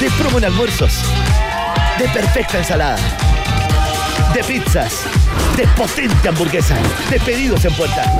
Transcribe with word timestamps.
de 0.00 0.10
promo 0.12 0.38
en 0.38 0.46
almuerzos, 0.46 1.02
de 1.98 2.08
perfecta 2.08 2.56
ensalada, 2.56 2.96
de 4.32 4.42
pizzas, 4.42 5.02
de 5.58 5.66
potente 5.68 6.26
hamburguesa, 6.26 6.74
de 7.10 7.20
pedidos 7.20 7.62
en 7.66 7.74
puerta. 7.74 8.10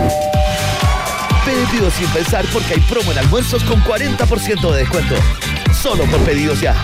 Pedidos 1.43 1.95
sin 1.95 2.07
pensar 2.09 2.45
porque 2.53 2.75
hay 2.75 2.81
promo 2.81 3.13
en 3.13 3.19
almuerzos 3.19 3.65
con 3.65 3.83
40% 3.83 4.73
de 4.73 4.79
descuento. 4.79 5.15
Solo 5.73 6.05
por 6.05 6.21
pedidos 6.21 6.61
ya. 6.61 6.75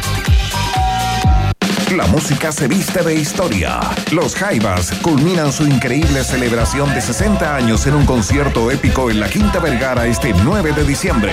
La 1.94 2.06
música 2.06 2.51
se 2.51 2.67
viste 2.67 3.03
de 3.03 3.17
historia. 3.17 3.81
Los 4.13 4.35
Jaivas 4.35 4.92
culminan 5.03 5.53
su 5.53 5.67
increíble 5.67 6.24
celebración 6.24 6.94
de 6.94 7.03
60 7.03 7.54
años 7.54 7.87
en 7.87 7.94
un 7.94 8.06
concierto 8.06 8.71
épico 8.71 9.10
en 9.10 9.21
la 9.21 9.28
Quinta 9.28 9.58
Vergara 9.58 10.06
este 10.06 10.33
9 10.33 10.72
de 10.72 10.85
diciembre. 10.85 11.33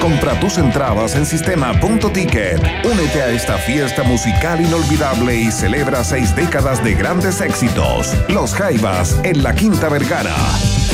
Compra 0.00 0.38
tus 0.38 0.58
entradas 0.58 1.14
en 1.14 1.26
sistema.ticket. 1.26 2.60
Únete 2.84 3.22
a 3.22 3.28
esta 3.30 3.58
fiesta 3.58 4.02
musical 4.02 4.60
inolvidable 4.60 5.34
y 5.36 5.50
celebra 5.50 6.04
seis 6.04 6.34
décadas 6.36 6.82
de 6.84 6.94
grandes 6.94 7.40
éxitos. 7.40 8.14
Los 8.28 8.54
Jaivas 8.54 9.18
en 9.24 9.42
la 9.42 9.54
Quinta 9.54 9.88
Vergara. 9.88 10.34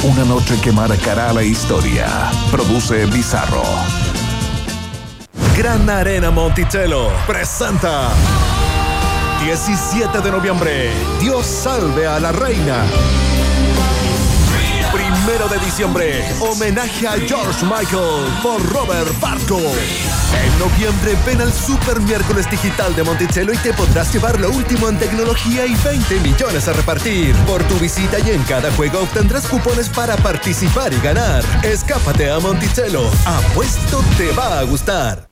Una 0.03 0.25
noche 0.25 0.55
que 0.63 0.73
marcará 0.73 1.33
la 1.33 1.43
historia. 1.43 2.07
Produce 2.51 3.07
Bizarro. 3.07 3.65
Gran 5.57 5.89
Arena 5.91 6.31
Monticello 6.31 7.11
presenta 7.27 8.09
17 9.45 10.21
de 10.21 10.31
noviembre. 10.31 10.91
Dios 11.21 11.45
salve 11.45 12.07
a 12.07 12.19
la 12.21 12.33
reina. 12.33 12.85
Primero 14.93 15.49
de 15.49 15.59
diciembre, 15.65 16.23
homenaje 16.41 17.09
a 17.09 17.13
George 17.13 17.65
Michael 17.65 18.27
por 18.43 18.63
Robert 18.73 19.19
Barco. 19.21 19.59
En 19.59 20.59
noviembre 20.59 21.17
ven 21.25 21.41
al 21.41 21.53
Super 21.53 21.99
Miércoles 22.01 22.51
Digital 22.51 22.95
de 22.95 23.03
Monticello 23.03 23.55
y 23.55 23.57
te 23.57 23.73
podrás 23.73 24.13
llevar 24.13 24.39
lo 24.39 24.51
último 24.51 24.91
en 24.91 24.99
tecnología 24.99 25.65
y 25.65 25.75
20 25.77 26.21
millones 26.21 26.69
a 26.69 26.75
repartir. 26.75 27.35
Por 27.47 27.63
tu 27.65 27.77
visita 27.77 28.19
y 28.21 28.31
en 28.31 28.43
cada 28.43 28.71
juego 28.73 29.01
obtendrás 29.01 29.47
cupones 29.47 29.89
para 29.89 30.17
participar 30.19 30.93
y 30.93 31.01
ganar. 31.01 31.43
Escápate 31.63 32.31
a 32.31 32.39
Monticello. 32.39 33.11
Apuesto 33.25 34.05
te 34.19 34.31
va 34.33 34.59
a 34.59 34.63
gustar. 34.65 35.32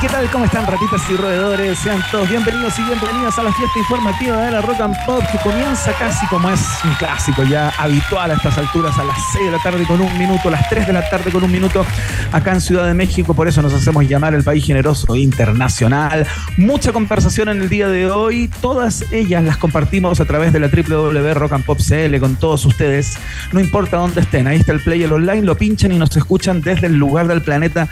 ¿Qué 0.00 0.08
tal? 0.08 0.30
¿Cómo 0.30 0.46
están 0.46 0.66
ratitas 0.66 1.02
y 1.10 1.16
roedores? 1.16 1.78
Sean 1.78 2.02
todos 2.10 2.26
bienvenidos 2.26 2.78
y 2.78 2.82
bienvenidas 2.84 3.38
a 3.38 3.42
la 3.42 3.52
fiesta 3.52 3.78
informativa 3.78 4.46
de 4.46 4.50
la 4.50 4.62
Rock 4.62 4.80
and 4.80 4.96
Pop 5.04 5.22
que 5.30 5.36
comienza 5.38 5.92
casi 5.92 6.26
como 6.28 6.48
es 6.48 6.62
un 6.84 6.94
clásico 6.94 7.42
ya 7.44 7.68
habitual 7.76 8.30
a 8.30 8.34
estas 8.34 8.56
alturas 8.56 8.98
a 8.98 9.04
las 9.04 9.18
6 9.34 9.44
de 9.44 9.52
la 9.52 9.62
tarde 9.62 9.84
con 9.86 10.00
un 10.00 10.18
minuto, 10.18 10.48
a 10.48 10.52
las 10.52 10.70
3 10.70 10.86
de 10.86 10.94
la 10.94 11.06
tarde 11.10 11.30
con 11.30 11.44
un 11.44 11.52
minuto 11.52 11.84
acá 12.32 12.52
en 12.52 12.62
Ciudad 12.62 12.86
de 12.86 12.94
México. 12.94 13.34
Por 13.34 13.46
eso 13.46 13.60
nos 13.60 13.74
hacemos 13.74 14.08
llamar 14.08 14.32
el 14.32 14.42
país 14.42 14.64
generoso 14.64 15.14
internacional. 15.16 16.26
Mucha 16.56 16.94
conversación 16.94 17.50
en 17.50 17.60
el 17.60 17.68
día 17.68 17.88
de 17.88 18.10
hoy. 18.10 18.48
Todas 18.62 19.04
ellas 19.12 19.44
las 19.44 19.58
compartimos 19.58 20.18
a 20.18 20.24
través 20.24 20.54
de 20.54 20.60
la 20.60 20.68
www.rockandpopcl 20.68 22.18
con 22.20 22.36
todos 22.36 22.64
ustedes. 22.64 23.18
No 23.52 23.60
importa 23.60 23.98
dónde 23.98 24.22
estén. 24.22 24.46
Ahí 24.46 24.60
está 24.60 24.72
el 24.72 24.80
player 24.80 25.12
online. 25.12 25.42
Lo 25.42 25.58
pinchan 25.58 25.92
y 25.92 25.98
nos 25.98 26.16
escuchan 26.16 26.62
desde 26.62 26.86
el 26.86 26.94
lugar 26.94 27.28
del 27.28 27.42
planeta 27.42 27.86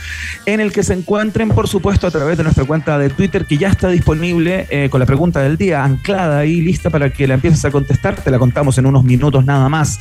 en 0.46 0.60
el 0.60 0.72
que 0.72 0.82
se 0.82 0.94
encuentren. 0.94 1.50
Por 1.50 1.68
supuesto, 1.68 1.97
a 2.06 2.10
través 2.10 2.38
de 2.38 2.44
nuestra 2.44 2.64
cuenta 2.64 2.98
de 2.98 3.10
Twitter, 3.10 3.44
que 3.44 3.58
ya 3.58 3.68
está 3.68 3.88
disponible 3.88 4.66
eh, 4.70 4.88
con 4.90 5.00
la 5.00 5.06
pregunta 5.06 5.40
del 5.40 5.56
día, 5.56 5.84
anclada 5.84 6.38
ahí, 6.38 6.60
lista 6.60 6.90
para 6.90 7.10
que 7.10 7.26
la 7.26 7.34
empieces 7.34 7.64
a 7.64 7.70
contestar. 7.70 8.16
Te 8.16 8.30
la 8.30 8.38
contamos 8.38 8.78
en 8.78 8.86
unos 8.86 9.04
minutos 9.04 9.44
nada 9.44 9.68
más. 9.68 10.00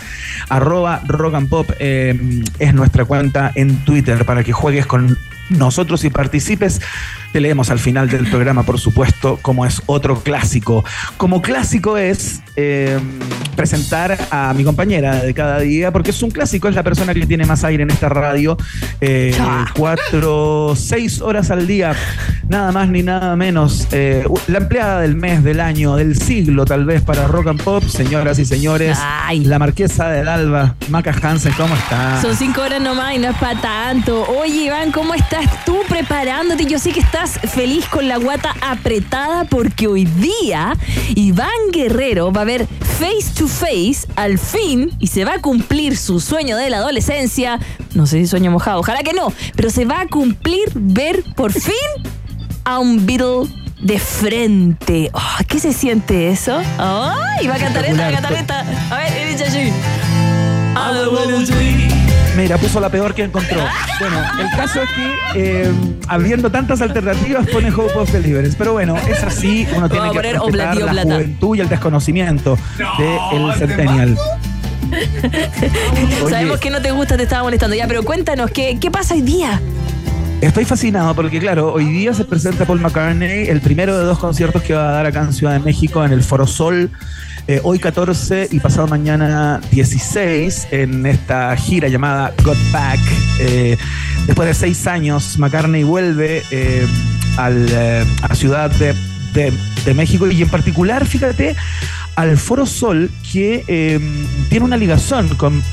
Arroba 0.49 1.01
Rock 1.07 1.35
and 1.35 1.49
Pop 1.49 1.69
eh, 1.79 2.17
es 2.59 2.73
nuestra 2.73 3.05
cuenta 3.05 3.51
en 3.55 3.77
Twitter 3.83 4.25
para 4.25 4.43
que 4.43 4.53
juegues 4.53 4.85
con 4.85 5.17
nosotros 5.49 6.03
y 6.03 6.09
participes. 6.09 6.81
Te 7.33 7.41
leemos 7.41 7.69
al 7.69 7.79
final 7.79 8.09
del 8.09 8.29
programa, 8.29 8.63
por 8.63 8.79
supuesto, 8.79 9.37
como 9.41 9.65
es 9.65 9.81
otro 9.85 10.21
clásico. 10.21 10.83
Como 11.17 11.41
clásico 11.41 11.97
es 11.97 12.41
eh, 12.55 12.99
presentar 13.55 14.17
a 14.31 14.53
mi 14.53 14.63
compañera 14.63 15.21
de 15.21 15.33
cada 15.33 15.59
día, 15.59 15.91
porque 15.91 16.11
es 16.11 16.23
un 16.23 16.31
clásico, 16.31 16.67
es 16.67 16.75
la 16.75 16.83
persona 16.83 17.13
que 17.13 17.25
tiene 17.25 17.45
más 17.45 17.63
aire 17.63 17.83
en 17.83 17.91
esta 17.91 18.09
radio. 18.09 18.57
Eh, 19.01 19.35
cuatro, 19.75 20.73
seis 20.75 21.21
horas 21.21 21.51
al 21.51 21.67
día, 21.67 21.93
nada 22.47 22.71
más 22.71 22.89
ni 22.89 23.03
nada 23.03 23.35
menos. 23.35 23.87
Eh, 23.91 24.25
la 24.47 24.59
empleada 24.59 25.01
del 25.01 25.15
mes, 25.15 25.43
del 25.43 25.59
año, 25.59 25.95
del 25.95 26.17
siglo, 26.17 26.65
tal 26.65 26.85
vez, 26.85 27.01
para 27.01 27.27
Rock 27.27 27.47
and 27.47 27.61
Pop, 27.61 27.83
señoras 27.83 28.39
y 28.39 28.45
señores. 28.45 28.97
Ay. 29.01 29.43
La 29.43 29.59
marquesa 29.59 30.09
del 30.09 30.27
Alba, 30.27 30.75
Maca 30.89 31.15
Hansen, 31.21 31.53
¿cómo 31.53 31.75
está? 31.75 32.21
Son 32.21 32.35
cinco 32.35 32.61
horas 32.61 32.81
nomás 32.81 33.15
y 33.15 33.19
no 33.19 33.29
es 33.29 33.37
para 33.37 33.61
tanto. 33.61 34.25
Oye, 34.39 34.65
Iván, 34.65 34.91
¿cómo 34.91 35.13
estás 35.13 35.36
tú 35.65 35.77
preparándote? 35.87 36.65
Yo 36.65 36.79
sé 36.79 36.91
que 36.91 36.99
estás 36.99 37.39
feliz 37.53 37.85
con 37.87 38.07
la 38.07 38.17
guata 38.17 38.55
apretada 38.61 39.43
porque 39.45 39.87
hoy 39.87 40.05
día 40.05 40.75
Iván 41.15 41.49
Guerrero 41.71 42.31
va 42.31 42.41
a 42.41 42.45
ver 42.45 42.67
face 42.99 43.33
to 43.37 43.47
face 43.47 44.07
al 44.15 44.39
fin 44.39 44.91
y 44.99 45.07
se 45.07 45.25
va 45.25 45.35
a 45.35 45.41
cumplir 45.41 45.97
su 45.97 46.19
sueño 46.19 46.57
de 46.57 46.69
la 46.69 46.77
adolescencia. 46.77 47.59
No 47.93 48.07
sé 48.07 48.19
si 48.19 48.27
sueño 48.27 48.51
mojado, 48.51 48.79
ojalá 48.79 49.03
que 49.03 49.13
no, 49.13 49.31
pero 49.55 49.69
se 49.69 49.85
va 49.85 50.01
a 50.01 50.07
cumplir 50.07 50.69
ver 50.73 51.23
por 51.35 51.51
fin 51.51 51.73
a 52.63 52.79
un 52.79 53.05
Beatle 53.05 53.47
de 53.81 53.99
frente. 53.99 55.09
Oh, 55.13 55.37
¿Qué 55.47 55.59
se 55.59 55.73
siente 55.73 56.29
eso? 56.29 56.59
¡Ay! 56.77 57.47
va 57.47 57.55
a 57.55 57.59
cantar 57.59 57.85
esta, 57.85 58.01
va 58.01 58.07
a 58.07 58.11
cantar 58.11 58.33
esta. 58.33 58.59
A 58.89 58.97
ver, 58.97 59.31
dice 59.31 59.43
así. 59.45 59.71
Mira, 62.37 62.57
puso 62.59 62.79
la 62.79 62.89
peor 62.89 63.15
que 63.15 63.23
encontró. 63.23 63.59
Bueno, 63.99 64.21
el 64.39 64.49
caso 64.55 64.79
es 64.83 64.89
que, 64.91 65.15
eh, 65.35 65.71
habiendo 66.07 66.51
tantas 66.51 66.81
alternativas, 66.81 67.47
pone 67.47 67.71
Hope 67.71 67.93
of 67.95 68.11
Deliverance. 68.11 68.55
Pero 68.55 68.73
bueno, 68.73 68.95
es 68.95 69.23
así, 69.23 69.67
uno 69.75 69.89
tiene 69.89 70.07
Vamos 70.07 70.17
a 70.17 70.21
que 70.21 70.29
poner 70.29 70.33
respetar 70.35 70.77
Oblati 70.77 70.95
la 70.95 71.03
juventud 71.03 71.55
y 71.57 71.61
el 71.61 71.69
desconocimiento 71.69 72.57
del 72.99 73.53
Centennial. 73.55 74.17
Sabemos 76.29 76.59
que 76.59 76.69
no 76.69 76.79
te 76.79 76.91
gusta, 76.91 77.17
te 77.17 77.23
estaba 77.23 77.41
molestando 77.41 77.75
ya, 77.75 77.87
pero 77.87 78.03
cuéntanos, 78.03 78.51
¿qué, 78.51 78.77
qué 78.79 78.91
pasa 78.91 79.15
hoy 79.15 79.21
día? 79.21 79.59
Estoy 80.39 80.65
fascinado 80.65 81.15
porque, 81.15 81.39
claro, 81.39 81.73
hoy 81.73 81.85
día 81.85 82.13
se 82.13 82.23
presenta 82.23 82.65
Paul 82.65 82.79
McCartney, 82.79 83.47
el 83.47 83.61
primero 83.61 83.97
de 83.97 84.05
dos 84.05 84.19
conciertos 84.19 84.61
que 84.61 84.75
va 84.75 84.89
a 84.89 84.91
dar 84.91 85.07
acá 85.07 85.21
en 85.21 85.33
Ciudad 85.33 85.53
de 85.53 85.59
México, 85.59 86.05
en 86.05 86.11
el 86.11 86.21
Foro 86.21 86.45
Sol, 86.45 86.91
eh, 87.47 87.61
hoy 87.63 87.79
14 87.79 88.49
y 88.51 88.59
pasado 88.59 88.87
mañana 88.87 89.61
16, 89.71 90.67
en 90.71 91.05
esta 91.05 91.55
gira 91.55 91.87
llamada 91.87 92.33
Got 92.43 92.57
Back. 92.71 92.99
Eh, 93.39 93.77
después 94.25 94.47
de 94.47 94.53
seis 94.53 94.85
años, 94.87 95.37
McCartney 95.39 95.83
vuelve 95.83 96.43
eh, 96.51 96.85
al, 97.37 97.67
eh, 97.69 98.05
a 98.21 98.35
Ciudad 98.35 98.69
de, 98.71 98.93
de- 99.33 99.53
de 99.85 99.93
México 99.93 100.27
y 100.27 100.41
en 100.41 100.49
particular, 100.49 101.05
fíjate, 101.05 101.55
al 102.15 102.37
Foro 102.37 102.65
Sol 102.65 103.09
que 103.31 103.63
eh, 103.67 103.99
tiene 104.49 104.65
una 104.65 104.75
ligación 104.75 105.29
con 105.35 105.63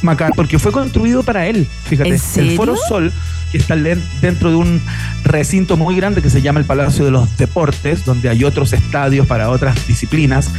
McCartney, 0.00 0.34
porque 0.36 0.58
fue 0.58 0.72
construido 0.72 1.22
para 1.22 1.46
él, 1.46 1.66
fíjate. 1.84 2.08
¿En 2.08 2.18
serio? 2.18 2.50
El 2.52 2.56
Foro 2.56 2.76
Sol, 2.88 3.12
que 3.52 3.58
está 3.58 3.76
dentro 3.76 4.50
de 4.50 4.56
un 4.56 4.80
recinto 5.22 5.76
muy 5.76 5.94
grande 5.94 6.22
que 6.22 6.30
se 6.30 6.42
llama 6.42 6.58
el 6.58 6.64
Palacio 6.66 7.04
de 7.04 7.10
los 7.12 7.36
Deportes, 7.36 8.04
donde 8.04 8.28
hay 8.30 8.42
otros 8.44 8.72
estadios 8.72 9.26
para 9.26 9.50
otras 9.50 9.86
disciplinas. 9.86 10.50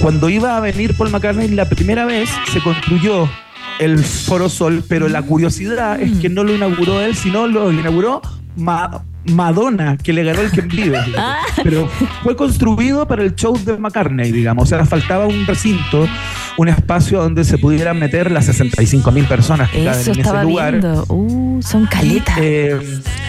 Cuando 0.00 0.28
iba 0.28 0.56
a 0.56 0.60
venir 0.60 0.94
Paul 0.94 1.10
McCartney 1.10 1.48
la 1.48 1.68
primera 1.68 2.04
vez, 2.04 2.28
se 2.52 2.60
construyó 2.60 3.30
el 3.78 3.98
Foro 4.04 4.48
Sol, 4.48 4.84
pero 4.86 5.08
la 5.08 5.22
curiosidad 5.22 6.00
es 6.00 6.18
que 6.18 6.28
no 6.28 6.44
lo 6.44 6.54
inauguró 6.54 7.00
él, 7.00 7.16
sino 7.16 7.46
lo 7.46 7.72
inauguró 7.72 8.20
Ma- 8.56 9.02
Madonna, 9.24 9.96
que 9.96 10.12
le 10.12 10.24
ganó 10.24 10.40
el 10.40 10.50
que 10.50 10.62
vive. 10.62 10.98
Ah. 11.14 11.40
Pero 11.62 11.88
fue 12.22 12.34
construido 12.36 13.06
para 13.06 13.22
el 13.22 13.34
show 13.34 13.56
de 13.56 13.76
McCartney, 13.76 14.32
digamos. 14.32 14.64
O 14.64 14.66
sea, 14.66 14.84
faltaba 14.86 15.26
un 15.26 15.46
recinto, 15.46 16.08
un 16.56 16.68
espacio 16.68 17.20
donde 17.20 17.44
se 17.44 17.58
pudieran 17.58 17.98
meter 17.98 18.30
las 18.30 18.46
65 18.46 19.12
mil 19.12 19.26
personas 19.26 19.70
que 19.70 19.86
Eso 19.86 20.12
en 20.12 20.20
ese 20.20 20.42
lugar. 20.42 20.80
Uh, 21.08 21.60
son 21.62 21.86
caletas. 21.86 22.36
Eh, 22.40 22.76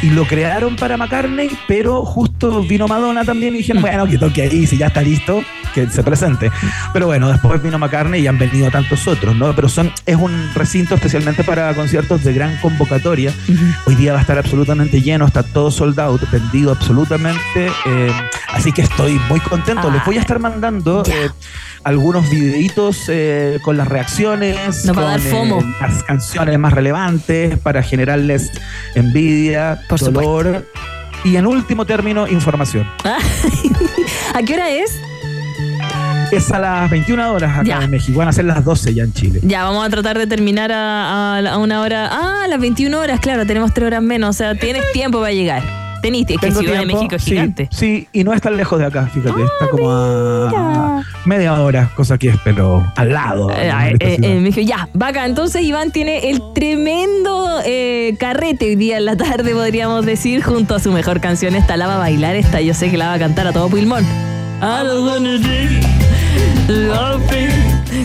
y 0.01 0.09
lo 0.09 0.25
crearon 0.25 0.75
para 0.75 0.97
McCartney, 0.97 1.49
pero 1.67 2.03
justo 2.03 2.63
vino 2.63 2.87
Madonna 2.87 3.23
también 3.23 3.53
y 3.55 3.59
dijeron, 3.59 3.81
bueno, 3.81 4.07
que 4.07 4.17
toque 4.17 4.43
ahí, 4.43 4.65
si 4.65 4.77
ya 4.77 4.87
está 4.87 5.01
listo, 5.01 5.43
que 5.73 5.89
se 5.89 6.03
presente. 6.03 6.51
Pero 6.93 7.07
bueno, 7.07 7.29
después 7.29 7.61
vino 7.61 7.77
McCartney 7.79 8.21
y 8.21 8.27
han 8.27 8.37
venido 8.37 8.69
tantos 8.71 9.07
otros, 9.07 9.35
¿no? 9.35 9.53
Pero 9.55 9.69
son, 9.69 9.91
es 10.05 10.15
un 10.15 10.49
recinto 10.53 10.95
especialmente 10.95 11.43
para 11.43 11.73
conciertos 11.73 12.23
de 12.23 12.33
gran 12.33 12.57
convocatoria. 12.57 13.33
Hoy 13.85 13.95
día 13.95 14.13
va 14.13 14.19
a 14.19 14.21
estar 14.21 14.37
absolutamente 14.37 15.01
lleno, 15.01 15.25
está 15.25 15.43
todo 15.43 15.71
sold 15.83 16.00
out, 16.00 16.21
vendido 16.31 16.71
absolutamente. 16.71 17.68
eh, 17.85 18.12
así 18.53 18.71
que 18.71 18.83
estoy 18.83 19.19
muy 19.30 19.39
contento. 19.41 19.91
Les 19.91 20.03
voy 20.06 20.18
a 20.18 20.21
estar 20.21 20.39
mandando 20.39 21.03
eh, 21.06 21.30
algunos 21.83 22.30
videitos 22.30 23.03
eh, 23.09 23.59
con 23.63 23.75
las 23.75 23.88
reacciones, 23.89 24.85
Nos 24.85 24.97
va 24.97 25.01
a 25.01 25.06
dar 25.06 25.19
con, 25.19 25.27
eh, 25.27 25.31
FOMO. 25.31 25.62
las 25.81 26.03
canciones 26.03 26.57
más 26.57 26.71
relevantes 26.71 27.59
para 27.59 27.83
generarles 27.83 28.50
envidia, 28.95 29.81
Por 29.89 30.00
dolor 30.00 30.65
y 31.25 31.35
en 31.35 31.47
último 31.47 31.86
término, 31.86 32.27
información. 32.29 32.88
¿A 34.33 34.41
qué 34.41 34.53
hora 34.53 34.69
es? 34.69 34.97
Es 36.35 36.51
a 36.51 36.59
las 36.59 36.89
21 36.89 37.31
horas 37.33 37.51
acá 37.53 37.63
Ya. 37.63 37.83
en 37.83 37.91
México, 37.91 38.18
van 38.18 38.27
a 38.27 38.33
ser 38.33 38.45
las 38.45 38.63
12 38.65 38.94
ya 38.94 39.03
en 39.03 39.13
Chile. 39.13 39.39
Ya, 39.44 39.63
vamos 39.63 39.85
a 39.85 39.89
tratar 39.89 40.18
de 40.18 40.25
terminar 40.27 40.71
a, 40.71 41.35
a- 41.38 41.50
a 41.53 41.57
una 41.57 41.81
hora. 41.81 42.09
Ah, 42.12 42.44
a 42.45 42.47
las 42.47 42.59
21 42.59 42.97
horas, 43.00 43.19
claro, 43.19 43.45
tenemos 43.45 43.74
tres 43.74 43.88
horas 43.88 44.01
menos. 44.01 44.30
O 44.31 44.33
sea, 44.33 44.56
tienes 44.56 44.83
tiempo 44.94 45.19
para 45.19 45.31
llegar. 45.33 45.62
Teniste, 46.01 46.33
es 46.33 46.39
que 46.41 46.51
Ciudad 46.51 46.63
de 46.74 46.77
tiempo, 46.80 46.95
México 46.97 47.15
es 47.15 47.24
gigante. 47.24 47.69
Sí, 47.71 48.09
y 48.12 48.25
no 48.25 48.33
es 48.33 48.41
tan 48.41 48.57
lejos 48.57 48.77
de 48.77 48.85
acá, 48.85 49.07
fíjate, 49.07 49.41
Ah, 49.41 49.45
está 49.53 49.69
como 49.71 49.89
a 49.89 51.01
media 51.25 51.53
hora, 51.62 51.89
cosa 51.95 52.18
que 52.18 52.27
es, 52.30 52.36
pero 52.44 52.86
al 52.97 53.09
lado. 53.13 53.50
Eh, 53.51 53.69
eh, 53.71 53.95
de 53.97 54.06
eh, 54.13 54.15
ciudad. 54.18 54.29
me 54.36 54.41
dijo, 54.41 54.59
ya, 54.59 54.89
vaca. 54.94 55.25
Entonces 55.25 55.62
Iván 55.62 55.91
tiene 55.91 56.29
el 56.29 56.41
tremendo 56.53 57.59
eh, 57.65 58.15
carrete 58.19 58.65
hoy 58.65 58.75
día 58.75 58.97
en 58.97 59.06
la 59.06 59.15
tarde, 59.15 59.53
podríamos 59.53 60.06
decir, 60.06 60.44
junto 60.44 60.75
a 60.75 60.79
su 60.79 60.91
mejor 60.91 61.21
canción. 61.21 61.56
Esta 61.56 61.77
la 61.77 61.88
va 61.88 61.95
a 61.95 62.00
bailar, 62.00 62.36
esta 62.36 62.59
yo 62.59 62.74
sé 62.74 62.91
que 62.91 62.97
la 62.97 63.07
va 63.07 63.13
a 63.13 63.19
cantar 63.19 63.47
a 63.47 63.53
todo 63.53 63.69
pulmón. 63.69 64.03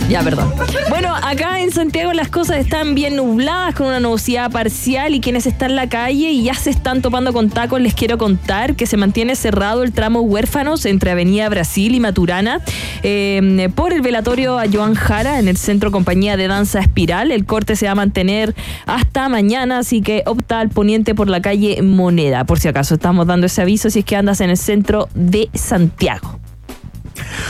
Ya, 0.09 0.23
perdón. 0.23 0.53
Bueno, 0.89 1.15
acá 1.15 1.61
en 1.61 1.71
Santiago 1.71 2.13
las 2.13 2.29
cosas 2.29 2.57
están 2.57 2.95
bien 2.95 3.15
nubladas 3.15 3.75
con 3.75 3.87
una 3.87 4.01
nubosidad 4.01 4.51
parcial 4.51 5.15
y 5.15 5.21
quienes 5.21 5.47
están 5.47 5.71
en 5.71 5.77
la 5.77 5.89
calle 5.89 6.31
y 6.31 6.45
ya 6.45 6.55
se 6.55 6.71
están 6.71 7.03
topando 7.03 7.33
con 7.33 7.51
tacos, 7.51 7.81
les 7.81 7.95
quiero 7.95 8.19
contar 8.19 8.75
que 8.75 8.87
se 8.87 8.97
mantiene 8.97 9.37
cerrado 9.37 9.83
el 9.83 9.93
tramo 9.93 10.23
Huérfanos 10.23 10.85
entre 10.87 11.11
Avenida 11.11 11.49
Brasil 11.49 11.95
y 11.95 12.01
Maturana 12.01 12.61
eh, 13.03 13.69
por 13.75 13.93
el 13.93 14.01
velatorio 14.01 14.59
a 14.59 14.65
Joan 14.71 14.95
Jara 14.95 15.39
en 15.39 15.47
el 15.47 15.59
Centro 15.59 15.93
Compañía 15.93 16.37
de 16.37 16.49
Danza 16.49 16.81
Espiral. 16.81 17.31
El 17.31 17.45
corte 17.45 17.77
se 17.77 17.87
va 17.87 17.93
a 17.93 17.97
mantener 17.97 18.57
hasta 18.87 19.29
mañana, 19.29 19.79
así 19.79 20.01
que 20.01 20.23
opta 20.27 20.59
al 20.59 20.71
poniente 20.71 21.15
por 21.15 21.29
la 21.29 21.41
calle 21.41 21.83
Moneda. 21.83 22.45
Por 22.45 22.59
si 22.59 22.67
acaso 22.67 22.95
estamos 22.95 23.27
dando 23.27 23.47
ese 23.47 23.63
aviso 23.63 23.91
si 23.91 24.01
es 24.01 24.05
que 24.05 24.17
andas 24.17 24.41
en 24.41 24.51
el 24.51 24.57
centro 24.57 25.09
de 25.15 25.51
Santiago. 25.55 26.41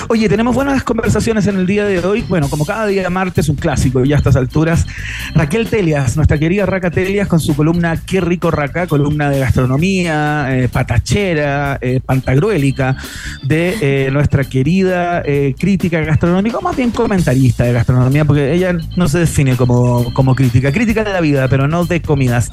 Oye, 0.09 0.29
tenemos 0.29 0.55
buenas 0.55 0.83
conversaciones 0.83 1.47
en 1.47 1.57
el 1.59 1.67
día 1.67 1.85
de 1.85 1.99
hoy. 2.01 2.25
Bueno, 2.29 2.49
como 2.49 2.65
cada 2.65 2.87
día 2.87 3.09
martes, 3.11 3.49
un 3.49 3.57
clásico 3.57 4.05
y 4.05 4.13
a 4.13 4.17
estas 4.17 4.37
alturas. 4.37 4.87
Raquel 5.35 5.69
Telias, 5.69 6.17
nuestra 6.17 6.39
querida 6.39 6.67
Raca 6.67 6.91
Telias, 6.91 7.29
con 7.29 7.41
su 7.41 7.55
columna 7.55 8.01
Qué 8.07 8.21
rico 8.21 8.51
Raca, 8.51 8.87
columna 8.87 9.31
de 9.31 9.39
gastronomía, 9.39 10.47
eh, 10.51 10.69
patachera, 10.69 11.79
eh, 11.81 12.01
pantagruélica, 12.05 12.97
de 13.43 13.77
eh, 13.81 14.11
nuestra 14.11 14.45
querida 14.45 15.23
eh, 15.25 15.55
crítica 15.59 16.01
gastronómica, 16.01 16.59
o 16.59 16.61
más 16.61 16.77
bien 16.77 16.91
comentarista 16.91 17.65
de 17.65 17.73
gastronomía, 17.73 18.25
porque 18.25 18.53
ella 18.53 18.77
no 18.97 19.09
se 19.09 19.21
define 19.21 19.57
como, 19.57 20.13
como 20.13 20.35
crítica, 20.35 20.73
crítica 20.73 21.05
de 21.05 21.13
la 21.13 21.21
vida, 21.21 21.49
pero 21.49 21.69
no 21.69 21.85
de 21.85 22.01
comidas. 22.01 22.51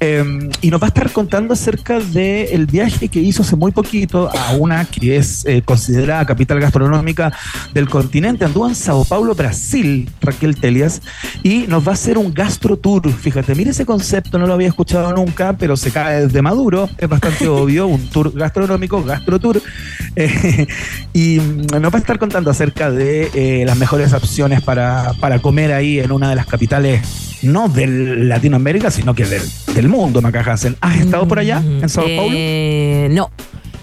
Eh, 0.00 0.48
y 0.60 0.70
nos 0.70 0.80
va 0.80 0.86
a 0.86 0.88
estar 0.88 1.10
contando 1.12 1.54
acerca 1.54 2.00
del 2.00 2.66
viaje 2.66 3.08
que 3.08 3.20
hizo 3.20 3.42
hace 3.42 3.56
muy 3.56 3.72
poquito 3.72 4.30
a 4.30 4.52
una 4.52 4.84
que 4.84 5.16
es 5.16 5.44
considerada 5.64 6.24
capital 6.26 6.60
gastronómica 6.64 7.32
del 7.72 7.88
continente. 7.88 8.44
Anduvo 8.44 8.68
en 8.68 8.74
Sao 8.74 9.04
Paulo, 9.04 9.34
Brasil, 9.34 10.08
Raquel 10.20 10.56
Telias, 10.56 11.02
y 11.42 11.66
nos 11.68 11.86
va 11.86 11.90
a 11.90 11.94
hacer 11.94 12.18
un 12.18 12.32
gastro 12.32 12.76
tour. 12.76 13.12
Fíjate, 13.12 13.54
mire 13.54 13.70
ese 13.70 13.84
concepto, 13.84 14.38
no 14.38 14.46
lo 14.46 14.54
había 14.54 14.68
escuchado 14.68 15.12
nunca, 15.12 15.56
pero 15.58 15.76
se 15.76 15.90
cae 15.90 16.26
desde 16.26 16.42
Maduro, 16.42 16.88
es 16.98 17.08
bastante 17.08 17.48
obvio, 17.60 17.86
un 17.86 18.08
tour 18.08 18.32
gastronómico, 18.32 19.02
gastro 19.02 19.38
tour. 19.38 19.60
Eh, 20.16 20.68
y 21.12 21.38
nos 21.72 21.92
va 21.92 21.96
a 21.96 21.98
estar 21.98 22.20
contando 22.20 22.48
acerca 22.48 22.88
de 22.88 23.30
eh, 23.34 23.64
las 23.66 23.76
mejores 23.76 24.12
opciones 24.12 24.62
para, 24.62 25.12
para 25.18 25.40
comer 25.40 25.72
ahí 25.72 25.98
en 25.98 26.12
una 26.12 26.30
de 26.30 26.36
las 26.36 26.46
capitales, 26.46 27.40
no 27.42 27.68
de 27.68 27.88
Latinoamérica, 27.88 28.92
sino 28.92 29.12
que 29.12 29.24
del, 29.24 29.42
del 29.74 29.88
mundo, 29.88 30.22
Maca 30.22 30.40
Hansen. 30.40 30.76
¿Has 30.80 30.98
estado 30.98 31.26
por 31.26 31.40
allá, 31.40 31.58
en 31.58 31.88
Sao 31.88 32.04
Paulo? 32.04 32.32
Eh, 32.32 33.08
no. 33.10 33.28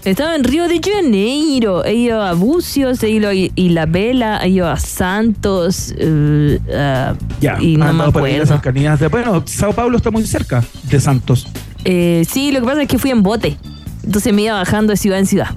Estaba 0.03 0.35
en 0.35 0.43
Río 0.43 0.67
de 0.67 0.79
Janeiro. 0.83 1.85
He 1.85 1.93
ido 1.93 2.21
a 2.23 2.33
Bucios, 2.33 3.03
he 3.03 3.09
ido 3.09 3.29
a 3.29 3.33
Isla 3.35 3.85
Vela, 3.85 4.39
he 4.43 4.49
ido 4.49 4.67
a 4.67 4.77
Santos. 4.77 5.93
eh, 5.97 6.59
ah, 6.73 7.13
Ya, 7.39 7.57
y 7.61 7.77
no 7.77 7.93
me 7.93 8.03
acuerdo. 8.05 8.59
de. 8.99 9.07
Bueno, 9.09 9.43
Sao 9.45 9.73
Paulo 9.73 9.97
está 9.97 10.09
muy 10.09 10.25
cerca 10.25 10.63
de 10.83 10.99
Santos. 10.99 11.47
Eh, 11.85 12.25
sí, 12.27 12.51
lo 12.51 12.61
que 12.61 12.65
pasa 12.65 12.81
es 12.81 12.87
que 12.87 12.97
fui 12.97 13.11
en 13.11 13.21
bote. 13.21 13.57
Entonces 14.03 14.33
me 14.33 14.41
iba 14.43 14.53
bajando 14.55 14.91
de 14.91 14.97
ciudad 14.97 15.19
en 15.19 15.27
ciudad. 15.27 15.49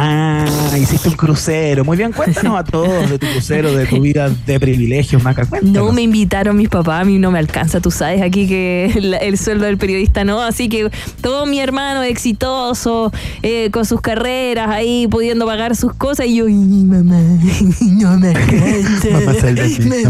Ah, 0.00 0.44
hiciste 0.80 1.08
un 1.08 1.16
crucero. 1.16 1.84
Muy 1.84 1.96
bien, 1.96 2.12
cuéntanos 2.12 2.56
a 2.56 2.62
todos 2.62 3.10
de 3.10 3.18
tu 3.18 3.26
crucero, 3.26 3.74
de 3.74 3.84
tu 3.84 4.00
vida 4.00 4.30
de 4.46 4.60
privilegios, 4.60 5.24
Maca. 5.24 5.44
Cuéntanos. 5.44 5.74
No 5.86 5.92
me 5.92 6.02
invitaron 6.02 6.56
mis 6.56 6.68
papás, 6.68 7.02
a 7.02 7.04
mí 7.04 7.18
no 7.18 7.32
me 7.32 7.40
alcanza, 7.40 7.80
tú 7.80 7.90
sabes 7.90 8.22
aquí 8.22 8.46
que 8.46 8.92
el 9.20 9.36
sueldo 9.36 9.64
del 9.64 9.76
periodista 9.76 10.22
no, 10.22 10.40
así 10.40 10.68
que 10.68 10.88
todo 11.20 11.46
mi 11.46 11.58
hermano 11.58 12.04
exitoso, 12.04 13.10
eh, 13.42 13.70
con 13.72 13.84
sus 13.84 14.00
carreras 14.00 14.68
ahí, 14.70 15.08
pudiendo 15.08 15.46
pagar 15.46 15.74
sus 15.74 15.92
cosas, 15.94 16.26
y 16.26 16.36
yo, 16.36 16.46
"Ay, 16.46 16.54
mamá, 16.54 17.18
no 17.80 18.18
me 18.18 18.28
alcanza. 18.28 19.08
Mamá, 19.10 19.32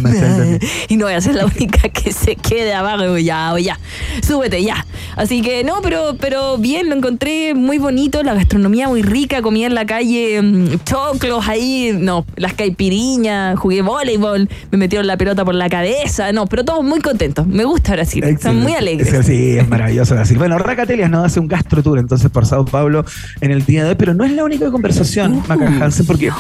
mamá, 0.02 0.54
aquí. 0.54 0.66
Y 0.88 0.96
no 0.98 1.06
voy 1.06 1.14
a 1.14 1.20
ser 1.22 1.34
la 1.34 1.46
única 1.46 1.88
que 1.88 2.12
se 2.12 2.36
quede 2.36 2.74
abajo, 2.74 3.16
ya, 3.16 3.54
ya, 3.58 3.78
súbete, 4.22 4.62
ya. 4.62 4.84
Así 5.16 5.42
que 5.42 5.64
no, 5.64 5.80
pero, 5.82 6.16
pero 6.20 6.58
bien, 6.58 6.88
lo 6.88 6.96
encontré 6.96 7.54
muy 7.54 7.78
bonito, 7.78 8.22
la 8.22 8.34
gastronomía 8.34 8.88
muy 8.88 9.02
rica, 9.02 9.42
comía 9.42 9.66
en 9.66 9.74
la 9.74 9.86
calle 9.86 10.40
mm, 10.42 10.84
choclos 10.84 11.48
ahí, 11.48 11.96
no, 11.98 12.24
las 12.36 12.54
caipiriñas, 12.54 13.58
jugué 13.58 13.82
voleibol, 13.82 14.48
me 14.70 14.78
metieron 14.78 15.06
la 15.06 15.16
pelota 15.16 15.44
por 15.44 15.54
la 15.54 15.68
cabeza, 15.68 16.32
no, 16.32 16.46
pero 16.46 16.64
todos 16.64 16.84
muy 16.84 17.00
contentos. 17.00 17.46
Me 17.46 17.64
gusta 17.64 17.92
Brasil, 17.92 18.38
son 18.40 18.60
muy 18.60 18.74
alegres. 18.74 19.08
Sí, 19.24 19.38
Sí, 19.38 19.58
es 19.58 19.68
maravilloso 19.68 20.14
Brasil. 20.14 20.38
Bueno, 20.38 20.58
Racatelias 20.58 21.10
nos 21.10 21.24
hace 21.24 21.38
un 21.38 21.48
gastro 21.48 21.82
tour 21.82 21.98
entonces 21.98 22.30
por 22.30 22.46
Sao 22.46 22.64
Paulo 22.64 23.04
en 23.40 23.50
el 23.50 23.64
día 23.64 23.84
de 23.84 23.90
hoy, 23.90 23.96
pero 23.96 24.14
no 24.14 24.24
es 24.24 24.32
la 24.32 24.42
única 24.42 24.70
conversación, 24.70 25.42
Maca 25.46 25.66
Hansen, 25.66 26.06
porque 26.06 26.30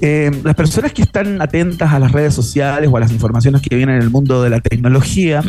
eh, 0.00 0.30
las 0.42 0.54
personas 0.54 0.92
que 0.92 1.02
están 1.02 1.40
atentas 1.40 1.92
a 1.92 1.98
las 1.98 2.10
redes 2.10 2.34
sociales 2.34 2.90
o 2.92 2.96
a 2.96 3.00
las 3.00 3.12
informaciones 3.12 3.62
que 3.62 3.76
vienen 3.76 3.96
en 3.96 4.02
el 4.02 4.10
mundo 4.10 4.42
de 4.42 4.50
la 4.50 4.60
tecnología 4.60 5.44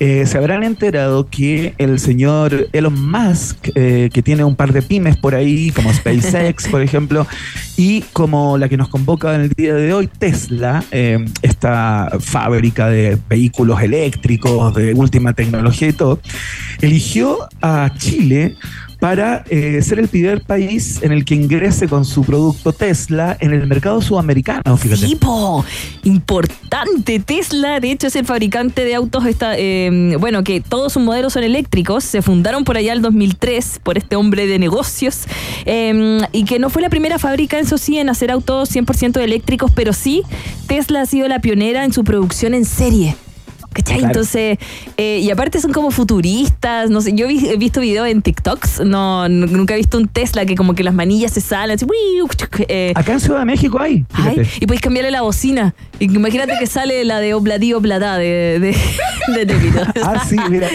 eh, 0.00 0.26
se 0.26 0.36
habrán 0.36 0.64
enterado 0.64 1.28
que 1.28 1.74
el 1.78 1.98
señor 1.98 2.68
Elon 2.72 3.10
Musk, 3.10 3.70
eh, 3.74 4.10
que 4.12 4.22
tiene 4.22 4.44
un 4.44 4.56
par 4.56 4.72
de 4.72 4.82
pymes 4.82 5.16
por 5.16 5.34
ahí, 5.34 5.70
como 5.70 5.92
SpaceX, 5.92 6.68
por 6.68 6.82
ejemplo, 6.82 7.26
y 7.76 8.02
como 8.12 8.58
la 8.58 8.68
que 8.68 8.76
nos 8.76 8.88
convoca 8.88 9.34
en 9.34 9.42
el 9.42 9.50
día 9.50 9.74
de 9.74 9.92
hoy, 9.92 10.08
Tesla, 10.08 10.84
eh, 10.90 11.24
esta 11.42 12.10
fábrica 12.20 12.88
de 12.88 13.16
vehículos 13.28 13.80
eléctricos 13.80 14.74
de 14.74 14.94
última 14.94 15.32
tecnología 15.32 15.88
y 15.88 15.92
todo, 15.92 16.20
eligió 16.80 17.48
a 17.62 17.92
Chile 17.96 18.56
para 18.98 19.44
eh, 19.48 19.80
ser 19.82 19.98
el 19.98 20.08
primer 20.08 20.42
país 20.42 21.02
en 21.02 21.12
el 21.12 21.24
que 21.24 21.34
ingrese 21.34 21.88
con 21.88 22.04
su 22.04 22.24
producto 22.24 22.72
Tesla 22.72 23.36
en 23.40 23.52
el 23.52 23.66
mercado 23.66 24.02
sudamericano, 24.02 24.76
fíjate. 24.76 25.06
Tipo, 25.06 25.64
importante. 26.04 27.20
Tesla, 27.20 27.80
de 27.80 27.92
hecho, 27.92 28.08
es 28.08 28.16
el 28.16 28.26
fabricante 28.26 28.84
de 28.84 28.94
autos, 28.94 29.26
está, 29.26 29.56
eh, 29.56 30.16
bueno, 30.18 30.42
que 30.42 30.60
todos 30.60 30.92
sus 30.92 31.02
modelos 31.02 31.32
son 31.34 31.44
eléctricos. 31.44 32.04
Se 32.04 32.22
fundaron 32.22 32.64
por 32.64 32.76
allá 32.76 32.92
el 32.92 33.02
2003 33.02 33.80
por 33.82 33.98
este 33.98 34.16
hombre 34.16 34.46
de 34.46 34.58
negocios. 34.58 35.26
eh, 35.64 36.20
y 36.32 36.44
que 36.44 36.58
no 36.58 36.70
fue 36.70 36.82
la 36.82 36.90
primera 36.90 37.18
fábrica, 37.18 37.58
eso 37.58 37.78
sí, 37.78 37.98
en 37.98 38.08
hacer 38.08 38.30
autos 38.30 38.70
100% 38.74 39.20
eléctricos, 39.20 39.70
pero 39.74 39.92
sí, 39.92 40.22
Tesla 40.66 41.02
ha 41.02 41.06
sido 41.06 41.28
la 41.28 41.40
pionera 41.40 41.84
en 41.84 41.92
su 41.92 42.04
producción 42.04 42.54
en 42.54 42.64
serie. 42.64 43.16
¿Cachai? 43.72 43.98
Claro. 43.98 44.12
Entonces, 44.12 44.58
eh, 44.96 45.20
y 45.22 45.30
aparte 45.30 45.60
son 45.60 45.72
como 45.72 45.90
futuristas, 45.90 46.90
no 46.90 47.00
sé, 47.00 47.12
yo 47.14 47.28
vi- 47.28 47.48
he 47.48 47.56
visto 47.56 47.80
videos 47.80 48.08
en 48.08 48.22
TikToks, 48.22 48.80
no, 48.84 49.28
nunca 49.28 49.74
he 49.74 49.76
visto 49.76 49.98
un 49.98 50.08
Tesla 50.08 50.44
que 50.46 50.54
como 50.56 50.74
que 50.74 50.82
las 50.82 50.94
manillas 50.94 51.32
se 51.32 51.40
salen, 51.40 51.76
así, 51.76 51.84
eh, 52.68 52.92
Acá 52.96 53.12
en 53.12 53.20
Ciudad 53.20 53.40
de 53.40 53.44
México 53.44 53.78
hay. 53.80 54.04
ay, 54.12 54.42
y 54.60 54.66
podéis 54.66 54.80
cambiarle 54.80 55.10
la 55.10 55.22
bocina. 55.22 55.74
Imagínate 56.00 56.54
que 56.58 56.66
sale 56.66 57.04
la 57.04 57.20
de 57.20 57.34
Obladí 57.34 57.72
Oblada 57.74 58.16
de, 58.18 58.58
de, 58.60 58.76
de 59.34 59.46
Tepito. 59.46 59.80
Ah, 60.02 60.24
sí, 60.28 60.36
mira. 60.50 60.68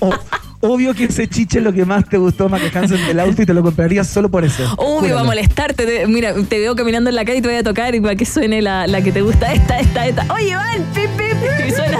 o- 0.00 0.06
o- 0.08 0.18
obvio 0.60 0.94
que 0.94 1.04
ese 1.04 1.28
chiche 1.28 1.58
es 1.58 1.64
lo 1.64 1.72
que 1.72 1.84
más 1.84 2.08
te 2.08 2.18
gustó, 2.18 2.48
Maca 2.48 2.66
Hansen 2.78 3.04
del 3.06 3.20
auto 3.20 3.42
y 3.42 3.46
te 3.46 3.54
lo 3.54 3.62
comprarías 3.62 4.06
solo 4.08 4.28
por 4.30 4.44
eso. 4.44 4.74
Obvio, 4.78 5.14
va 5.14 5.20
a 5.20 5.24
molestarte. 5.24 5.84
te- 5.86 6.06
mira, 6.06 6.34
te 6.48 6.58
veo 6.58 6.74
caminando 6.76 7.10
en 7.10 7.16
la 7.16 7.24
calle 7.24 7.38
y 7.38 7.42
te 7.42 7.48
voy 7.48 7.56
a 7.56 7.62
tocar 7.62 7.94
y 7.94 8.00
para 8.00 8.16
que 8.16 8.24
suene 8.26 8.62
la, 8.62 8.86
la 8.86 9.00
que 9.02 9.12
te 9.12 9.20
gusta. 9.22 9.52
Esta, 9.52 9.78
esta, 9.80 10.06
esta. 10.06 10.26
Oye, 10.32 10.54
Van, 10.56 10.82
pip, 10.94 11.10
pip. 11.16 11.36
Y 11.68 11.70
suena. 11.72 11.98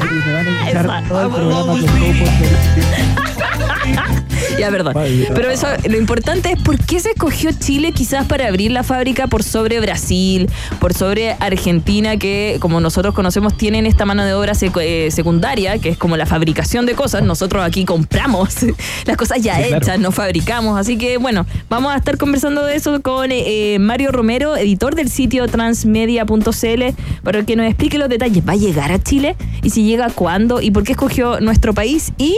Y 0.00 0.26
me 0.26 0.32
van 0.32 0.48
a 0.48 0.50
echar 0.70 0.84
Esa. 0.86 1.02
todo 1.08 1.22
el 1.22 1.28
Vamos, 1.28 1.38
programa 1.38 1.64
vamos, 1.64 1.80
con 1.80 1.98
todo 4.06 4.15
Ya, 4.60 4.70
perdón. 4.70 4.94
Pero 5.34 5.50
eso, 5.50 5.66
lo 5.88 5.96
importante 5.98 6.52
es 6.52 6.60
por 6.62 6.78
qué 6.78 7.00
se 7.00 7.10
escogió 7.10 7.50
Chile 7.58 7.92
quizás 7.92 8.26
para 8.26 8.48
abrir 8.48 8.70
la 8.72 8.82
fábrica 8.82 9.26
por 9.26 9.42
sobre 9.42 9.80
Brasil, 9.80 10.48
por 10.80 10.94
sobre 10.94 11.32
Argentina, 11.40 12.16
que 12.16 12.56
como 12.60 12.80
nosotros 12.80 13.14
conocemos 13.14 13.56
tienen 13.56 13.86
esta 13.86 14.04
mano 14.04 14.24
de 14.24 14.34
obra 14.34 14.52
secu- 14.54 14.80
eh, 14.82 15.10
secundaria, 15.10 15.78
que 15.78 15.90
es 15.90 15.98
como 15.98 16.16
la 16.16 16.26
fabricación 16.26 16.86
de 16.86 16.94
cosas. 16.94 17.22
Nosotros 17.22 17.64
aquí 17.64 17.84
compramos 17.84 18.54
las 19.06 19.16
cosas 19.16 19.40
ya 19.40 19.56
Sí, 19.56 19.64
claro. 19.68 19.76
hechas, 19.84 19.98
no 19.98 20.10
fabricamos. 20.12 20.78
Así 20.78 20.96
que 20.98 21.18
bueno, 21.18 21.46
vamos 21.68 21.92
a 21.92 21.96
estar 21.96 22.16
conversando 22.18 22.64
de 22.64 22.76
eso 22.76 23.00
con 23.02 23.28
eh, 23.30 23.76
Mario 23.80 24.10
Romero, 24.12 24.56
editor 24.56 24.94
del 24.94 25.10
sitio 25.10 25.46
transmedia.cl, 25.46 26.82
para 27.22 27.44
que 27.44 27.56
nos 27.56 27.66
explique 27.66 27.98
los 27.98 28.08
detalles. 28.08 28.42
¿Va 28.48 28.52
a 28.52 28.56
llegar 28.56 28.92
a 28.92 29.02
Chile? 29.02 29.36
¿Y 29.62 29.70
si 29.70 29.84
llega 29.84 30.08
cuándo? 30.10 30.60
¿Y 30.60 30.70
por 30.70 30.84
qué 30.84 30.92
escogió 30.92 31.40
nuestro 31.40 31.74
país? 31.74 32.12
Y 32.18 32.36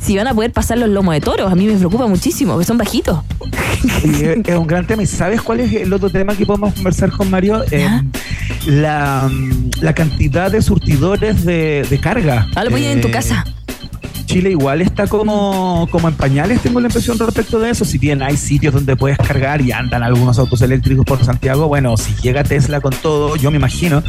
si 0.00 0.16
van 0.16 0.26
a 0.28 0.34
poder 0.34 0.52
pasar 0.52 0.78
los 0.78 0.88
lomos 0.88 1.14
de 1.14 1.20
toros. 1.20 1.50
A 1.50 1.54
mí 1.54 1.66
me 1.66 1.74
preocupa 1.76 2.06
muchísimo, 2.06 2.58
que 2.58 2.64
son 2.64 2.76
bajitos. 2.78 3.20
Y 4.04 4.24
es, 4.24 4.38
es 4.46 4.56
un 4.56 4.66
gran 4.66 4.86
tema. 4.86 5.02
¿Y 5.02 5.06
sabes 5.06 5.42
cuál 5.42 5.60
es 5.60 5.72
el 5.72 5.92
otro 5.92 6.10
tema 6.10 6.34
que 6.36 6.46
podemos 6.46 6.74
conversar 6.74 7.10
con 7.10 7.30
Mario? 7.30 7.64
Eh, 7.70 7.88
la, 8.66 9.30
la 9.80 9.94
cantidad 9.94 10.50
de 10.50 10.62
surtidores 10.62 11.44
de, 11.44 11.86
de 11.88 12.00
carga. 12.00 12.46
Ah, 12.54 12.64
lo 12.64 12.70
ponen 12.70 12.90
en 12.92 13.00
tu 13.00 13.08
Eh, 13.08 13.10
casa. 13.12 13.44
Chile 14.34 14.50
igual 14.50 14.82
está 14.82 15.06
como, 15.06 15.86
como 15.92 16.08
en 16.08 16.14
pañales, 16.16 16.60
tengo 16.60 16.80
la 16.80 16.88
impresión 16.88 17.16
respecto 17.20 17.60
de 17.60 17.70
eso. 17.70 17.84
Si 17.84 17.98
bien 17.98 18.20
hay 18.20 18.36
sitios 18.36 18.74
donde 18.74 18.96
puedes 18.96 19.16
cargar 19.16 19.60
y 19.60 19.70
andan 19.70 20.02
algunos 20.02 20.40
autos 20.40 20.60
eléctricos 20.60 21.04
por 21.04 21.24
Santiago, 21.24 21.68
bueno, 21.68 21.96
si 21.96 22.12
llega 22.20 22.42
Tesla 22.42 22.80
con 22.80 22.92
todo, 22.94 23.36
yo 23.36 23.52
me 23.52 23.58
imagino 23.58 24.02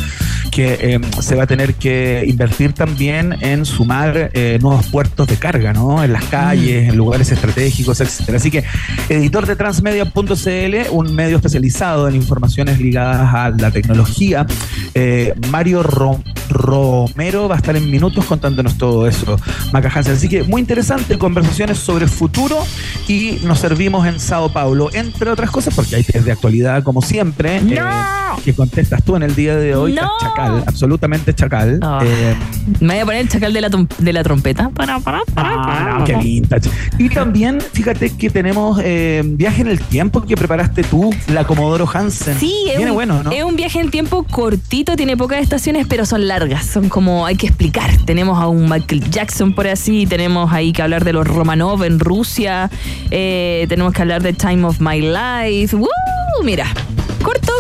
que 0.50 0.78
eh, 0.82 1.00
se 1.22 1.36
va 1.36 1.44
a 1.44 1.48
tener 1.48 1.76
que 1.76 2.24
invertir 2.28 2.74
también 2.74 3.36
en 3.42 3.66
sumar 3.68 4.32
eh, 4.34 4.58
nuevos 4.64 4.88
puertos 4.88 5.28
de 5.28 5.36
carga, 5.38 5.74
¿no? 5.74 6.04
En 6.04 6.12
las 6.12 6.24
calles, 6.26 6.90
en 6.90 6.98
lugares 6.98 7.32
estratégicos, 7.32 8.02
etcétera. 8.02 8.40
Así 8.40 8.50
que, 8.50 8.64
editor 9.10 9.46
de 9.46 9.56
transmedia.cl, 9.56 10.90
un 10.92 11.14
medio 11.14 11.36
especializado 11.36 12.08
en 12.08 12.16
informaciones 12.16 12.80
ligadas 12.80 13.32
a 13.32 13.50
la 13.52 13.70
tecnología, 13.70 14.48
eh, 14.96 15.36
Mario 15.52 15.84
Ro- 15.84 16.20
Romero 16.50 17.48
va 17.48 17.56
a 17.56 17.58
estar 17.58 17.76
en 17.76 17.92
minutos 17.92 18.26
contándonos 18.26 18.76
todo 18.80 19.08
eso, 19.08 19.40
Maca 19.72 19.92
Hansen. 19.94 20.15
Así 20.16 20.30
que 20.30 20.44
muy 20.44 20.62
interesante, 20.62 21.18
conversaciones 21.18 21.78
sobre 21.78 22.08
futuro 22.08 22.58
y 23.08 23.40
nos 23.44 23.60
servimos 23.60 24.08
en 24.08 24.18
Sao 24.20 24.48
Paulo, 24.50 24.90
entre 24.94 25.30
otras 25.30 25.52
cosas, 25.52 25.74
porque 25.76 25.98
hay 25.98 26.04
test 26.04 26.26
de 26.26 26.32
actualidad 26.32 26.84
como 26.84 27.02
siempre, 27.02 27.58
eh, 27.58 27.80
que 28.46 28.54
contestas 28.54 29.04
tú 29.04 29.18
en 29.18 29.24
el 29.24 29.36
día 29.36 29.58
de 29.58 29.76
hoy, 29.76 29.92
¡No! 29.92 30.04
estás 30.04 30.30
chacal, 30.30 30.64
absolutamente 30.66 31.34
chacal. 31.34 31.80
Ah. 31.82 32.00
Eh, 32.02 32.34
Me 32.80 32.94
voy 32.94 33.00
a 33.02 33.06
poner 33.06 33.22
el 33.22 33.30
chacal 33.30 33.52
de 33.52 33.60
la, 33.60 33.70
de 33.70 34.14
la 34.14 34.24
trompeta. 34.24 34.70
Para, 34.70 35.00
para, 35.00 35.20
para, 35.34 35.50
Ah, 35.56 35.96
no, 36.00 36.06
qué 36.06 36.16
vintage. 36.16 36.70
Y 36.98 37.10
también, 37.10 37.60
fíjate 37.60 38.12
que 38.16 38.30
tenemos 38.30 38.80
eh, 38.82 39.22
viaje 39.26 39.62
en 39.64 39.68
el 39.68 39.80
tiempo 39.80 40.22
que 40.22 40.38
preparaste 40.38 40.84
tú, 40.84 41.14
la 41.28 41.44
Comodoro 41.46 41.90
Hansen. 41.94 42.40
Sí, 42.40 42.54
es 42.70 42.78
Viene 42.78 42.92
un, 42.92 42.96
bueno, 42.96 43.22
¿no? 43.22 43.32
es 43.32 43.44
un 43.44 43.58
viaje 43.58 43.80
en 43.80 43.86
el 43.86 43.92
tiempo 43.92 44.24
cortito, 44.24 44.96
tiene 44.96 45.18
pocas 45.18 45.42
estaciones, 45.42 45.88
pero 45.88 46.06
son 46.06 46.26
largas. 46.28 46.66
Son 46.66 46.88
como, 46.88 47.26
hay 47.26 47.36
que 47.36 47.48
explicar. 47.48 47.90
Tenemos 48.06 48.40
a 48.42 48.48
un 48.48 48.70
Michael 48.70 49.10
Jackson 49.10 49.54
por 49.54 49.68
así, 49.68 50.05
tenemos 50.06 50.52
ahí 50.54 50.72
que 50.72 50.82
hablar 50.82 51.04
de 51.04 51.14
los 51.14 51.28
Romanov 51.28 51.84
en 51.84 52.00
Rusia, 52.00 52.70
eh, 53.12 53.66
tenemos 53.70 53.94
que 53.94 54.02
hablar 54.02 54.22
de 54.22 54.34
Time 54.34 54.66
of 54.66 54.80
My 54.80 55.02
Life. 55.02 55.76
¡Woo! 55.76 55.88
Mira, 56.44 56.68
corto, 57.24 57.54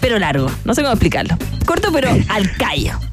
pero 0.00 0.18
largo. 0.18 0.50
No 0.64 0.74
sé 0.74 0.82
cómo 0.82 0.92
explicarlo. 0.92 1.36
Corto, 1.66 1.90
pero 1.92 2.08
al 2.28 2.56
callo. 2.56 3.09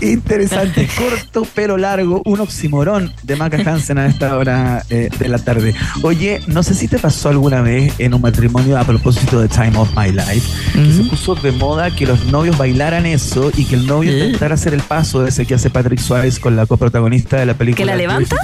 Interesante, 0.00 0.88
corto 0.98 1.46
pero 1.54 1.76
largo, 1.76 2.22
un 2.24 2.40
oximorón 2.40 3.12
de 3.22 3.36
Maca 3.36 3.58
Hansen 3.58 3.98
a 3.98 4.06
esta 4.06 4.36
hora 4.36 4.84
eh, 4.90 5.08
de 5.18 5.28
la 5.28 5.38
tarde. 5.38 5.74
Oye, 6.02 6.40
no 6.46 6.62
sé 6.62 6.74
si 6.74 6.88
te 6.88 6.98
pasó 6.98 7.28
alguna 7.28 7.62
vez 7.62 7.92
en 7.98 8.14
un 8.14 8.20
matrimonio 8.20 8.78
a 8.78 8.84
propósito 8.84 9.40
de 9.40 9.48
Time 9.48 9.76
of 9.76 9.90
My 9.96 10.10
Life, 10.10 10.48
que 10.72 10.92
se 10.92 11.04
puso 11.04 11.34
de 11.34 11.52
moda 11.52 11.90
que 11.90 12.06
los 12.06 12.24
novios 12.26 12.56
bailaran 12.58 13.06
eso 13.06 13.50
y 13.56 13.64
que 13.64 13.76
el 13.76 13.86
novio 13.86 14.10
¿Eh? 14.10 14.26
intentara 14.26 14.54
hacer 14.54 14.74
el 14.74 14.82
paso 14.82 15.26
ese 15.26 15.46
que 15.46 15.54
hace 15.54 15.70
Patrick 15.70 16.00
Swayze 16.00 16.40
con 16.40 16.56
la 16.56 16.66
coprotagonista 16.66 17.38
de 17.38 17.46
la 17.46 17.54
película. 17.54 17.84
¿Que 17.84 17.86
la 17.86 17.96
levanta? 17.96 18.36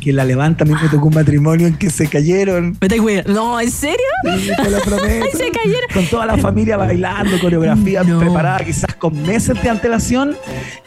Que 0.00 0.12
la 0.12 0.24
levanta, 0.24 0.64
a 0.64 0.66
mí 0.66 0.74
me 0.80 0.88
tocó 0.88 1.08
un 1.08 1.14
matrimonio 1.14 1.66
en 1.66 1.76
que 1.76 1.90
se 1.90 2.06
cayeron. 2.06 2.76
¿Me? 2.80 3.22
No, 3.24 3.58
¿en 3.60 3.70
serio? 3.70 3.96
Sí, 4.38 4.50
te 4.62 4.70
lo 4.70 4.78
prometo. 4.84 5.24
Ay, 5.24 5.30
se 5.32 5.50
cayeron. 5.50 5.88
Con 5.92 6.06
toda 6.06 6.26
la 6.26 6.36
familia 6.38 6.76
bailando, 6.76 7.38
coreografía 7.40 8.02
No. 8.04 8.18
preparada 8.18 8.58
quizás 8.64 8.94
con 8.96 9.20
meses 9.22 9.60
de 9.62 9.68
antelación. 9.70 10.36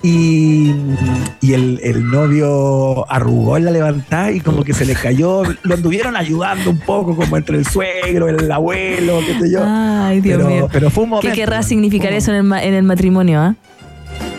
Y, 0.02 0.72
y 1.42 1.54
el, 1.54 1.80
el 1.84 2.06
novio 2.10 3.10
arrugó 3.12 3.58
en 3.58 3.66
la 3.66 3.72
levantada 3.72 4.32
y 4.32 4.40
como 4.40 4.64
que 4.64 4.74
se 4.74 4.86
le 4.86 4.94
cayó. 4.96 5.44
Lo 5.64 5.76
anduvieron 5.76 6.16
ayudando 6.16 6.70
un 6.70 6.80
poco, 6.80 7.16
como 7.16 7.38
entre 7.38 7.58
el 7.58 7.66
suegro, 7.66 8.30
el 8.30 8.52
abuelo, 8.52 9.20
qué 9.26 9.40
sé 9.40 9.52
yo. 9.52 9.62
Ay, 9.66 10.22
Dios 10.22 10.38
pero, 10.38 10.50
mío. 10.50 10.70
pero 10.72 10.90
fue 10.90 11.06
un 11.06 11.20
¿Qué 11.20 11.32
querrá 11.32 11.64
significar 11.64 12.14
eso 12.14 12.32
en 12.34 12.52
el, 12.52 12.64
en 12.64 12.74
el 12.74 12.84
matrimonio? 12.84 13.40
ah? 13.40 13.56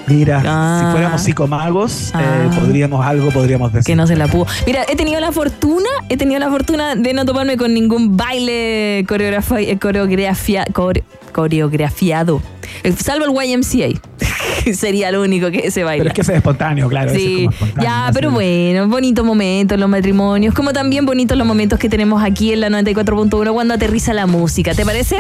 Mira, 0.06 0.42
Ah. 0.44 0.80
si 0.86 0.92
fuéramos 0.92 1.22
psicomagos, 1.22 2.08
eh, 2.10 2.12
Ah. 2.14 2.50
podríamos 2.58 3.04
algo, 3.04 3.30
podríamos 3.30 3.72
decir. 3.72 3.86
Que 3.86 3.96
no 3.96 4.06
se 4.06 4.16
la 4.16 4.28
pudo. 4.28 4.46
Mira, 4.66 4.84
he 4.88 4.96
tenido 4.96 5.20
la 5.20 5.32
fortuna, 5.32 5.88
he 6.08 6.16
tenido 6.16 6.38
la 6.40 6.50
fortuna 6.50 6.94
de 6.94 7.12
no 7.14 7.24
toparme 7.24 7.56
con 7.56 7.72
ningún 7.72 8.16
baile 8.16 8.98
eh, 9.00 9.06
coreografia- 9.06 10.68
core- 10.72 11.04
coreografiado. 11.32 12.42
Eh, 12.82 12.92
Salvo 12.92 13.24
el 13.24 13.32
YMCA. 13.50 13.88
Sería 14.74 15.10
lo 15.10 15.22
único 15.22 15.50
que 15.50 15.70
se 15.70 15.84
baila. 15.84 16.04
Pero 16.04 16.08
es 16.10 16.14
que 16.14 16.20
es 16.20 16.28
espontáneo, 16.38 16.88
claro. 16.88 17.10
es 17.10 17.16
Sí, 17.16 17.46
espontáneo, 17.50 17.82
ya, 17.90 18.10
pero 18.12 18.28
sé. 18.30 18.34
bueno, 18.34 18.88
bonitos 18.88 19.24
momentos 19.24 19.78
los 19.78 19.88
matrimonios, 19.88 20.54
como 20.54 20.72
también 20.72 21.04
bonitos 21.06 21.36
los 21.36 21.46
momentos 21.46 21.78
que 21.78 21.88
tenemos 21.88 22.22
aquí 22.22 22.52
en 22.52 22.60
la 22.60 22.68
94.1 22.70 23.52
cuando 23.52 23.74
aterriza 23.74 24.12
la 24.12 24.26
música, 24.26 24.74
¿te 24.74 24.84
parece? 24.84 25.16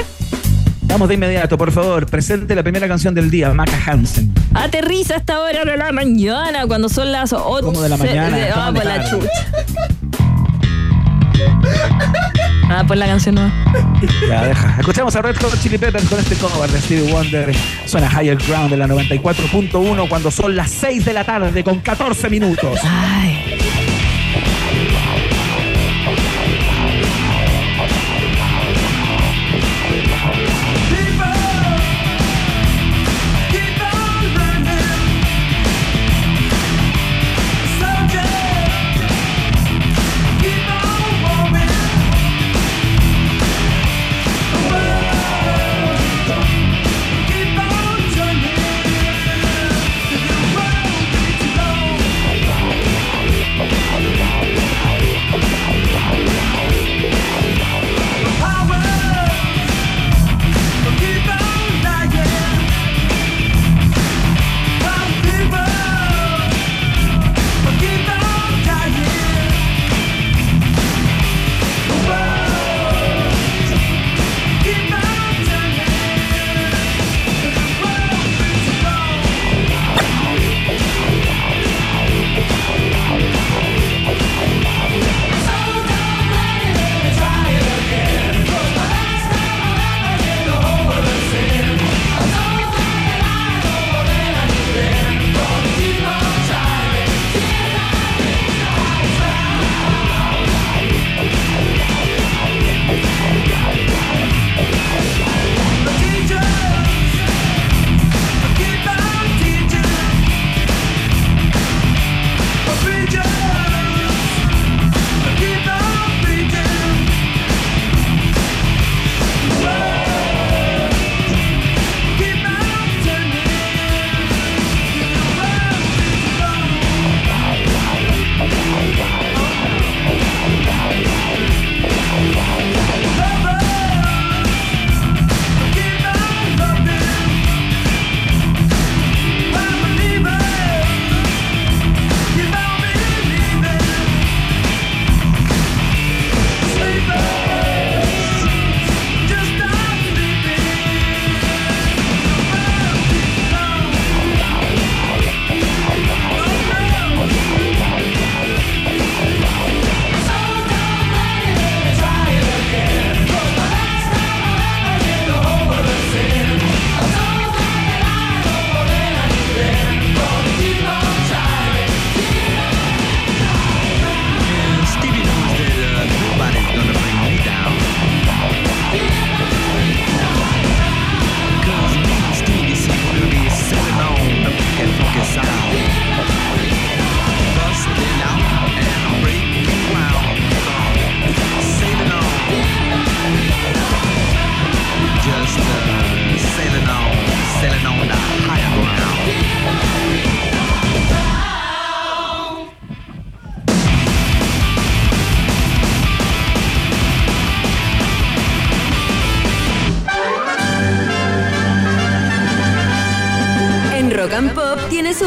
Vamos 0.94 1.08
de 1.08 1.14
inmediato, 1.16 1.58
por 1.58 1.72
favor. 1.72 2.06
Presente 2.06 2.54
la 2.54 2.62
primera 2.62 2.86
canción 2.86 3.16
del 3.16 3.28
día, 3.28 3.52
Maca 3.52 3.76
Hansen. 3.84 4.32
Aterriza 4.54 5.14
a 5.14 5.16
esta 5.16 5.40
hora 5.40 5.64
de 5.64 5.76
la 5.76 5.90
mañana, 5.90 6.68
cuando 6.68 6.88
son 6.88 7.10
las 7.10 7.32
8 7.32 7.66
¿Cómo 7.66 7.82
de 7.82 7.88
la 7.88 7.96
mañana? 7.96 8.36
ah, 8.36 8.46
Estamos 8.46 8.74
pues 8.74 8.84
la 8.86 9.10
chucha. 9.10 9.28
Ah, 12.70 12.84
pues 12.86 12.96
la 12.96 13.06
canción 13.06 13.34
no. 13.34 13.52
Ya, 14.28 14.44
deja. 14.44 14.76
Escuchamos 14.78 15.16
a 15.16 15.22
Red 15.22 15.34
Hot 15.42 15.60
Chili 15.60 15.78
Peppers 15.78 16.08
con 16.08 16.20
este 16.20 16.36
cover 16.36 16.70
de 16.70 16.80
Stevie 16.80 17.12
Wonder. 17.12 17.52
Suena 17.86 18.08
Higher 18.08 18.36
Ground 18.36 18.70
de 18.70 18.76
la 18.76 18.86
94.1 18.86 20.08
cuando 20.08 20.30
son 20.30 20.54
las 20.54 20.70
6 20.70 21.04
de 21.04 21.12
la 21.12 21.24
tarde 21.24 21.64
con 21.64 21.80
14 21.80 22.30
minutos. 22.30 22.78
Ay. 22.84 23.58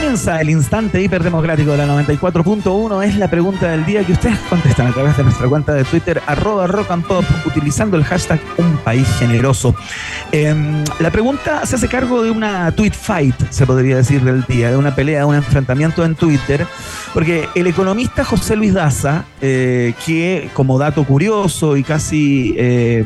Comienza 0.00 0.40
el 0.40 0.48
instante 0.48 1.02
hiperdemocrático 1.02 1.72
de 1.72 1.76
la 1.76 1.86
94.1. 1.86 3.04
Es 3.04 3.16
la 3.18 3.28
pregunta 3.28 3.68
del 3.68 3.84
día 3.84 4.02
que 4.02 4.12
ustedes 4.12 4.38
contestan 4.48 4.86
a 4.86 4.92
través 4.92 5.14
de 5.14 5.24
nuestra 5.24 5.46
cuenta 5.46 5.74
de 5.74 5.84
Twitter, 5.84 6.22
arroba 6.26 6.66
rock 6.66 6.90
and 6.90 7.04
pop, 7.06 7.22
utilizando 7.44 7.98
el 7.98 8.04
hashtag 8.04 8.40
Un 8.56 8.78
Generoso. 9.18 9.74
Em, 10.32 10.82
la 11.00 11.10
pregunta 11.10 11.66
se 11.66 11.76
hace 11.76 11.86
cargo 11.86 12.22
de 12.22 12.30
una 12.30 12.72
tweet 12.72 12.92
fight, 12.92 13.34
se 13.50 13.66
podría 13.66 13.96
decir, 13.96 14.22
del 14.24 14.42
día, 14.44 14.70
de 14.70 14.78
una 14.78 14.94
pelea, 14.94 15.20
de 15.20 15.24
un 15.26 15.34
enfrentamiento 15.34 16.02
en 16.02 16.14
Twitter, 16.14 16.66
porque 17.12 17.50
el 17.54 17.66
economista 17.66 18.24
José 18.24 18.56
Luis 18.56 18.72
Daza, 18.72 19.26
eh, 19.42 19.92
que 20.06 20.48
como 20.54 20.78
dato 20.78 21.04
curioso 21.04 21.76
y 21.76 21.84
casi... 21.84 22.54
eh, 22.56 23.04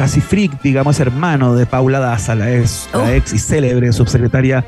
casi 0.00 0.22
freak, 0.22 0.62
digamos, 0.62 0.98
hermano 0.98 1.54
de 1.54 1.66
Paula 1.66 1.98
Daza, 2.00 2.34
la 2.34 2.50
ex, 2.50 2.88
la 2.94 3.14
ex 3.14 3.34
y 3.34 3.38
célebre 3.38 3.92
subsecretaria 3.92 4.64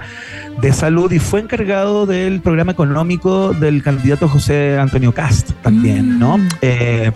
de 0.60 0.74
Salud, 0.74 1.10
y 1.10 1.20
fue 1.20 1.40
encargado 1.40 2.04
del 2.04 2.42
programa 2.42 2.72
económico 2.72 3.54
del 3.54 3.82
candidato 3.82 4.28
José 4.28 4.78
Antonio 4.78 5.14
Cast 5.14 5.52
también, 5.62 6.18
¿no? 6.18 6.38
Eh, 6.60 7.12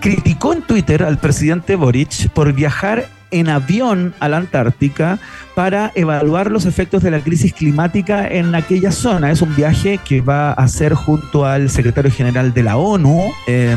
criticó 0.00 0.54
en 0.54 0.62
Twitter 0.62 1.02
al 1.02 1.18
presidente 1.18 1.76
Boric 1.76 2.30
por 2.30 2.54
viajar 2.54 3.06
en 3.30 3.50
avión 3.50 4.14
a 4.18 4.30
la 4.30 4.38
Antártica 4.38 5.18
para 5.54 5.92
evaluar 5.94 6.50
los 6.50 6.64
efectos 6.64 7.02
de 7.02 7.10
la 7.10 7.20
crisis 7.20 7.52
climática 7.52 8.26
en 8.28 8.54
aquella 8.54 8.92
zona. 8.92 9.30
Es 9.30 9.42
un 9.42 9.54
viaje 9.54 10.00
que 10.02 10.22
va 10.22 10.52
a 10.52 10.54
hacer 10.54 10.94
junto 10.94 11.44
al 11.44 11.68
secretario 11.68 12.10
general 12.10 12.54
de 12.54 12.62
la 12.62 12.78
ONU. 12.78 13.30
eh, 13.46 13.76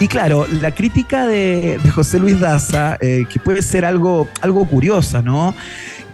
y 0.00 0.06
claro, 0.08 0.46
la 0.60 0.70
crítica 0.72 1.26
de, 1.26 1.78
José 1.94 2.18
Luis 2.20 2.38
Daza, 2.38 2.96
eh, 3.00 3.24
que 3.30 3.40
puede 3.40 3.62
ser 3.62 3.84
algo, 3.84 4.28
algo 4.40 4.64
curiosa, 4.66 5.22
¿no? 5.22 5.54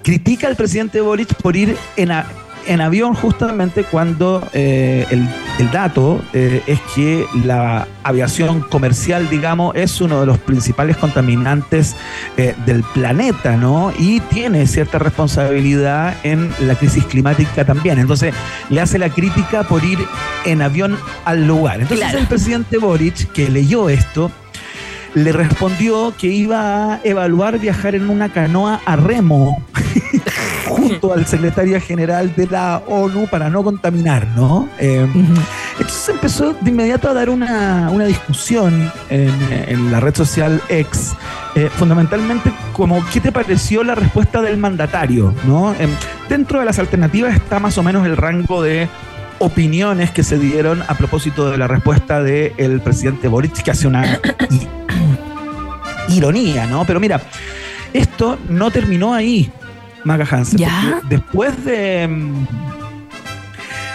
Critica 0.03 0.47
al 0.49 0.57
presidente 0.57 1.01
Boric 1.01 1.35
por 1.35 1.55
ir 1.57 1.77
en, 1.97 2.11
a- 2.11 2.27
en 2.67 2.81
avión 2.81 3.15
justamente 3.15 3.85
cuando 3.85 4.47
eh, 4.53 5.07
el, 5.11 5.29
el 5.59 5.71
dato 5.71 6.23
eh, 6.33 6.63
es 6.67 6.81
que 6.95 7.27
la 7.45 7.87
aviación 8.03 8.61
comercial, 8.61 9.29
digamos, 9.31 9.75
es 9.77 10.01
uno 10.01 10.21
de 10.21 10.27
los 10.27 10.39
principales 10.39 10.97
contaminantes 10.97 11.97
eh, 12.37 12.55
del 12.67 12.83
planeta, 12.83 13.57
¿no? 13.57 13.93
Y 13.99 14.21
tiene 14.21 14.67
cierta 14.67 14.99
responsabilidad 14.99 16.15
en 16.23 16.51
la 16.61 16.75
crisis 16.75 17.05
climática 17.05 17.65
también. 17.65 17.99
Entonces, 17.99 18.35
le 18.71 18.81
hace 18.81 18.99
la 18.99 19.09
crítica 19.09 19.63
por 19.65 19.85
ir 19.85 19.99
en 20.45 20.63
avión 20.63 20.99
al 21.25 21.47
lugar. 21.47 21.81
Entonces, 21.81 21.99
Claro. 22.05 22.19
el 22.19 22.27
presidente 22.27 22.79
Boric, 22.79 23.33
que 23.33 23.49
leyó 23.49 23.89
esto, 23.89 24.31
le 25.15 25.33
respondió 25.33 26.13
que 26.19 26.29
iba 26.29 26.95
a 26.95 27.01
evaluar 27.05 27.59
viajar 27.59 27.95
en 27.95 28.11
una 28.11 28.33
canoa 28.33 28.81
a 28.85 28.97
remo 28.97 29.65
junto 30.69 31.13
al 31.13 31.27
secretario 31.27 31.81
general 31.81 32.35
de 32.35 32.47
la 32.47 32.83
ONU 32.87 33.29
para 33.29 33.49
no 33.49 33.63
contaminar, 33.63 34.27
¿no? 34.37 34.69
Eh, 34.79 35.07
entonces 35.73 36.09
empezó 36.09 36.55
de 36.61 36.71
inmediato 36.71 37.09
a 37.09 37.15
dar 37.15 37.31
una, 37.31 37.91
una 37.91 38.05
discusión 38.07 38.91
en, 39.09 39.31
en 39.69 39.93
la 39.93 40.01
red 40.01 40.15
social 40.15 40.61
X, 40.69 41.15
eh, 41.55 41.71
fundamentalmente 41.77 42.53
como 42.73 43.05
qué 43.13 43.21
te 43.21 43.31
pareció 43.31 43.85
la 43.85 43.95
respuesta 43.95 44.43
del 44.43 44.57
mandatario, 44.57 45.33
¿no? 45.47 45.73
Em, 45.79 45.91
dentro 46.29 46.59
de 46.59 46.65
las 46.65 46.79
alternativas 46.81 47.35
está 47.37 47.61
más 47.61 47.79
o 47.79 47.83
menos 47.83 48.05
el 48.07 48.17
rango 48.17 48.63
de 48.63 48.89
opiniones 49.39 50.11
que 50.11 50.23
se 50.23 50.39
dieron 50.39 50.83
a 50.83 50.95
propósito 50.95 51.51
de 51.51 51.57
la 51.59 51.67
respuesta 51.67 52.23
del 52.23 52.81
presidente 52.81 53.29
Boric, 53.29 53.63
que 53.63 53.71
hace 53.71 53.87
una 53.87 54.19
ironía, 56.09 56.67
¿no? 56.67 56.85
Pero 56.85 57.01
mira, 57.01 57.21
esto 57.93 58.39
no 58.49 58.71
terminó 58.71 59.15
ahí, 59.15 59.51
Maca 60.05 60.27
Hansen. 60.31 60.59
¿Ya? 60.59 61.01
Después 61.09 61.65
de. 61.65 62.09
mm, 62.09 62.47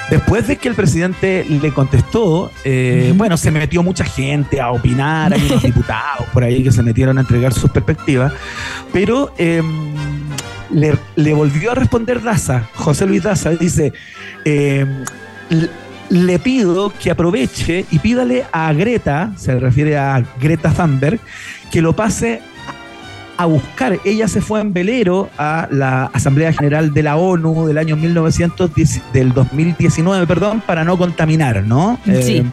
Después 0.09 0.47
de 0.47 0.55
que 0.55 0.67
el 0.67 0.73
presidente 0.73 1.45
le 1.47 1.71
contestó, 1.71 2.49
eh, 2.63 3.13
bueno, 3.15 3.37
se 3.37 3.51
metió 3.51 3.83
mucha 3.83 4.03
gente 4.03 4.59
a 4.59 4.71
opinar, 4.71 5.31
hay 5.33 5.45
unos 5.45 5.61
diputados 5.71 6.25
por 6.33 6.43
ahí 6.43 6.63
que 6.63 6.71
se 6.71 6.81
metieron 6.81 7.19
a 7.19 7.21
entregar 7.21 7.53
sus 7.53 7.69
perspectivas, 7.69 8.33
pero 8.91 9.31
eh, 9.37 9.61
le, 10.71 10.97
le 11.15 11.33
volvió 11.35 11.73
a 11.73 11.75
responder 11.75 12.23
Daza, 12.23 12.63
José 12.73 13.05
Luis 13.05 13.21
Daza, 13.21 13.51
dice, 13.51 13.93
eh, 14.45 14.79
l- 14.81 15.05
le 16.09 16.39
pido 16.39 16.91
que 16.99 17.11
aproveche 17.11 17.85
y 17.91 17.99
pídale 17.99 18.45
a 18.51 18.73
Greta, 18.73 19.31
se 19.35 19.59
refiere 19.59 19.97
a 19.97 20.23
Greta 20.39 20.71
Thunberg, 20.71 21.19
que 21.71 21.81
lo 21.81 21.95
pase 21.95 22.41
a 23.37 23.45
buscar. 23.45 23.99
Ella 24.03 24.27
se 24.27 24.41
fue 24.41 24.59
en 24.59 24.73
velero 24.73 25.29
a 25.37 25.67
la 25.71 26.05
Asamblea 26.07 26.51
General 26.51 26.93
de 26.93 27.03
la 27.03 27.15
ONU 27.15 27.67
del 27.67 27.77
año 27.77 27.95
1910, 27.95 29.01
del 29.13 29.33
2019, 29.33 30.27
perdón, 30.27 30.61
para 30.65 30.83
no 30.83 30.97
contaminar, 30.97 31.63
¿no? 31.63 31.99
Sí. 32.05 32.45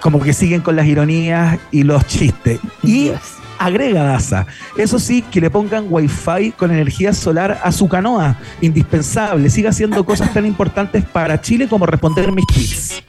como 0.00 0.20
que 0.20 0.32
siguen 0.32 0.60
con 0.60 0.76
las 0.76 0.86
ironías 0.86 1.58
y 1.70 1.82
los 1.82 2.06
chistes. 2.06 2.58
Y. 2.82 3.10
agrega 3.58 4.02
Daza, 4.04 4.46
eso 4.76 4.98
sí, 4.98 5.22
que 5.22 5.40
le 5.40 5.50
pongan 5.50 5.86
wifi 5.88 6.52
con 6.56 6.70
energía 6.70 7.12
solar 7.12 7.60
a 7.62 7.72
su 7.72 7.88
canoa, 7.88 8.36
indispensable, 8.60 9.50
siga 9.50 9.70
haciendo 9.70 10.04
cosas 10.04 10.32
tan 10.32 10.46
importantes 10.46 11.04
para 11.04 11.40
Chile 11.40 11.68
como 11.68 11.86
responder 11.86 12.30
mis 12.32 12.46
tweets. 12.46 13.02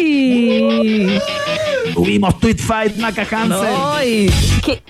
¡Ay! 0.00 1.18
Tuvimos 1.94 2.38
tweet 2.40 2.56
fight, 2.58 2.96
Maca 2.96 3.26
Hansen. 3.30 3.74
¡Ay! 3.76 4.30
Que- 4.64 4.82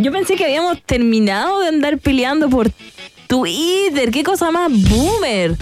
Yo 0.02 0.12
pensé 0.12 0.36
que 0.36 0.44
habíamos 0.44 0.82
terminado 0.82 1.60
de 1.60 1.68
andar 1.68 1.98
peleando 1.98 2.48
por 2.48 2.70
Twitter. 3.26 4.10
¡Qué 4.10 4.22
cosa 4.22 4.50
más 4.50 4.70
boomer! 4.88 5.56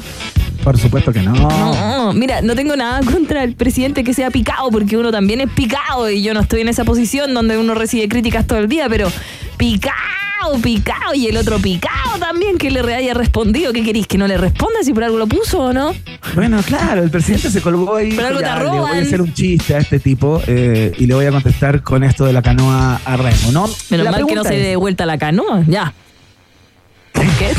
Por 0.68 0.78
supuesto 0.78 1.14
que 1.14 1.22
no. 1.22 1.32
No, 1.32 2.12
mira, 2.12 2.42
no 2.42 2.54
tengo 2.54 2.76
nada 2.76 3.00
contra 3.00 3.42
el 3.42 3.54
presidente 3.54 4.04
que 4.04 4.12
sea 4.12 4.30
picado, 4.30 4.70
porque 4.70 4.98
uno 4.98 5.10
también 5.10 5.40
es 5.40 5.48
picado 5.50 6.10
y 6.10 6.22
yo 6.22 6.34
no 6.34 6.40
estoy 6.40 6.60
en 6.60 6.68
esa 6.68 6.84
posición 6.84 7.32
donde 7.32 7.56
uno 7.56 7.74
recibe 7.74 8.06
críticas 8.06 8.46
todo 8.46 8.58
el 8.58 8.68
día, 8.68 8.86
pero 8.86 9.10
picado, 9.56 10.58
picado 10.62 11.14
y 11.14 11.26
el 11.26 11.38
otro 11.38 11.58
picado 11.58 12.18
también 12.20 12.58
que 12.58 12.70
le 12.70 12.80
haya 12.94 13.14
respondido. 13.14 13.72
¿Qué 13.72 13.82
queréis? 13.82 14.06
¿Que 14.06 14.18
no 14.18 14.28
le 14.28 14.36
responda 14.36 14.82
si 14.82 14.92
por 14.92 15.04
algo 15.04 15.16
lo 15.16 15.26
puso 15.26 15.58
o 15.58 15.72
no? 15.72 15.94
Bueno, 16.34 16.60
claro, 16.62 17.02
el 17.02 17.10
presidente 17.10 17.48
se 17.50 17.62
colgó 17.62 17.96
ahí. 17.96 18.12
Pero 18.14 18.26
algo 18.26 18.40
te 18.40 18.44
ya, 18.44 18.58
le 18.58 18.64
voy 18.64 18.76
a 18.76 18.80
roban. 18.80 19.02
hacer 19.02 19.22
un 19.22 19.32
chiste 19.32 19.74
a 19.74 19.78
este 19.78 19.98
tipo 20.00 20.42
eh, 20.46 20.92
y 20.98 21.06
le 21.06 21.14
voy 21.14 21.24
a 21.24 21.30
contestar 21.30 21.80
con 21.82 22.04
esto 22.04 22.26
de 22.26 22.34
la 22.34 22.42
canoa 22.42 23.00
a 23.06 23.16
remo, 23.16 23.52
¿no? 23.52 23.70
Menos 23.88 24.04
La 24.04 24.10
mal 24.10 24.26
que 24.26 24.34
no 24.34 24.44
se 24.44 24.58
dé 24.58 24.76
vuelta 24.76 25.06
la 25.06 25.16
canoa. 25.16 25.64
Ya. 25.66 25.94
¿Qué? 27.38 27.54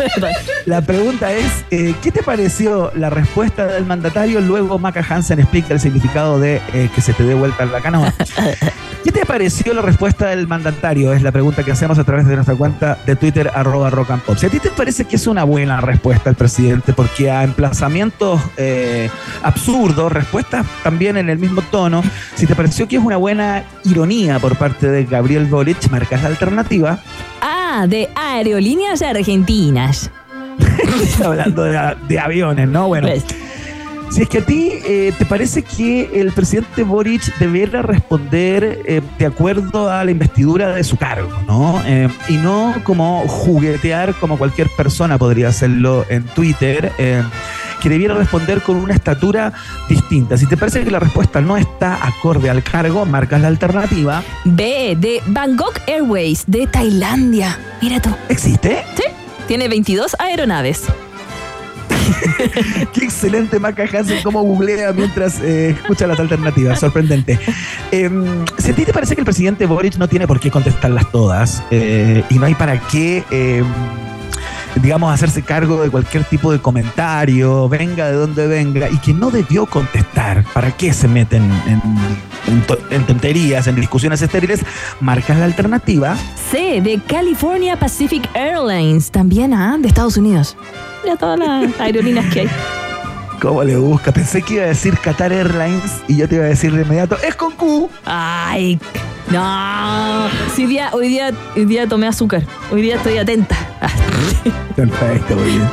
La 0.66 0.80
pregunta 0.80 1.32
es, 1.32 1.64
eh, 1.70 1.94
¿qué 2.02 2.10
te 2.10 2.22
pareció 2.22 2.92
la 2.94 3.10
respuesta 3.10 3.66
del 3.66 3.86
mandatario? 3.86 4.40
Luego 4.40 4.78
Maca 4.78 5.04
Hansen 5.08 5.40
explica 5.40 5.74
el 5.74 5.80
significado 5.80 6.38
de 6.38 6.60
eh, 6.72 6.88
que 6.94 7.00
se 7.00 7.12
te 7.12 7.24
dé 7.24 7.34
vuelta 7.34 7.64
la 7.64 7.80
canoa. 7.80 8.12
¿Qué 9.04 9.10
te 9.10 9.26
pareció 9.26 9.74
la 9.74 9.82
respuesta 9.82 10.28
del 10.28 10.46
mandatario? 10.46 11.12
Es 11.12 11.22
la 11.22 11.32
pregunta 11.32 11.64
que 11.64 11.72
hacemos 11.72 11.98
a 11.98 12.04
través 12.04 12.26
de 12.28 12.36
nuestra 12.36 12.54
cuenta 12.54 12.98
de 13.04 13.16
Twitter, 13.16 13.50
arroba 13.52 13.90
rock 13.90 14.12
and 14.12 14.22
pop. 14.22 14.36
Si 14.36 14.46
a 14.46 14.48
ti 14.48 14.60
te 14.60 14.70
parece 14.70 15.06
que 15.06 15.16
es 15.16 15.26
una 15.26 15.42
buena 15.42 15.80
respuesta 15.80 16.30
el 16.30 16.36
presidente, 16.36 16.92
porque 16.92 17.28
a 17.28 17.42
emplazamientos 17.42 18.40
eh, 18.56 19.10
absurdos, 19.42 20.12
respuestas 20.12 20.64
también 20.84 21.16
en 21.16 21.30
el 21.30 21.38
mismo 21.38 21.62
tono, 21.62 22.02
si 22.36 22.46
te 22.46 22.54
pareció 22.54 22.86
que 22.86 22.96
es 22.96 23.02
una 23.02 23.16
buena 23.16 23.64
ironía 23.84 24.38
por 24.38 24.56
parte 24.56 24.88
de 24.88 25.04
Gabriel 25.04 25.46
Boric, 25.46 25.90
marcas 25.90 26.22
la 26.22 26.28
alternativa. 26.28 27.00
Ah, 27.40 27.61
de 27.86 28.08
aerolíneas 28.14 29.02
argentinas. 29.02 30.10
Hablando 31.24 31.64
de, 31.64 31.96
de 32.08 32.18
aviones, 32.18 32.68
¿no? 32.68 32.88
Bueno, 32.88 33.08
¿Ves? 33.08 33.24
Si 34.12 34.20
es 34.20 34.28
que 34.28 34.38
a 34.38 34.44
ti 34.44 34.72
eh, 34.84 35.14
te 35.16 35.24
parece 35.24 35.62
que 35.62 36.20
el 36.20 36.32
presidente 36.32 36.82
Boric 36.82 37.34
debiera 37.38 37.80
responder 37.80 38.82
eh, 38.84 39.00
de 39.18 39.24
acuerdo 39.24 39.90
a 39.90 40.04
la 40.04 40.10
investidura 40.10 40.74
de 40.74 40.84
su 40.84 40.98
cargo, 40.98 41.30
¿no? 41.46 41.80
Eh, 41.86 42.10
y 42.28 42.34
no 42.34 42.74
como 42.84 43.26
juguetear 43.26 44.12
como 44.16 44.36
cualquier 44.36 44.68
persona 44.76 45.16
podría 45.16 45.48
hacerlo 45.48 46.04
en 46.10 46.24
Twitter, 46.24 46.92
que 47.80 47.88
debiera 47.88 48.12
responder 48.12 48.60
con 48.60 48.76
una 48.76 48.92
estatura 48.92 49.54
distinta. 49.88 50.36
Si 50.36 50.46
te 50.46 50.58
parece 50.58 50.84
que 50.84 50.90
la 50.90 51.00
respuesta 51.00 51.40
no 51.40 51.56
está 51.56 52.06
acorde 52.06 52.50
al 52.50 52.62
cargo, 52.62 53.06
marcas 53.06 53.40
la 53.40 53.48
alternativa. 53.48 54.22
B, 54.44 54.94
de 55.00 55.22
Bangkok 55.28 55.80
Airways, 55.86 56.44
de 56.46 56.66
Tailandia. 56.66 57.58
Mira 57.80 57.98
tú. 58.02 58.10
¿Existe? 58.28 58.84
Sí, 58.94 59.04
tiene 59.48 59.68
22 59.68 60.16
aeronaves. 60.18 60.84
Qué 62.92 63.04
excelente 63.04 63.58
Maca 63.58 63.84
Hansen 63.84 64.22
cómo 64.22 64.42
googlea 64.42 64.92
mientras 64.92 65.40
eh, 65.40 65.70
escucha 65.70 66.06
las 66.06 66.18
alternativas. 66.18 66.80
Sorprendente. 66.80 67.38
Em, 67.90 68.44
si 68.58 68.70
a 68.70 68.74
ti 68.74 68.84
te 68.84 68.92
parece 68.92 69.14
que 69.14 69.20
el 69.20 69.24
presidente 69.24 69.66
Boric 69.66 69.96
no 69.96 70.08
tiene 70.08 70.26
por 70.26 70.40
qué 70.40 70.50
contestarlas 70.50 71.10
todas 71.10 71.62
eh, 71.70 72.24
y 72.30 72.38
no 72.38 72.46
hay 72.46 72.54
para 72.54 72.78
qué 72.88 73.24
em, 73.30 73.64
digamos, 74.76 75.12
hacerse 75.12 75.42
cargo 75.42 75.82
de 75.82 75.90
cualquier 75.90 76.24
tipo 76.24 76.52
de 76.52 76.60
comentario, 76.60 77.68
venga 77.68 78.08
de 78.08 78.14
donde 78.14 78.46
venga, 78.46 78.88
y 78.90 78.98
que 78.98 79.12
no 79.12 79.30
debió 79.30 79.66
contestar. 79.66 80.44
¿Para 80.52 80.70
qué 80.72 80.92
se 80.92 81.08
meten 81.08 81.50
en, 82.90 83.06
tonterías, 83.06 83.66
en 83.66 83.76
discusiones 83.76 84.22
estériles? 84.22 84.64
Marcas 85.00 85.38
la 85.38 85.44
alternativa. 85.44 86.16
C, 86.50 86.80
de 86.80 87.00
California 87.06 87.78
Pacific 87.78 88.28
Airlines, 88.34 89.10
también 89.10 89.54
¿ah? 89.54 89.76
de 89.78 89.88
Estados 89.88 90.16
Unidos. 90.16 90.56
Ya 91.04 91.16
todas 91.16 91.38
las 91.38 91.80
aerolíneas 91.80 92.32
que 92.32 92.40
hay. 92.40 92.48
¿Cómo 93.42 93.64
le 93.64 93.76
busca? 93.76 94.12
Pensé 94.12 94.40
que 94.40 94.54
iba 94.54 94.62
a 94.62 94.68
decir 94.68 94.96
Qatar 94.96 95.32
Airlines 95.32 96.00
y 96.06 96.16
yo 96.16 96.28
te 96.28 96.36
iba 96.36 96.44
a 96.44 96.46
decir 96.46 96.72
de 96.72 96.82
inmediato, 96.82 97.16
es 97.26 97.34
con 97.34 97.50
Q. 97.50 97.90
Ay, 98.04 98.78
no. 99.32 100.26
hoy, 100.56 100.66
día, 100.66 100.90
hoy, 100.92 101.08
día, 101.08 101.32
hoy 101.56 101.64
día 101.64 101.88
tomé 101.88 102.06
azúcar. 102.06 102.44
Hoy 102.70 102.82
día 102.82 102.98
estoy 102.98 103.18
atenta. 103.18 103.56
Perfecto, 104.76 105.34
muy 105.34 105.56
bien. 105.56 105.68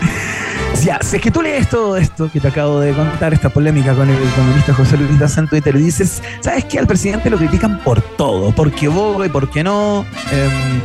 Ya, 0.83 0.97
si 1.03 1.17
es 1.17 1.21
que 1.21 1.29
tú 1.29 1.43
lees 1.43 1.69
todo 1.69 1.95
esto 1.95 2.31
que 2.31 2.39
te 2.39 2.47
acabo 2.47 2.79
de 2.79 2.91
contar, 2.93 3.35
esta 3.35 3.49
polémica 3.49 3.93
con 3.93 4.09
el 4.09 4.17
economista 4.17 4.73
José 4.73 4.97
Luis 4.97 5.19
Daza 5.19 5.41
en 5.41 5.47
Twitter, 5.47 5.75
y 5.75 5.83
dices, 5.83 6.23
¿sabes 6.39 6.65
qué? 6.65 6.79
Al 6.79 6.87
presidente 6.87 7.29
lo 7.29 7.37
critican 7.37 7.77
por 7.81 8.01
todo, 8.01 8.51
porque 8.51 8.87
boga 8.87 9.27
y 9.27 9.29
porque 9.29 9.63
no. 9.63 10.07
Em, 10.31 10.81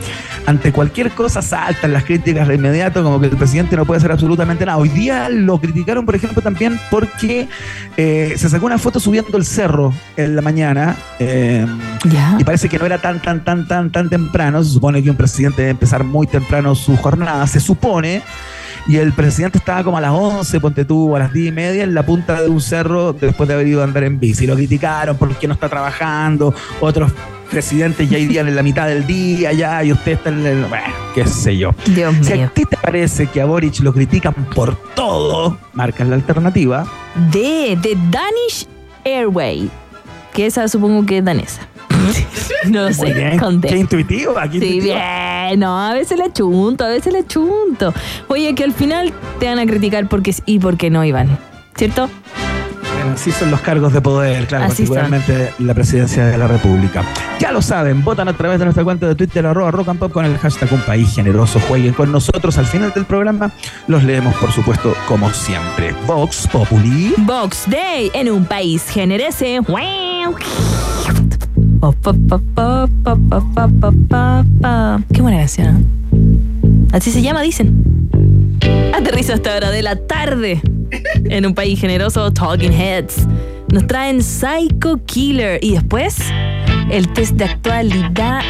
ante 0.46 0.72
cualquier 0.72 1.10
cosa 1.12 1.42
saltan 1.42 1.92
las 1.92 2.04
críticas 2.04 2.48
de 2.48 2.56
inmediato, 2.56 3.02
como 3.02 3.20
que 3.20 3.26
el 3.26 3.36
presidente 3.36 3.76
no 3.76 3.84
puede 3.84 3.98
hacer 3.98 4.12
absolutamente 4.12 4.66
nada. 4.66 4.78
Hoy 4.78 4.88
día 4.90 5.28
lo 5.28 5.58
criticaron, 5.58 6.04
por 6.04 6.14
ejemplo, 6.14 6.42
también 6.42 6.78
porque 6.90 7.48
eh, 7.96 8.34
se 8.36 8.48
sacó 8.48 8.66
una 8.66 8.78
foto 8.78 9.00
subiendo 9.00 9.36
el 9.38 9.44
cerro 9.44 9.94
en 10.16 10.36
la 10.36 10.42
mañana 10.42 10.96
em, 11.18 11.78
y 12.38 12.44
parece 12.44 12.68
que 12.68 12.78
no 12.78 12.86
era 12.86 12.98
tan, 12.98 13.20
tan, 13.22 13.42
tan, 13.42 13.66
tan, 13.66 13.90
tan 13.90 14.10
temprano. 14.10 14.62
Se 14.62 14.70
supone 14.70 15.02
que 15.02 15.10
un 15.10 15.16
presidente 15.16 15.62
debe 15.62 15.70
empezar 15.70 16.04
muy 16.04 16.26
temprano 16.26 16.74
su 16.74 16.96
jornada, 16.96 17.46
se 17.46 17.60
supone 17.60 18.22
y 18.86 18.96
el 18.96 19.12
presidente 19.12 19.58
estaba 19.58 19.82
como 19.82 19.96
a 19.96 20.00
las 20.00 20.12
11, 20.12 20.60
ponte 20.60 20.84
tú, 20.84 21.16
a 21.16 21.18
las 21.18 21.32
10 21.32 21.48
y 21.48 21.52
media, 21.52 21.84
en 21.84 21.94
la 21.94 22.04
punta 22.04 22.40
de 22.40 22.48
un 22.48 22.60
cerro 22.60 23.12
después 23.12 23.48
de 23.48 23.54
haber 23.54 23.66
ido 23.66 23.80
a 23.80 23.84
andar 23.84 24.04
en 24.04 24.20
bici. 24.20 24.46
Lo 24.46 24.54
criticaron 24.54 25.16
porque 25.16 25.48
no 25.48 25.54
está 25.54 25.68
trabajando, 25.68 26.54
otros 26.80 27.12
presidentes 27.50 28.10
ya 28.10 28.18
irían 28.18 28.48
en 28.48 28.56
la 28.56 28.62
mitad 28.62 28.86
del 28.86 29.06
día 29.06 29.52
ya 29.52 29.82
y 29.84 29.92
usted 29.92 30.12
está 30.12 30.30
en 30.30 30.46
el... 30.46 30.64
Bueno, 30.64 30.92
qué 31.14 31.26
sé 31.26 31.56
yo. 31.56 31.70
Dios 31.86 32.14
si 32.22 32.32
a 32.32 32.48
ti 32.48 32.64
te 32.64 32.76
parece 32.76 33.26
que 33.28 33.40
a 33.40 33.44
Boric 33.44 33.80
lo 33.80 33.92
critican 33.92 34.34
por 34.54 34.76
todo, 34.94 35.56
marcas 35.72 36.08
la 36.08 36.16
alternativa. 36.16 36.86
D, 37.30 37.78
de 37.80 37.96
Danish 38.10 38.66
Airway, 39.04 39.70
que 40.34 40.46
esa 40.46 40.68
supongo 40.68 41.06
que 41.06 41.18
es 41.18 41.24
danesa. 41.24 41.62
no 42.68 42.92
sé. 42.92 43.14
Bien. 43.14 43.40
Qué 43.62 43.78
intuitivo. 43.78 44.38
Aquí 44.38 44.60
sí, 44.60 44.80
bien. 44.80 45.58
No, 45.58 45.80
a 45.80 45.94
veces 45.94 46.18
le 46.18 46.30
chunto, 46.32 46.84
a 46.84 46.88
veces 46.88 47.12
le 47.12 47.26
chunto. 47.26 47.94
Oye, 48.28 48.54
que 48.54 48.64
al 48.64 48.72
final 48.72 49.14
te 49.38 49.46
van 49.46 49.58
a 49.58 49.64
criticar 49.64 50.08
porque 50.08 50.34
y 50.44 50.58
porque 50.58 50.90
no 50.90 51.04
iban. 51.04 51.38
¿Cierto? 51.76 52.10
Bueno, 52.94 53.12
así 53.14 53.32
son 53.32 53.50
los 53.50 53.60
cargos 53.60 53.92
de 53.92 54.00
poder, 54.00 54.46
claro, 54.46 54.66
particularmente 54.66 55.52
la 55.58 55.74
presidencia 55.74 56.26
de 56.26 56.38
la 56.38 56.46
República. 56.46 57.02
Ya 57.40 57.50
lo 57.50 57.60
saben, 57.60 58.04
votan 58.04 58.28
a 58.28 58.32
través 58.32 58.58
de 58.58 58.66
nuestra 58.66 58.84
cuenta 58.84 59.06
de 59.08 59.14
Twitter, 59.14 59.44
arroba 59.44 59.70
rock 59.70 59.88
and 59.88 59.98
pop 59.98 60.12
con 60.12 60.24
el 60.24 60.38
hashtag 60.38 60.72
un 60.72 60.80
país 60.80 61.12
generoso. 61.14 61.60
Jueguen 61.60 61.94
con 61.94 62.12
nosotros 62.12 62.56
al 62.58 62.66
final 62.66 62.92
del 62.92 63.04
programa. 63.04 63.50
Los 63.88 64.04
leemos, 64.04 64.34
por 64.36 64.52
supuesto, 64.52 64.94
como 65.06 65.30
siempre. 65.30 65.94
Vox 66.06 66.46
Populi. 66.46 67.14
Vox 67.18 67.68
Day 67.68 68.10
en 68.14 68.30
un 68.30 68.44
país 68.44 68.88
generoso. 68.88 69.44
Qué 75.12 75.22
buena 75.22 75.38
canción. 75.38 75.86
Así 76.92 77.10
se 77.10 77.22
llama, 77.22 77.42
dicen. 77.42 78.08
Aterriza 78.94 79.34
hasta 79.34 79.56
hora 79.56 79.70
de 79.70 79.82
la 79.82 79.96
tarde 79.96 80.62
en 81.24 81.46
un 81.46 81.54
país 81.54 81.80
generoso, 81.80 82.32
Talking 82.32 82.72
Heads. 82.72 83.26
Nos 83.72 83.86
traen 83.86 84.22
Psycho 84.22 85.00
Killer 85.04 85.58
y 85.62 85.72
después 85.72 86.16
el 86.90 87.12
test 87.12 87.32
de 87.34 87.44
actualidad. 87.44 88.42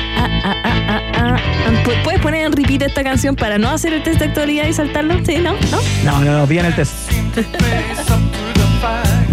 ¿Puedes 2.05 2.21
poner 2.21 2.47
en 2.47 2.53
repeat 2.53 2.83
esta 2.83 3.03
canción 3.03 3.35
para 3.35 3.59
no 3.59 3.69
hacer 3.71 3.95
el 3.95 4.03
test 4.03 4.19
de 4.19 4.27
actualidad 4.27 4.67
y 4.67 4.73
saltarlo? 4.73 5.15
¿Sí? 5.25 5.37
¿No? 5.39 5.55
¿No? 5.71 5.79
No, 6.05 6.25
no, 6.25 6.39
no 6.39 6.47
bien 6.47 6.67
el 6.67 6.75
test. 6.77 6.93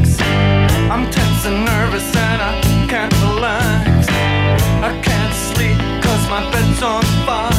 I'm 0.91 1.10
tense 1.10 1.45
and 1.45 1.63
nervous 1.63 2.13
and 2.17 2.41
I 2.41 2.60
can't 2.89 3.13
relax. 3.23 4.10
I 4.84 4.91
can't 5.01 5.34
sleep 5.34 5.77
cause 6.04 6.30
my 6.30 6.51
bed's 6.51 6.84
on 6.84 7.01
fire. 7.25 7.50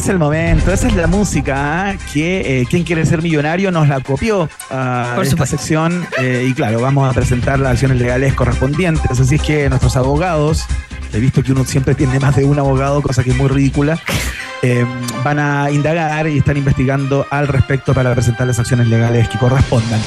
Es 0.00 0.08
el 0.08 0.18
momento, 0.18 0.72
esa 0.72 0.88
es 0.88 0.94
la 0.94 1.06
música 1.06 1.92
¿eh? 1.92 1.98
que 2.12 2.60
eh, 2.62 2.66
quien 2.68 2.84
quiere 2.84 3.04
ser 3.04 3.20
millonario 3.22 3.70
nos 3.70 3.86
la 3.86 4.00
copió 4.00 4.48
a 4.70 5.12
Por 5.14 5.26
esta 5.26 5.44
sección 5.44 6.06
eh, 6.18 6.46
y 6.48 6.54
claro, 6.54 6.80
vamos 6.80 7.08
a 7.08 7.12
presentar 7.12 7.58
las 7.58 7.72
acciones 7.72 7.98
legales 7.98 8.32
correspondientes, 8.34 9.18
así 9.20 9.34
es 9.34 9.42
que 9.42 9.68
nuestros 9.68 9.96
abogados, 9.96 10.64
he 11.12 11.20
visto 11.20 11.42
que 11.42 11.52
uno 11.52 11.64
siempre 11.64 11.94
tiene 11.94 12.18
más 12.18 12.34
de 12.36 12.44
un 12.44 12.58
abogado, 12.58 13.02
cosa 13.02 13.22
que 13.22 13.30
es 13.30 13.36
muy 13.36 13.48
ridícula, 13.48 13.98
eh, 14.62 14.86
van 15.22 15.38
a 15.38 15.70
indagar 15.70 16.26
y 16.28 16.38
están 16.38 16.56
investigando 16.56 17.26
al 17.30 17.46
respecto 17.48 17.92
para 17.92 18.12
presentar 18.14 18.46
las 18.46 18.58
acciones 18.58 18.86
legales 18.88 19.28
que 19.28 19.38
correspondan. 19.38 20.00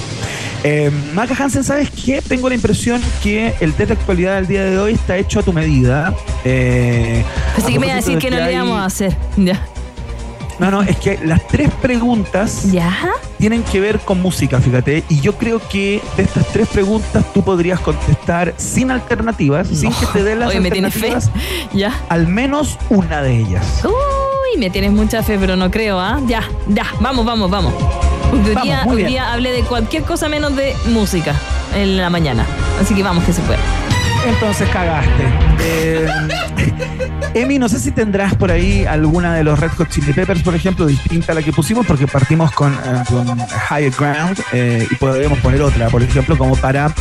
Eh, 0.64 0.90
Maca 1.14 1.36
Hansen, 1.38 1.64
¿sabes 1.64 1.90
qué? 1.92 2.22
Tengo 2.22 2.48
la 2.48 2.56
impresión 2.56 3.02
que 3.22 3.54
el 3.60 3.74
test 3.74 3.90
de 3.90 3.94
actualidad 3.96 4.36
del 4.36 4.48
día 4.48 4.64
de 4.64 4.80
hoy 4.80 4.94
está 4.94 5.18
hecho 5.18 5.42
a 5.42 5.44
tu 5.44 5.52
medida. 5.52 6.14
Eh, 6.46 7.24
Así 7.58 7.74
que 7.74 7.80
me 7.80 7.88
iba 7.88 7.94
a 7.94 7.98
decir 7.98 8.18
que 8.18 8.32
no 8.32 8.38
le 8.38 8.44
hay- 8.44 8.54
íbamos 8.56 8.80
a 8.80 8.86
hacer. 8.86 9.16
Ya. 9.38 9.60
No, 10.60 10.70
no, 10.72 10.82
es 10.84 10.98
que 10.98 11.20
las 11.24 11.46
tres 11.48 11.70
preguntas 11.82 12.72
¿Ya? 12.72 12.96
tienen 13.40 13.64
que 13.64 13.80
ver 13.80 14.00
con 14.00 14.22
música, 14.22 14.60
fíjate. 14.60 15.04
Y 15.10 15.20
yo 15.20 15.36
creo 15.38 15.60
que 15.68 16.02
de 16.16 16.24
estas 16.24 16.48
tres 16.48 16.68
preguntas 16.68 17.24
tú 17.34 17.44
podrías 17.44 17.80
contestar 17.80 18.54
sin 18.58 18.92
alternativas, 18.92 19.68
sin 19.68 19.92
que 19.92 20.06
te 20.08 20.24
den 20.24 20.40
las 20.40 20.50
Oye, 20.50 20.60
me 20.60 20.72
tienes 20.72 20.94
fe. 20.94 21.08
alternativas, 21.14 21.32
Ya. 21.74 21.94
al 22.10 22.28
menos 22.28 22.78
una 22.90 23.22
de 23.22 23.40
ellas. 23.40 23.82
Uy, 23.84 24.60
me 24.60 24.70
tienes 24.70 24.92
mucha 24.92 25.24
fe, 25.24 25.38
pero 25.40 25.56
no 25.56 25.72
creo, 25.72 26.00
¿ah? 26.00 26.22
Ya, 26.28 26.44
ya, 26.68 26.86
vamos, 27.00 27.26
vamos, 27.26 27.50
vamos. 27.50 27.74
Hoy 28.32 28.56
día, 28.64 28.84
hoy 28.88 29.04
día 29.04 29.32
hablé 29.34 29.52
de 29.52 29.62
cualquier 29.64 30.04
cosa 30.04 30.28
menos 30.30 30.56
de 30.56 30.76
música 30.88 31.36
en 31.76 31.98
la 31.98 32.10
mañana. 32.10 32.46
Así 32.82 32.94
que 32.96 33.04
vamos, 33.04 33.24
que 33.26 33.34
se 33.34 33.42
puede. 33.42 33.60
Entonces 34.26 34.70
cagaste. 34.70 35.24
Eh, 35.60 36.08
Emi, 37.34 37.58
no 37.58 37.68
sé 37.68 37.80
si 37.80 37.92
tendrás 37.92 38.36
por 38.36 38.52
ahí 38.52 38.86
alguna 38.86 39.34
de 39.34 39.44
los 39.44 39.60
Red 39.60 39.72
Hot 39.72 39.90
Chili 39.90 40.14
Peppers, 40.14 40.44
por 40.44 40.56
ejemplo, 40.56 40.86
distinta 40.86 41.32
a 41.32 41.36
la 41.36 41.42
que 41.42 41.52
pusimos, 41.52 41.86
porque 41.86 42.06
partimos 42.08 42.52
con, 42.52 42.74
eh, 42.74 43.04
Higher 43.70 43.92
Ground 43.92 44.40
eh, 44.52 44.88
y 44.90 44.96
podríamos 44.96 45.40
poner 45.40 45.62
otra, 45.62 45.90
por 45.90 46.04
ejemplo, 46.04 46.38
como 46.38 46.56
para 46.56 46.94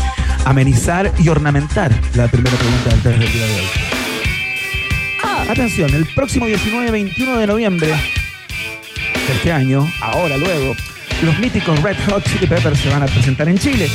amenizar 0.44 1.12
y 1.18 1.28
ornamentar 1.28 1.92
la 2.14 2.28
primera 2.28 2.56
pregunta 2.56 3.08
del 3.08 3.20
del 3.20 3.32
día 3.32 3.46
de 3.46 3.54
hoy. 3.54 3.66
Atención, 5.50 5.92
el 5.92 6.06
próximo 6.06 6.46
19-21 6.46 7.36
de 7.36 7.46
noviembre 7.46 7.88
de 7.88 9.34
este 9.34 9.52
año, 9.52 9.86
ahora 10.00 10.38
luego, 10.38 10.74
los 11.22 11.38
míticos 11.38 11.80
Red 11.82 11.96
Hot 12.08 12.24
Chili 12.24 12.46
Peppers 12.46 12.80
se 12.80 12.88
van 12.88 13.02
a 13.02 13.06
presentar 13.06 13.48
en 13.48 13.58
Chile. 13.58 13.88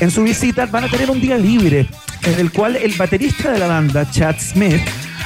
En 0.00 0.10
su 0.10 0.22
visita 0.22 0.66
van 0.66 0.84
a 0.84 0.88
tener 0.88 1.10
un 1.10 1.20
día 1.20 1.38
libre, 1.38 1.88
en 2.22 2.38
el 2.38 2.52
cual 2.52 2.76
el 2.76 2.94
baterista 2.94 3.52
de 3.52 3.58
la 3.58 3.66
banda, 3.66 4.08
Chad 4.10 4.36
Smith, 4.38 4.80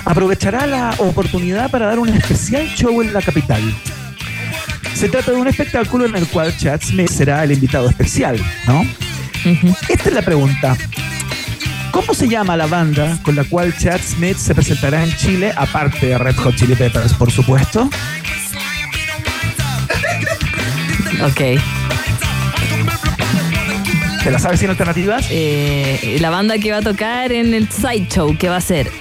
aprovechará 0.05 0.67
la 0.67 0.95
oportunidad 0.99 1.71
para 1.71 1.87
dar 1.87 1.99
un 1.99 2.09
especial 2.09 2.69
show 2.69 3.03
en 3.03 3.13
la 3.13 3.21
capital. 3.21 3.63
Se 4.95 5.09
trata 5.09 5.33
de 5.33 5.39
un 5.39 5.49
espectáculo 5.49 6.07
en 6.07 6.15
el 6.15 6.27
cual 6.29 6.57
Chad 6.57 6.81
Smith 6.83 7.11
será 7.11 7.43
el 7.45 7.53
invitado 7.53 7.89
especial, 7.89 8.39
¿no? 8.67 8.85
Esta 9.89 10.09
es 10.09 10.15
la 10.15 10.23
pregunta. 10.23 10.77
¿Cómo 11.91 12.15
se 12.15 12.29
llama 12.29 12.57
la 12.57 12.67
banda 12.67 13.19
con 13.23 13.35
la 13.35 13.45
cual 13.45 13.77
Chad 13.77 14.01
Smith 14.01 14.37
se 14.37 14.55
presentará 14.55 15.03
en 15.03 15.13
Chile, 15.17 15.53
aparte 15.57 16.07
de 16.07 16.19
Red 16.19 16.37
Hot 16.37 16.55
Chili 16.55 16.77
Peppers, 16.77 17.15
por 17.15 17.33
supuesto? 17.33 17.91
Ok. 21.25 21.80
¿Te 24.23 24.31
la 24.31 24.39
sabes 24.39 24.61
sin 24.61 24.69
alternativas? 24.71 25.27
Eh, 25.31 26.19
la 26.21 26.31
banda 26.31 26.59
que 26.59 26.71
va 26.73 26.79
a 26.79 26.83
tocar 26.83 27.33
en 27.33 27.55
el 27.55 27.69
sideshow, 27.71 28.37
que 28.37 28.49
va 28.49 28.57
a 28.57 28.61
ser? 28.61 28.91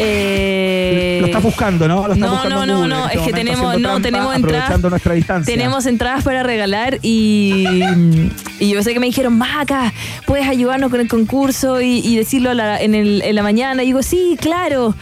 Eh, 0.00 1.18
Lo 1.20 1.26
estás 1.26 1.42
buscando, 1.42 1.88
¿no? 1.88 2.06
Lo 2.06 2.12
estás 2.14 2.18
no, 2.18 2.30
buscando 2.34 2.54
no, 2.54 2.66
no, 2.66 2.76
Google 2.76 2.88
no, 2.88 2.98
en 2.98 3.06
este 3.06 3.18
es 3.18 3.26
que 3.26 3.32
tenemos, 3.32 3.80
no, 3.80 4.00
tenemos 4.00 4.36
entradas. 4.36 4.80
nuestra 4.80 5.14
distancia. 5.14 5.52
Tenemos 5.52 5.86
entradas 5.86 6.22
para 6.22 6.44
regalar 6.44 7.00
y, 7.02 7.64
y 8.60 8.70
yo 8.70 8.80
sé 8.84 8.92
que 8.94 9.00
me 9.00 9.06
dijeron, 9.06 9.36
Maca, 9.36 9.92
puedes 10.24 10.46
ayudarnos 10.46 10.90
con 10.92 11.00
el 11.00 11.08
concurso 11.08 11.80
y, 11.80 11.98
y 11.98 12.16
decirlo 12.16 12.54
la- 12.54 12.80
en, 12.80 12.94
el- 12.94 13.22
en 13.22 13.34
la 13.34 13.42
mañana. 13.42 13.82
Y 13.82 13.86
digo, 13.86 14.04
sí, 14.04 14.36
claro. 14.40 14.94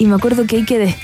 Y 0.00 0.06
me 0.06 0.16
acuerdo 0.16 0.44
que 0.48 0.56
ahí 0.56 0.64
quedé. 0.64 0.96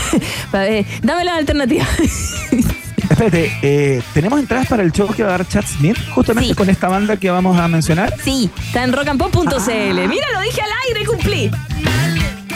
Ver, 0.52 0.84
Dame 1.02 1.24
la 1.24 1.34
alternativa. 1.38 1.84
Espérate, 3.12 3.52
eh, 3.62 4.02
tenemos 4.14 4.40
entradas 4.40 4.66
para 4.68 4.82
el 4.82 4.90
show 4.90 5.06
que 5.14 5.22
va 5.22 5.34
a 5.34 5.38
dar 5.38 5.46
Chad 5.46 5.64
Smith, 5.66 5.98
justamente 6.14 6.48
Sí. 6.50 6.54
con 6.54 6.70
esta 6.70 6.88
banda 6.88 7.16
que 7.18 7.30
vamos 7.30 7.58
a 7.58 7.68
mencionar. 7.68 8.14
Sí, 8.24 8.50
está 8.66 8.84
en 8.84 8.92
rockandpop.cl. 8.92 9.50
Ah. 9.52 10.06
Mira, 10.08 10.26
lo 10.32 10.40
dije 10.40 10.60
al 10.62 10.70
aire, 10.88 11.04
cumplí. 11.06 11.50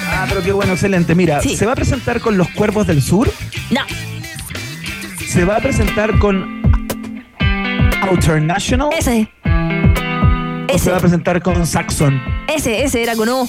Ah, 0.09 0.25
pero 0.29 0.42
qué 0.42 0.53
bueno, 0.53 0.73
excelente. 0.73 1.14
Mira, 1.14 1.42
Sí. 1.42 1.57
se 1.57 1.66
va 1.66 1.73
a 1.73 1.75
presentar 1.75 2.21
con 2.21 2.38
los 2.38 2.49
Cuervos 2.51 2.87
del 2.87 3.03
Sur, 3.03 3.31
No, 3.71 3.81
se 5.29 5.45
va 5.45 5.57
a 5.57 5.61
presentar 5.61 6.19
con 6.19 6.62
Outer 8.09 8.40
National, 8.40 8.88
ese. 8.99 9.29
o 9.45 10.69
se 10.71 10.75
Ese, 10.75 10.90
va 10.90 10.97
a 10.97 11.01
presentar 11.01 11.42
con 11.42 11.66
Saxon. 11.66 12.19
ese, 12.49 12.83
ese 12.83 13.03
era 13.03 13.14
con 13.14 13.29
O. 13.29 13.47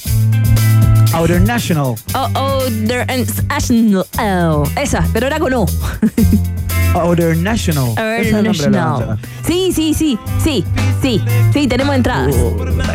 Outer 1.13 1.39
National, 1.39 1.95
Oh, 2.13 2.61
and 2.65 3.47
National. 3.47 4.05
Oh, 4.19 4.63
esa, 4.75 5.07
pero 5.13 5.25
era 5.27 5.39
con 5.39 5.53
O. 5.53 5.65
Outer 7.01 7.37
National. 7.37 7.91
Ese 8.19 8.29
es 8.29 8.33
el 8.35 8.43
de 8.57 8.69
la. 8.71 9.17
Sí, 9.45 9.71
sí, 9.73 9.93
sí, 9.93 10.17
sí, 10.43 10.63
sí, 11.01 11.21
sí, 11.53 11.67
tenemos 11.67 11.95
entradas. 11.95 12.35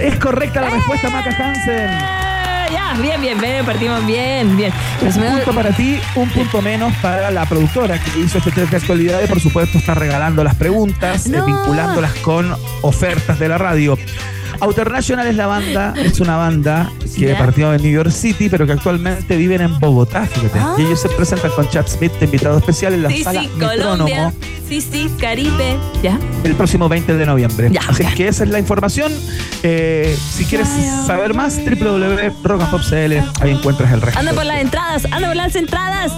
Es 0.00 0.16
correcta 0.16 0.60
la 0.62 0.70
respuesta, 0.70 1.10
Maca 1.10 1.30
Hansen. 1.30 1.90
Eh, 1.90 2.68
ya, 2.72 2.94
bien, 3.00 3.20
bien, 3.20 3.40
bien, 3.40 3.64
partimos 3.66 4.04
bien, 4.06 4.56
bien. 4.56 4.72
Pero 5.00 5.12
Un 5.14 5.20
da- 5.22 5.30
punto 5.36 5.52
para 5.54 5.70
ti, 5.70 5.98
un 6.16 6.28
punto 6.30 6.62
menos 6.62 6.92
para 7.02 7.30
la 7.30 7.44
productora 7.46 7.98
que 7.98 8.18
hizo 8.20 8.38
este 8.38 8.50
test 8.50 8.70
de 8.70 8.76
actualidad 8.76 9.20
y 9.22 9.26
por 9.26 9.40
supuesto 9.40 9.78
está 9.78 9.94
regalando 9.94 10.42
las 10.44 10.54
preguntas, 10.54 11.26
eh, 11.26 11.40
vinculándolas 11.46 12.12
con 12.16 12.54
ofertas 12.82 13.38
de 13.38 13.48
la 13.48 13.58
radio. 13.58 13.98
Outer 14.62 14.90
National 14.92 15.26
es 15.26 15.34
la 15.34 15.48
banda, 15.48 15.92
es 15.96 16.20
una 16.20 16.36
banda 16.36 16.88
que 17.16 17.26
Ya. 17.26 17.36
partió 17.38 17.74
en 17.74 17.82
New 17.82 17.90
York 17.90 18.10
City, 18.12 18.48
pero 18.48 18.64
que 18.64 18.72
actualmente 18.72 19.36
viven 19.36 19.60
en 19.60 19.76
Bogotá, 19.80 20.24
fíjate. 20.26 20.58
Ah. 20.58 20.76
Y 20.78 20.82
ellos 20.82 21.00
se 21.00 21.08
presentan 21.08 21.50
con 21.50 21.68
Chad 21.68 21.86
Smith 21.88 22.12
invitado 22.20 22.58
especial 22.58 22.94
en 22.94 23.02
la 23.02 23.10
Sí, 23.10 23.24
sala 23.24 23.42
sí. 23.42 23.50
Metrónomo 23.56 24.32
Sí, 24.68 24.80
sí, 24.80 25.10
Caribe. 25.20 25.76
Ya. 26.02 26.16
el 26.44 26.54
próximo 26.54 26.88
20 26.88 27.16
de 27.16 27.26
noviembre. 27.26 27.70
Ya, 27.72 27.80
Así 27.88 28.04
que 28.14 28.28
esa 28.28 28.44
es 28.44 28.50
la 28.50 28.60
información. 28.60 29.12
Eh, 29.64 30.16
si 30.32 30.44
quieres 30.44 30.68
saber 31.06 31.34
más, 31.34 31.58
www.rockandpop.cl, 31.58 33.42
ahí 33.42 33.50
encuentras 33.50 33.92
el 33.92 34.00
resto. 34.00 34.18
Anda 34.20 34.32
por 34.32 34.44
las 34.46 34.60
entradas, 34.60 35.04
anda 35.10 35.26
por 35.28 35.36
las 35.36 35.56
entradas. 35.56 36.12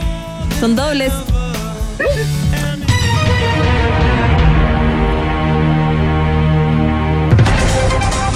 Son 0.60 0.76
dobles. 0.76 1.12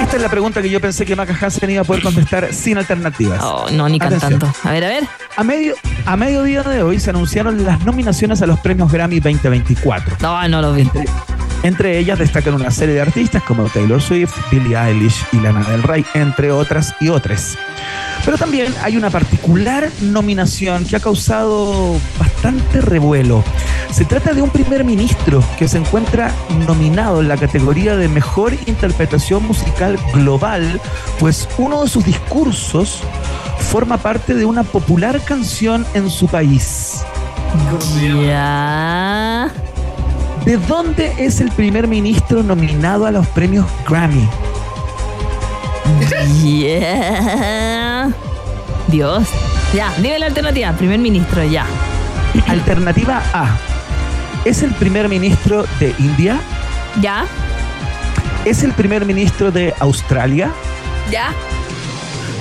Esta 0.01 0.17
es 0.17 0.23
la 0.23 0.29
pregunta 0.31 0.63
que 0.63 0.71
yo 0.71 0.81
pensé 0.81 1.05
que 1.05 1.15
Maca 1.17 1.37
Hansen 1.39 1.71
iba 1.71 1.83
a 1.83 1.85
poder 1.85 2.03
contestar 2.03 2.53
sin 2.55 2.79
alternativas. 2.79 3.41
Oh, 3.43 3.67
no, 3.73 3.89
ni 3.89 3.97
Atención. 4.01 4.39
cantando. 4.39 4.53
A 4.63 4.73
ver, 4.73 4.85
a 4.85 4.89
ver. 4.89 5.05
A, 5.37 5.45
medio, 5.45 5.75
a 6.07 6.17
mediodía 6.17 6.63
de 6.63 6.83
hoy 6.83 6.99
se 7.01 7.11
anunciaron 7.11 7.65
las 7.65 7.85
nominaciones 7.85 8.41
a 8.41 8.47
los 8.47 8.59
premios 8.61 8.91
Grammy 8.91 9.21
2024. 9.21 10.17
No, 10.21 10.49
no 10.49 10.63
lo 10.63 10.73
vi. 10.73 10.83
Entre, 10.83 11.05
entre 11.63 11.99
ellas 11.99 12.19
destacan 12.19 12.55
una 12.55 12.71
serie 12.71 12.95
de 12.95 13.01
artistas 13.01 13.43
como 13.43 13.65
Taylor 13.65 14.01
Swift, 14.01 14.35
Billie 14.51 14.77
Eilish 14.77 15.25
y 15.33 15.41
Lana 15.41 15.69
del 15.69 15.83
Rey, 15.83 16.05
entre 16.15 16.53
otras 16.53 16.95
y 17.01 17.09
otras. 17.09 17.57
Pero 18.25 18.37
también 18.37 18.75
hay 18.83 18.97
una 18.97 19.11
particular 19.11 19.89
nominación 20.01 20.85
que 20.85 20.97
ha 20.97 21.01
causado 21.01 21.99
bastante 22.19 22.81
revuelo. 22.81 23.43
Se 23.91 24.05
trata 24.05 24.35
de 24.35 24.43
un 24.43 24.51
primer 24.51 24.85
ministro 24.85 25.43
que 25.59 25.69
se 25.69 25.79
encuentra 25.79 26.33
nominado 26.67 27.21
en 27.21 27.29
la 27.29 27.37
categoría 27.37 27.97
de 27.97 28.09
mejor 28.09 28.53
interpretación 28.67 29.47
musical 29.47 29.99
global, 30.13 30.81
pues 31.19 31.49
uno 31.59 31.83
de 31.83 31.89
sus 31.89 32.05
discursos 32.05 33.03
forma 33.71 33.99
parte 33.99 34.35
de 34.35 34.45
una 34.45 34.63
popular 34.63 35.21
canción 35.25 35.87
en 35.95 36.11
su 36.11 36.27
país. 36.29 37.03
¿De 40.49 40.57
dónde 40.57 41.13
es 41.19 41.43
el 41.43 41.51
primer 41.51 41.87
ministro 41.87 42.43
nominado 42.43 43.05
a 43.05 43.11
los 43.11 43.27
premios 43.27 43.67
Grammy? 43.87 44.27
Yeah. 46.43 48.11
Dios. 48.87 49.29
Ya, 49.75 49.93
dime 49.99 50.19
la 50.19 50.25
alternativa. 50.25 50.73
Primer 50.73 51.01
ministro, 51.01 51.45
ya. 51.45 51.67
Alternativa 52.47 53.23
A. 53.35 53.59
¿Es 54.47 54.63
el 54.63 54.73
primer 54.73 55.11
ministro 55.11 55.67
de 55.81 55.95
India? 55.99 56.41
Ya. 57.03 57.27
¿Es 58.47 58.63
el 58.63 58.73
primer 58.73 59.05
ministro 59.05 59.53
de 59.53 59.75
Australia? 59.81 60.51
Ya. 61.11 61.35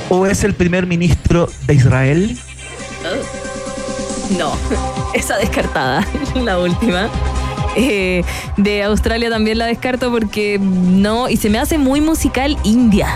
¿O 0.08 0.26
es 0.26 0.46
el 0.46 0.54
primer 0.54 0.88
ministro 0.88 1.50
de 1.66 1.74
Israel? 1.74 2.38
No, 4.40 4.54
esa 5.14 5.36
descartada, 5.36 6.08
la 6.36 6.58
última. 6.58 7.10
Eh, 7.78 8.24
de 8.58 8.84
Australia 8.84 9.30
también 9.30 9.58
la 9.60 9.66
descarto 9.66 10.12
porque 10.12 10.60
no, 10.60 11.30
y 11.30 11.38
se 11.38 11.50
me 11.50 11.60
hace 11.60 11.78
muy 11.78 12.02
musical 12.02 12.58
India. 12.64 13.08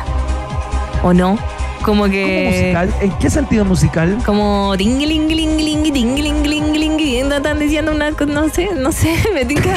¿O 1.04 1.14
no? 1.14 1.38
Como 1.84 2.04
¿Cómo 2.04 2.12
que. 2.12 2.48
musical? 2.52 2.94
¿En 3.02 3.12
qué 3.18 3.30
sentido 3.30 3.66
musical? 3.66 4.18
Como 4.26 4.76
tingling, 4.78 5.28
tingling, 5.28 5.92
están 7.36 7.60
diciendo 7.60 7.92
una 7.92 8.12
no 8.12 8.50
sé, 8.50 8.70
no 8.76 8.92
sé, 8.92 9.16
me 9.34 9.46
tinca. 9.46 9.74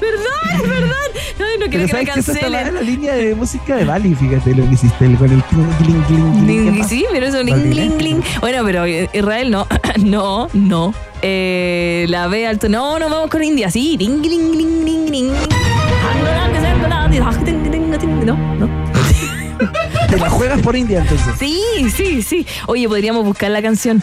Perdón, 0.00 0.70
perdón. 0.70 1.07
No 1.38 1.66
quiero 1.66 1.70
que 1.70 1.78
me 1.78 1.88
sabes 1.88 2.08
que 2.08 2.14
cancelen. 2.14 2.74
la 2.74 2.82
línea 2.82 3.14
de 3.14 3.34
música 3.34 3.76
de 3.76 3.84
Bali, 3.84 4.14
fíjate 4.14 4.54
lo 4.54 4.66
que 4.66 4.74
hiciste 4.74 5.14
con 5.16 5.30
el 5.30 5.42
cling, 5.44 5.70
cling, 5.78 6.02
cling, 6.02 6.72
cling. 6.72 6.84
Sí, 6.88 7.04
pero 7.12 7.26
eso, 7.26 7.42
ling, 7.42 7.56
Bali, 7.56 7.74
ling, 7.74 7.92
¿eh? 7.92 8.02
ling. 8.02 8.22
Bueno, 8.40 8.64
pero 8.64 8.86
Israel 8.86 9.50
no, 9.50 9.66
no, 9.98 10.48
no. 10.52 10.94
Eh, 11.22 12.06
la 12.08 12.26
B 12.28 12.46
alto, 12.46 12.68
no, 12.68 12.98
no, 12.98 13.08
vamos 13.08 13.30
con 13.30 13.42
India, 13.42 13.70
sí. 13.70 13.96
Ling, 13.98 14.22
ling, 14.22 14.56
ling, 14.56 14.84
ling, 14.84 15.10
ling. 15.10 15.32
No, 18.24 18.36
no. 18.56 18.68
Te 20.10 20.16
la 20.16 20.30
juegas 20.30 20.60
por 20.60 20.76
India 20.76 21.00
entonces. 21.00 21.34
Sí, 21.38 21.62
sí, 21.94 22.22
sí. 22.22 22.46
Oye, 22.66 22.88
podríamos 22.88 23.24
buscar 23.24 23.50
la 23.50 23.62
canción. 23.62 24.02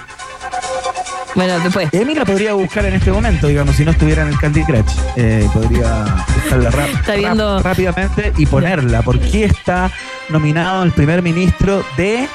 Bueno, 1.36 1.60
después. 1.60 1.89
Emi 1.93 2.15
la 2.15 2.24
podría 2.26 2.54
buscar 2.54 2.86
en 2.86 2.93
este 2.95 3.12
momento, 3.12 3.48
digamos, 3.48 3.76
si 3.76 3.84
no 3.84 3.91
estuviera 3.91 4.21
en 4.21 4.30
el 4.30 4.39
Candy 4.39 4.63
Crush. 4.63 4.91
Eh, 5.17 5.48
podría 5.54 6.06
buscarla 6.34 6.69
rap- 6.69 6.89
Está 6.89 7.15
viendo- 7.15 7.58
rap- 7.58 7.65
rápidamente 7.65 8.34
y 8.38 8.45
ponerla. 8.45 9.02
¿Por 9.02 9.19
qué 9.19 9.43
está 9.45 9.91
nominado 10.30 10.84
el 10.84 10.91
primer 10.93 11.21
ministro 11.21 11.84
de 11.98 12.28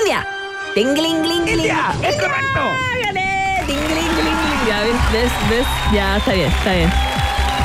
India. 0.00 0.26
Ting, 0.74 0.94
ling. 0.94 1.24
India? 1.48 1.92
¡Es 2.02 2.14
correcto! 2.16 2.60
Gané. 3.04 3.62
Ting, 3.66 3.76
ling, 3.76 3.88
ling, 3.88 4.24
ling. 4.24 4.68
Ya, 4.68 4.80
ves, 4.80 4.92
ves, 5.12 5.32
ves. 5.50 5.66
Ya, 5.92 6.16
está 6.18 6.32
bien, 6.34 6.48
está 6.52 6.72
bien. 6.72 6.90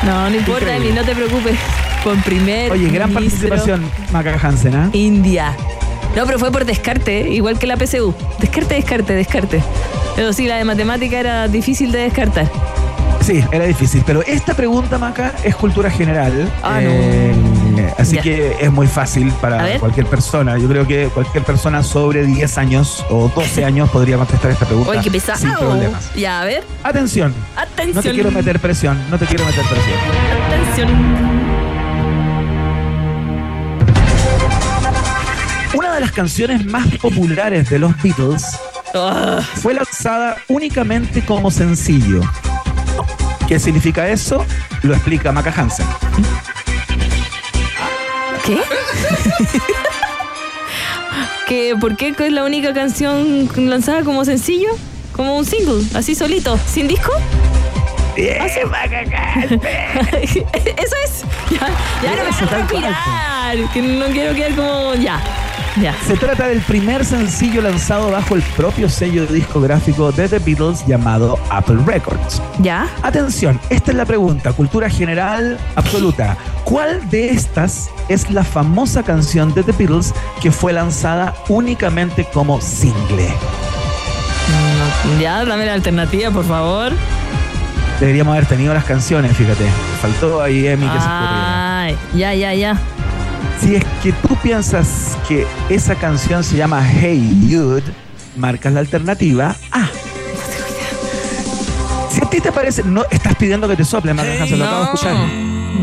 No, 0.04 0.30
no 0.30 0.36
importa. 0.36 0.76
Emi, 0.76 0.90
no 0.92 1.04
te 1.04 1.14
preocupes. 1.16 1.58
Con 2.04 2.20
primer 2.24 2.72
Oye, 2.72 2.90
gran 2.90 3.14
ministro 3.14 3.50
participación, 3.50 3.92
Maca 4.12 4.36
Hansen, 4.42 4.74
¿ah? 4.76 4.90
India. 4.94 5.56
No, 6.16 6.26
pero 6.26 6.40
fue 6.40 6.52
por 6.52 6.66
descarte, 6.66 7.30
igual 7.30 7.60
que 7.60 7.68
la 7.68 7.78
PSU. 7.78 8.14
Descarte, 8.40 8.74
descarte, 8.76 9.14
descarte. 9.14 9.64
Pero 10.16 10.34
sí, 10.34 10.48
la 10.48 10.58
de 10.58 10.66
matemática 10.66 11.20
era 11.20 11.48
difícil 11.48 11.92
de 11.92 12.00
descartar. 12.00 12.50
Sí, 13.22 13.44
era 13.52 13.66
difícil, 13.66 14.04
pero 14.06 14.24
esta 14.24 14.56
pregunta, 14.56 14.98
Maca, 14.98 15.32
es 15.44 15.56
cultura 15.56 15.92
general. 15.92 16.52
Ah, 16.64 16.80
no. 16.82 16.90
Eh, 16.90 17.94
así 18.00 18.16
Ya. 18.16 18.22
que 18.24 18.56
es 18.60 18.72
muy 18.72 18.88
fácil 18.88 19.32
para 19.40 19.78
cualquier 19.78 20.08
persona. 20.08 20.58
Yo 20.58 20.68
creo 20.68 20.88
que 20.88 21.06
cualquier 21.14 21.44
persona 21.44 21.84
sobre 21.84 22.26
10 22.26 22.58
años 22.58 23.06
o 23.12 23.30
12 23.34 23.64
años 23.64 23.90
podría 23.92 24.18
contestar 24.18 24.50
esta 24.52 24.66
pregunta 24.66 24.90
Oye, 24.90 25.02
qué 25.04 25.12
pesado. 25.12 25.38
sin 25.38 25.54
problemas. 25.54 26.12
Ya, 26.16 26.42
a 26.42 26.46
ver. 26.46 26.64
Atención, 26.84 27.34
Atención. 27.56 27.96
no 27.96 28.02
te 28.02 28.12
quiero 28.12 28.32
meter 28.32 28.60
presión, 28.60 29.00
no 29.12 29.20
te 29.20 29.26
quiero 29.28 29.46
meter 29.46 29.64
presión. 29.66 30.00
Atención. 30.48 31.22
Una 35.74 35.94
de 35.94 36.02
las 36.02 36.12
canciones 36.12 36.66
más 36.66 36.88
populares 36.98 37.70
de 37.70 37.80
los 37.80 37.94
Beatles 38.02 38.44
fue 39.62 39.74
lanzada 39.74 40.38
únicamente 40.48 41.24
como 41.24 41.52
sencillo. 41.52 42.22
¿Qué 43.48 43.60
significa 43.60 44.08
eso? 44.08 44.46
Lo 44.84 44.94
explica 44.94 45.32
Maca 45.32 45.54
Hansen. 45.56 45.86
¿Qué? 48.46 48.58
¿Qué? 51.48 51.76
¿Por 51.80 51.98
qué 51.98 52.16
es 52.18 52.32
la 52.32 52.44
única 52.44 52.74
canción 52.74 53.50
lanzada 53.58 54.04
como 54.04 54.24
sencillo? 54.26 54.70
Como 55.14 55.38
un 55.38 55.46
single, 55.46 55.86
así 55.96 56.16
solito, 56.16 56.58
sin 56.66 56.88
disco. 56.88 57.12
Bien, 58.16 58.42
Así. 58.42 58.60
Eso 60.54 60.96
es. 61.06 61.24
Ya, 61.52 61.68
ya 62.04 62.16
no 62.16 62.24
me 62.24 62.32
cual. 62.48 62.62
respirar. 62.62 63.72
Que 63.74 63.82
no 63.82 64.06
quiero 64.08 64.34
quedar 64.34 64.56
como. 64.56 64.96
Ya. 64.96 65.22
Se 66.06 66.18
trata 66.18 66.48
del 66.48 66.60
primer 66.62 67.06
sencillo 67.06 67.62
lanzado 67.62 68.12
bajo 68.12 68.36
el 68.36 68.42
propio 68.42 68.90
sello 68.90 69.26
discográfico 69.26 70.12
de 70.12 70.28
The 70.28 70.40
Beatles 70.40 70.86
llamado 70.86 71.40
Apple 71.50 71.80
Records. 71.86 72.42
¿Ya? 72.60 72.90
Atención, 73.04 73.60
esta 73.70 73.92
es 73.92 73.98
la 73.98 74.06
pregunta, 74.06 74.52
cultura 74.52 74.90
general 74.90 75.58
absoluta. 75.76 76.36
¿Cuál 76.66 77.10
de 77.10 77.30
estas 77.30 77.90
es 78.10 78.30
la 78.30 78.44
famosa 78.44 79.04
canción 79.04 79.54
de 79.54 79.64
The 79.64 79.72
Beatles 79.72 80.14
que 80.42 80.52
fue 80.52 80.74
lanzada 80.74 81.34
únicamente 81.48 82.26
como 82.34 82.60
single? 82.60 83.30
Ya, 85.22 85.46
dame 85.46 85.66
la 85.66 85.74
alternativa, 85.74 86.32
por 86.32 86.46
favor. 86.46 86.92
Deberíamos 88.00 88.34
haber 88.34 88.48
tenido 88.48 88.74
las 88.74 88.84
canciones, 88.84 89.38
fíjate. 89.38 89.66
Faltó 90.02 90.42
ahí 90.42 90.68
Emi 90.68 90.86
que 90.86 91.00
se 91.00 91.06
Ay, 91.08 91.98
ya, 92.14 92.34
ya, 92.34 92.54
ya. 92.54 92.78
Si 93.60 93.76
es 93.76 93.84
que 94.02 94.12
tú 94.12 94.36
piensas 94.38 95.18
que 95.28 95.46
esa 95.70 95.96
canción 95.96 96.44
se 96.44 96.58
llama 96.58 96.84
Hey 96.84 97.48
Jude, 97.50 97.84
marcas 98.36 98.74
la 98.74 98.80
alternativa 98.80 99.56
A. 99.72 99.90
Si 102.10 102.22
a 102.22 102.30
ti 102.30 102.40
te 102.42 102.52
parece, 102.52 102.84
no 102.84 103.04
estás 103.10 103.36
pidiendo 103.36 103.68
que 103.68 103.76
te 103.76 103.86
sople, 103.86 104.12
Hansen, 104.12 104.60
lo 104.60 104.66
acabo 104.66 104.80
de 104.80 104.86
escuchar. 104.86 105.16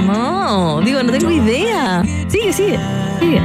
No, 0.06 0.80
digo, 0.80 1.02
no 1.02 1.12
tengo 1.12 1.30
idea. 1.30 2.02
Sigue, 2.28 2.52
sigue, 2.52 2.78
sigue. 3.20 3.40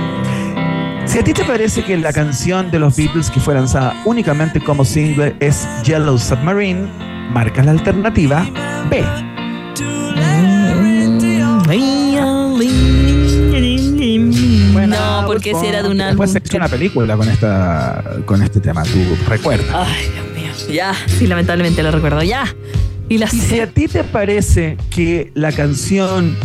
Si 1.06 1.20
a 1.20 1.24
ti 1.24 1.34
te 1.34 1.44
parece 1.44 1.84
que 1.84 1.96
la 1.98 2.12
canción 2.12 2.72
de 2.72 2.80
los 2.80 2.96
Beatles 2.96 3.30
que 3.30 3.40
fue 3.40 3.54
lanzada 3.54 4.02
únicamente 4.06 4.60
como 4.60 4.84
single 4.84 5.36
es 5.40 5.68
Yellow 5.84 6.18
Submarine, 6.18 6.88
marcas 7.32 7.66
la 7.66 7.72
alternativa 7.72 8.48
B. 8.90 9.04
no, 15.24 15.28
porque 15.28 15.52
ese 15.52 15.70
era 15.70 15.84
de 15.84 15.90
un 15.90 16.02
álbum. 16.02 16.26
Después 16.26 16.32
se 16.32 16.42
hizo 16.44 16.58
una 16.58 16.68
película 16.68 17.18
con 17.18 17.30
esta 17.30 18.04
con 18.26 18.42
este 18.42 18.60
tema, 18.60 18.84
tú 18.84 19.00
recuerdas. 19.28 19.68
Ay, 19.74 20.10
Dios 20.14 20.68
mío. 20.68 20.76
Ya, 20.76 20.96
sí, 21.08 21.28
lamentablemente 21.28 21.82
lo 21.84 21.92
recuerdo. 21.92 22.24
Ya. 22.24 22.46
Y 23.10 23.20
si 23.28 23.60
a 23.60 23.68
ti 23.68 23.88
te 23.88 24.04
parece 24.04 24.78
que 24.90 25.32
la 25.36 25.52
canción 25.52 26.36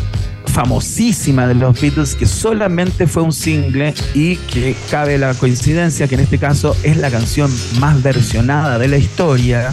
famosísima 0.47 1.47
de 1.47 1.55
los 1.55 1.81
Beatles, 1.81 2.15
que 2.15 2.27
solamente 2.27 3.07
fue 3.07 3.23
un 3.23 3.33
single 3.33 3.95
y 4.15 4.37
que 4.37 4.75
cabe 4.91 5.17
la 5.19 5.35
coincidencia 5.35 6.09
que 6.09 6.17
en 6.17 6.23
este 6.23 6.39
caso 6.39 6.77
es 6.83 6.97
la 6.97 7.11
canción 7.11 7.51
más 7.79 8.03
versionada 8.03 8.79
de 8.79 8.89
la 8.89 8.99
historia, 8.99 9.73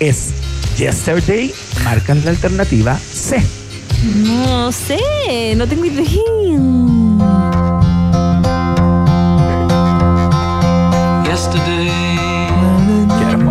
es 0.00 0.30
Yesterday, 0.76 1.54
marcan 1.84 2.24
la 2.24 2.30
alternativa 2.30 2.98
C. 2.98 3.42
No 4.24 4.72
sé, 4.72 5.54
no 5.56 5.66
tengo 5.66 5.84
idea. 5.84 7.57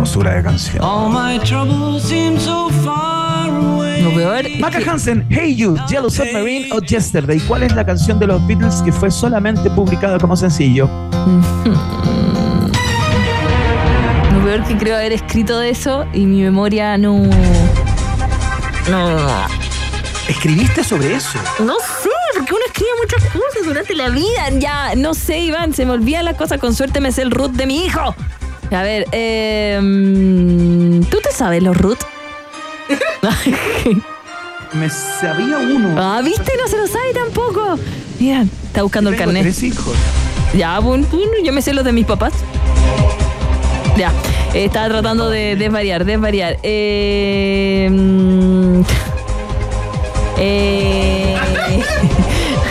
Hermosura 0.08 0.36
de 0.36 0.42
canción. 0.42 0.82
Lo 4.02 4.14
peor. 4.14 4.44
Maca 4.58 4.78
Hansen, 4.90 5.26
Hey 5.28 5.54
You, 5.54 5.76
Yellow 5.86 6.08
Submarine 6.08 6.70
o 6.72 6.80
Yesterday. 6.80 7.38
¿Cuál 7.40 7.64
es 7.64 7.74
la 7.74 7.84
canción 7.84 8.18
de 8.18 8.26
los 8.26 8.46
Beatles 8.46 8.80
que 8.82 8.90
fue 8.90 9.10
solamente 9.10 9.68
publicada 9.70 10.18
como 10.18 10.34
sencillo? 10.34 10.88
Lo 14.32 14.44
peor 14.44 14.64
que 14.64 14.78
creo 14.78 14.96
haber 14.96 15.12
escrito 15.12 15.58
de 15.58 15.70
eso 15.70 16.06
y 16.14 16.24
mi 16.24 16.40
memoria 16.40 16.96
no. 16.96 17.24
No. 18.88 19.46
¿Escribiste 20.26 20.84
sobre 20.84 21.16
eso? 21.16 21.38
No 21.58 21.74
sé, 22.02 22.08
porque 22.34 22.54
uno 22.54 22.62
escribe 22.66 22.90
muchas 23.02 23.24
cosas 23.24 23.66
durante 23.66 23.94
la 23.94 24.08
vida. 24.08 24.48
Ya, 24.58 24.94
no 24.96 25.12
sé, 25.12 25.40
Iván, 25.40 25.74
se 25.74 25.84
me 25.84 25.92
olvidan 25.92 26.24
las 26.24 26.36
cosas. 26.36 26.58
Con 26.58 26.74
suerte 26.74 27.00
me 27.00 27.12
sé 27.12 27.22
el 27.22 27.30
root 27.30 27.52
de 27.52 27.66
mi 27.66 27.84
hijo. 27.84 28.14
A 28.70 28.82
ver, 28.82 29.06
eh, 29.12 29.78
¿tú 31.10 31.18
te 31.22 31.32
sabes 31.32 31.62
los 31.62 31.76
root? 31.76 31.98
Me 34.74 34.90
sabía 34.90 35.58
uno. 35.58 35.94
ah, 35.96 36.20
¿viste? 36.22 36.52
No 36.62 36.68
se 36.68 36.76
lo 36.76 36.86
sabe 36.86 37.12
tampoco. 37.14 37.78
Mira, 38.20 38.44
está 38.66 38.82
buscando 38.82 39.08
el 39.10 39.16
Tengo 39.16 39.26
carnet. 39.28 39.42
tres 39.44 39.62
hijos. 39.62 39.94
Ya, 40.54 40.78
bueno, 40.80 41.06
yo 41.42 41.52
me 41.52 41.62
sé 41.62 41.72
los 41.72 41.84
de 41.84 41.92
mis 41.92 42.04
papás. 42.06 42.32
Ya, 43.96 44.12
estaba 44.54 44.88
tratando 44.88 45.30
de 45.30 45.56
desvariar, 45.56 46.04
desvariar. 46.04 46.58
Eh, 46.62 47.88
mm, 47.90 48.80
eh, 50.38 51.36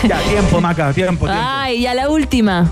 Ya, 0.08 0.20
tiempo, 0.20 0.62
Maca, 0.62 0.94
tiempo, 0.94 1.26
tiempo. 1.26 1.44
ay, 1.44 1.82
ya 1.82 1.94
la 1.96 2.10
última. 2.10 2.70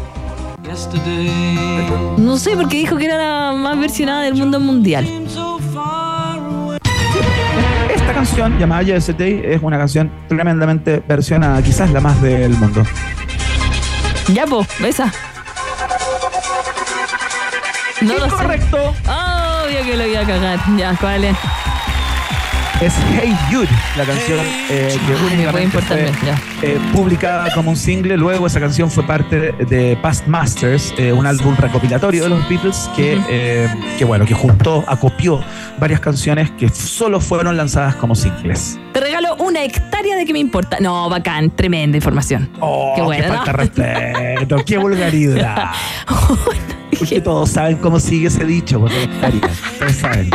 No 2.18 2.38
sé, 2.38 2.56
porque 2.56 2.78
dijo 2.78 2.98
que 2.98 3.06
era 3.06 3.18
la 3.18 3.54
más 3.54 3.80
versionada 3.80 4.24
del 4.24 4.36
mundo 4.36 4.60
mundial. 4.60 5.06
Esta 7.94 8.14
canción, 8.14 8.60
llamada 8.60 8.82
Yesterday, 8.84 9.42
es 9.46 9.62
una 9.64 9.78
canción 9.78 10.12
tremendamente 10.28 11.02
versionada, 11.08 11.62
quizás 11.62 11.92
la 11.92 12.02
más 12.02 12.22
del 12.22 12.52
mundo. 12.58 12.84
Ya, 14.34 14.46
po, 14.46 14.66
esa. 14.84 15.12
No 18.02 18.14
lo 18.18 18.26
sé. 18.26 18.36
Correcto. 18.36 18.78
Obvio 18.78 19.84
que 19.86 19.96
lo 19.96 20.06
iba 20.06 20.22
a 20.22 20.26
cagar. 20.26 20.60
Ya, 20.78 20.96
¿cuál 21.00 21.24
es? 21.24 21.38
Es 22.82 22.94
Hey 23.14 23.34
Jude, 23.50 23.70
la 23.96 24.04
canción 24.04 24.38
eh, 24.70 24.98
que 25.08 25.34
únicamente 25.34 25.80
fue 25.80 26.12
eh, 26.62 26.78
publicada 26.94 27.50
como 27.54 27.70
un 27.70 27.78
single. 27.78 28.18
Luego 28.18 28.48
esa 28.48 28.60
canción 28.60 28.92
fue 28.92 29.04
parte 29.08 29.54
de 29.54 29.98
Past 30.02 30.28
Masters, 30.28 30.94
eh, 30.98 31.14
un 31.14 31.26
álbum 31.26 31.56
recopilatorio 31.56 32.24
de 32.24 32.30
los 32.30 32.50
Beatles 32.50 32.90
que, 32.94 33.18
que, 33.98 34.04
bueno, 34.04 34.26
que 34.26 34.34
juntó, 34.34 34.84
acopió 34.88 35.42
varias 35.80 36.02
canciones 36.02 36.52
que 36.52 36.68
solo 36.68 37.22
fueron 37.22 37.56
lanzadas 37.56 37.96
como 37.96 38.14
singles. 38.14 38.78
Te 38.92 39.00
regalo 39.00 39.36
una 39.38 39.64
hectárea 39.64 40.18
de 40.18 40.26
que 40.26 40.34
me 40.34 40.40
importa. 40.40 40.78
No, 40.82 41.10
bacán, 41.10 41.52
tremenda 41.52 41.96
información. 41.96 42.50
Oh, 42.60 42.92
qué 42.94 43.02
bueno. 43.02 43.24
Qué 43.24 43.30
falta 43.30 43.52
respeto, 43.54 44.58
qué 44.66 44.78
vulgaridad. 44.78 45.72
Porque 46.98 47.22
todos 47.22 47.50
saben 47.50 47.78
cómo 47.78 48.00
sigue 48.00 48.28
ese 48.28 48.46
dicho, 48.46 48.80
por 48.80 48.92
hectárea. 48.92 49.42
Todos 49.80 49.92
saben. 49.94 50.30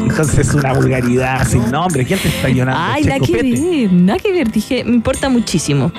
Entonces 0.00 0.48
es 0.48 0.54
una 0.54 0.72
vulgaridad 0.72 1.46
sin 1.46 1.70
nombre. 1.70 2.04
¿Quién 2.04 2.18
te 2.18 2.28
está 2.28 2.48
guionando? 2.48 2.80
Ay, 2.82 3.04
nada 3.04 3.20
que 3.20 3.32
ver, 3.32 3.92
nada 3.92 4.18
que 4.18 4.32
ver. 4.32 4.50
Dije, 4.50 4.84
me 4.84 4.94
importa 4.94 5.28
muchísimo. 5.28 5.92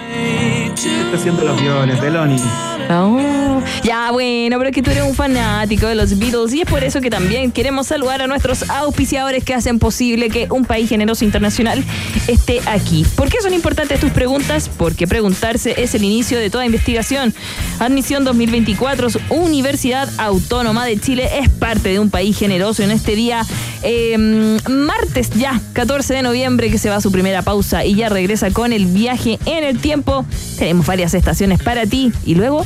Está 0.75 1.17
haciendo 1.17 1.43
los 1.43 1.61
guiones, 1.61 2.01
Deloni. 2.01 2.41
Oh, 2.89 3.61
ya, 3.83 4.11
bueno, 4.11 4.57
pero 4.57 4.69
es 4.69 4.75
que 4.75 4.81
tú 4.81 4.91
eres 4.91 5.03
un 5.03 5.15
fanático 5.15 5.87
de 5.87 5.95
los 5.95 6.17
Beatles 6.17 6.53
y 6.53 6.61
es 6.61 6.67
por 6.67 6.83
eso 6.83 7.01
que 7.01 7.09
también 7.09 7.51
queremos 7.51 7.87
saludar 7.87 8.21
a 8.21 8.27
nuestros 8.27 8.69
auspiciadores 8.69 9.43
que 9.43 9.53
hacen 9.53 9.79
posible 9.79 10.29
que 10.29 10.47
un 10.49 10.65
país 10.65 10.89
generoso 10.89 11.25
internacional 11.25 11.83
esté 12.27 12.59
aquí. 12.65 13.05
¿Por 13.15 13.29
qué 13.29 13.41
son 13.41 13.53
importantes 13.53 13.99
tus 13.99 14.11
preguntas? 14.11 14.69
Porque 14.77 15.07
preguntarse 15.07 15.81
es 15.81 15.95
el 15.95 16.03
inicio 16.03 16.39
de 16.39 16.49
toda 16.49 16.65
investigación. 16.65 17.33
Admisión 17.79 18.23
2024, 18.23 19.07
Universidad 19.29 20.09
Autónoma 20.17 20.85
de 20.85 20.99
Chile 20.99 21.29
es 21.39 21.49
parte 21.49 21.89
de 21.89 21.99
un 21.99 22.09
país 22.09 22.37
generoso 22.37 22.83
en 22.83 22.91
este 22.91 23.15
día, 23.15 23.45
em, 23.81 24.57
martes 24.69 25.31
ya, 25.31 25.59
14 25.73 26.13
de 26.13 26.21
noviembre, 26.21 26.69
que 26.69 26.77
se 26.77 26.89
va 26.89 26.97
a 26.97 27.01
su 27.01 27.11
primera 27.11 27.41
pausa 27.41 27.85
y 27.85 27.95
ya 27.95 28.09
regresa 28.09 28.51
con 28.51 28.73
el 28.73 28.85
viaje 28.85 29.39
en 29.45 29.63
el 29.63 29.79
tiempo. 29.79 30.25
Tenemos 30.57 30.85
varias 30.85 31.13
estaciones 31.13 31.61
para 31.61 31.85
ti 31.85 32.11
y 32.25 32.35
luego 32.35 32.65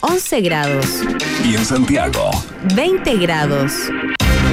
11 0.00 0.40
grados. 0.40 0.86
Y 1.44 1.56
en 1.56 1.64
Santiago, 1.64 2.30
20 2.74 3.16
grados. 3.18 3.72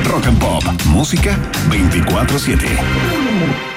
Rock 0.04 0.28
and 0.28 0.40
Pop, 0.40 0.64
música 0.88 1.38
24-7. 1.70 3.77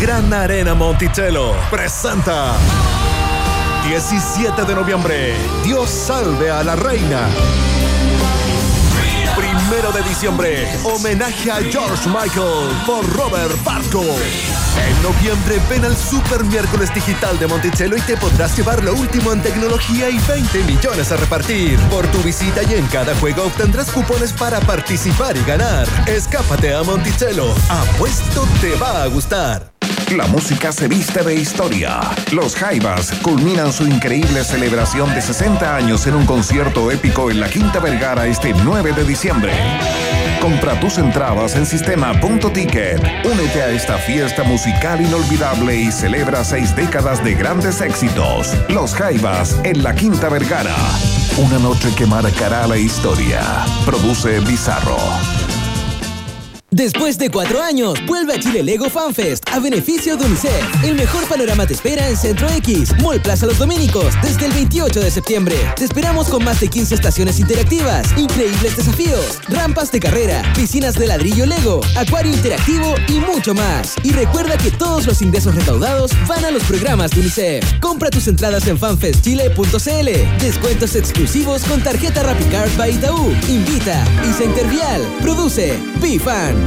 Gran 0.00 0.32
Arena 0.32 0.74
Monticello 0.74 1.54
presenta 1.70 2.54
17 3.86 4.64
de 4.64 4.74
noviembre. 4.74 5.34
Dios 5.62 5.90
salve 5.90 6.50
a 6.50 6.64
la 6.64 6.74
reina. 6.74 7.28
Primero 9.68 9.90
de 9.90 10.02
diciembre, 10.02 10.68
homenaje 10.84 11.50
a 11.50 11.56
George 11.56 12.08
Michael 12.08 12.70
por 12.86 13.04
Robert 13.16 13.64
Barco. 13.64 14.00
En 14.00 15.02
noviembre 15.02 15.60
ven 15.68 15.84
al 15.84 15.96
Super 15.96 16.44
Miércoles 16.44 16.94
Digital 16.94 17.36
de 17.40 17.48
Monticello 17.48 17.96
y 17.96 18.00
te 18.02 18.16
podrás 18.16 18.56
llevar 18.56 18.84
lo 18.84 18.94
último 18.94 19.32
en 19.32 19.42
tecnología 19.42 20.08
y 20.08 20.18
20 20.18 20.62
millones 20.62 21.10
a 21.10 21.16
repartir. 21.16 21.80
Por 21.90 22.06
tu 22.08 22.18
visita 22.18 22.62
y 22.62 22.74
en 22.74 22.86
cada 22.86 23.16
juego 23.16 23.42
obtendrás 23.42 23.90
cupones 23.90 24.32
para 24.32 24.60
participar 24.60 25.36
y 25.36 25.42
ganar. 25.42 25.88
Escápate 26.06 26.72
a 26.72 26.84
Monticello. 26.84 27.52
Apuesto 27.68 28.46
te 28.60 28.76
va 28.76 29.02
a 29.02 29.06
gustar. 29.08 29.75
La 30.14 30.26
música 30.28 30.70
se 30.70 30.86
viste 30.86 31.22
de 31.24 31.34
historia. 31.34 32.00
Los 32.30 32.54
Jaivas 32.54 33.10
culminan 33.22 33.72
su 33.72 33.84
increíble 33.84 34.44
celebración 34.44 35.12
de 35.14 35.20
60 35.20 35.74
años 35.74 36.06
en 36.06 36.14
un 36.14 36.24
concierto 36.24 36.92
épico 36.92 37.28
en 37.28 37.40
la 37.40 37.48
Quinta 37.48 37.80
Vergara 37.80 38.26
este 38.26 38.54
9 38.54 38.92
de 38.92 39.04
diciembre. 39.04 39.52
Compra 40.40 40.78
tus 40.78 40.98
entradas 40.98 41.56
en 41.56 41.66
sistema.ticket. 41.66 43.02
Únete 43.24 43.62
a 43.62 43.70
esta 43.70 43.98
fiesta 43.98 44.44
musical 44.44 45.00
inolvidable 45.00 45.74
y 45.74 45.90
celebra 45.90 46.44
seis 46.44 46.74
décadas 46.76 47.24
de 47.24 47.34
grandes 47.34 47.80
éxitos. 47.80 48.54
Los 48.68 48.94
Jaivas 48.94 49.58
en 49.64 49.82
la 49.82 49.94
Quinta 49.94 50.28
Vergara. 50.28 50.76
Una 51.36 51.58
noche 51.58 51.92
que 51.96 52.06
marcará 52.06 52.66
la 52.68 52.78
historia. 52.78 53.40
Produce 53.84 54.38
Bizarro. 54.40 54.96
Después 56.76 57.16
de 57.16 57.30
cuatro 57.30 57.62
años, 57.62 57.98
vuelve 58.06 58.34
a 58.34 58.38
Chile 58.38 58.62
Lego 58.62 58.90
FanFest 58.90 59.48
a 59.50 59.58
beneficio 59.60 60.18
de 60.18 60.26
UNICEF. 60.26 60.84
El 60.84 60.94
mejor 60.94 61.26
panorama 61.26 61.66
te 61.66 61.72
espera 61.72 62.06
en 62.06 62.18
Centro 62.18 62.50
X, 62.50 62.92
Mall 63.00 63.18
Plaza 63.22 63.46
Los 63.46 63.56
Dominicos, 63.56 64.12
desde 64.22 64.44
el 64.44 64.52
28 64.52 65.00
de 65.00 65.10
septiembre. 65.10 65.56
Te 65.76 65.84
esperamos 65.84 66.28
con 66.28 66.44
más 66.44 66.60
de 66.60 66.68
15 66.68 66.94
estaciones 66.94 67.40
interactivas, 67.40 68.06
increíbles 68.18 68.76
desafíos, 68.76 69.38
rampas 69.48 69.90
de 69.90 70.00
carrera, 70.00 70.42
piscinas 70.54 70.96
de 70.96 71.06
ladrillo 71.06 71.46
Lego, 71.46 71.80
acuario 71.96 72.34
interactivo 72.34 72.94
y 73.08 73.20
mucho 73.20 73.54
más. 73.54 73.94
Y 74.02 74.12
recuerda 74.12 74.58
que 74.58 74.70
todos 74.70 75.06
los 75.06 75.22
ingresos 75.22 75.54
recaudados 75.54 76.10
van 76.28 76.44
a 76.44 76.50
los 76.50 76.62
programas 76.64 77.10
de 77.12 77.20
UNICEF. 77.20 77.80
Compra 77.80 78.10
tus 78.10 78.28
entradas 78.28 78.66
en 78.66 78.76
fanfestchile.cl. 78.76 80.42
Descuentos 80.42 80.94
exclusivos 80.94 81.62
con 81.64 81.82
tarjeta 81.82 82.22
RappiCard 82.22 82.76
by 82.76 82.92
Itaú. 82.96 83.34
Invita 83.48 84.04
se 84.36 84.44
Intervial. 84.44 85.00
Produce 85.22 85.78
BeFan. 86.02 86.65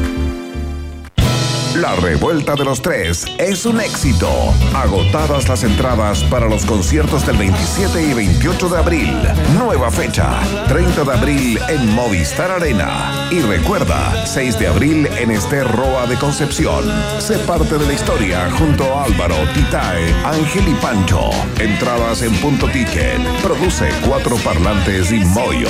La 1.79 1.95
revuelta 1.95 2.55
de 2.55 2.65
los 2.65 2.81
tres 2.81 3.25
es 3.37 3.65
un 3.65 3.79
éxito. 3.79 4.27
Agotadas 4.75 5.47
las 5.47 5.63
entradas 5.63 6.25
para 6.25 6.49
los 6.49 6.65
conciertos 6.65 7.25
del 7.25 7.37
27 7.37 8.03
y 8.03 8.13
28 8.13 8.69
de 8.69 8.77
abril. 8.77 9.17
Nueva 9.57 9.89
fecha, 9.89 10.41
30 10.67 11.05
de 11.05 11.13
abril 11.13 11.59
en 11.69 11.95
Movistar 11.95 12.51
Arena. 12.51 13.29
Y 13.31 13.39
recuerda, 13.39 14.25
6 14.25 14.59
de 14.59 14.67
abril 14.67 15.07
en 15.17 15.31
Esther 15.31 15.67
Roa 15.71 16.05
de 16.05 16.17
Concepción. 16.17 16.83
Sé 17.19 17.37
parte 17.39 17.77
de 17.77 17.85
la 17.85 17.93
historia 17.93 18.51
junto 18.51 18.83
a 18.93 19.05
Álvaro, 19.05 19.37
Titae, 19.53 20.13
Ángel 20.25 20.67
y 20.67 20.73
Pancho. 20.81 21.29
Entradas 21.59 22.23
en 22.23 22.35
punto 22.41 22.67
ticket. 22.67 23.19
Produce 23.41 23.89
cuatro 24.05 24.35
parlantes 24.43 25.13
y 25.13 25.19
Moyo. 25.19 25.69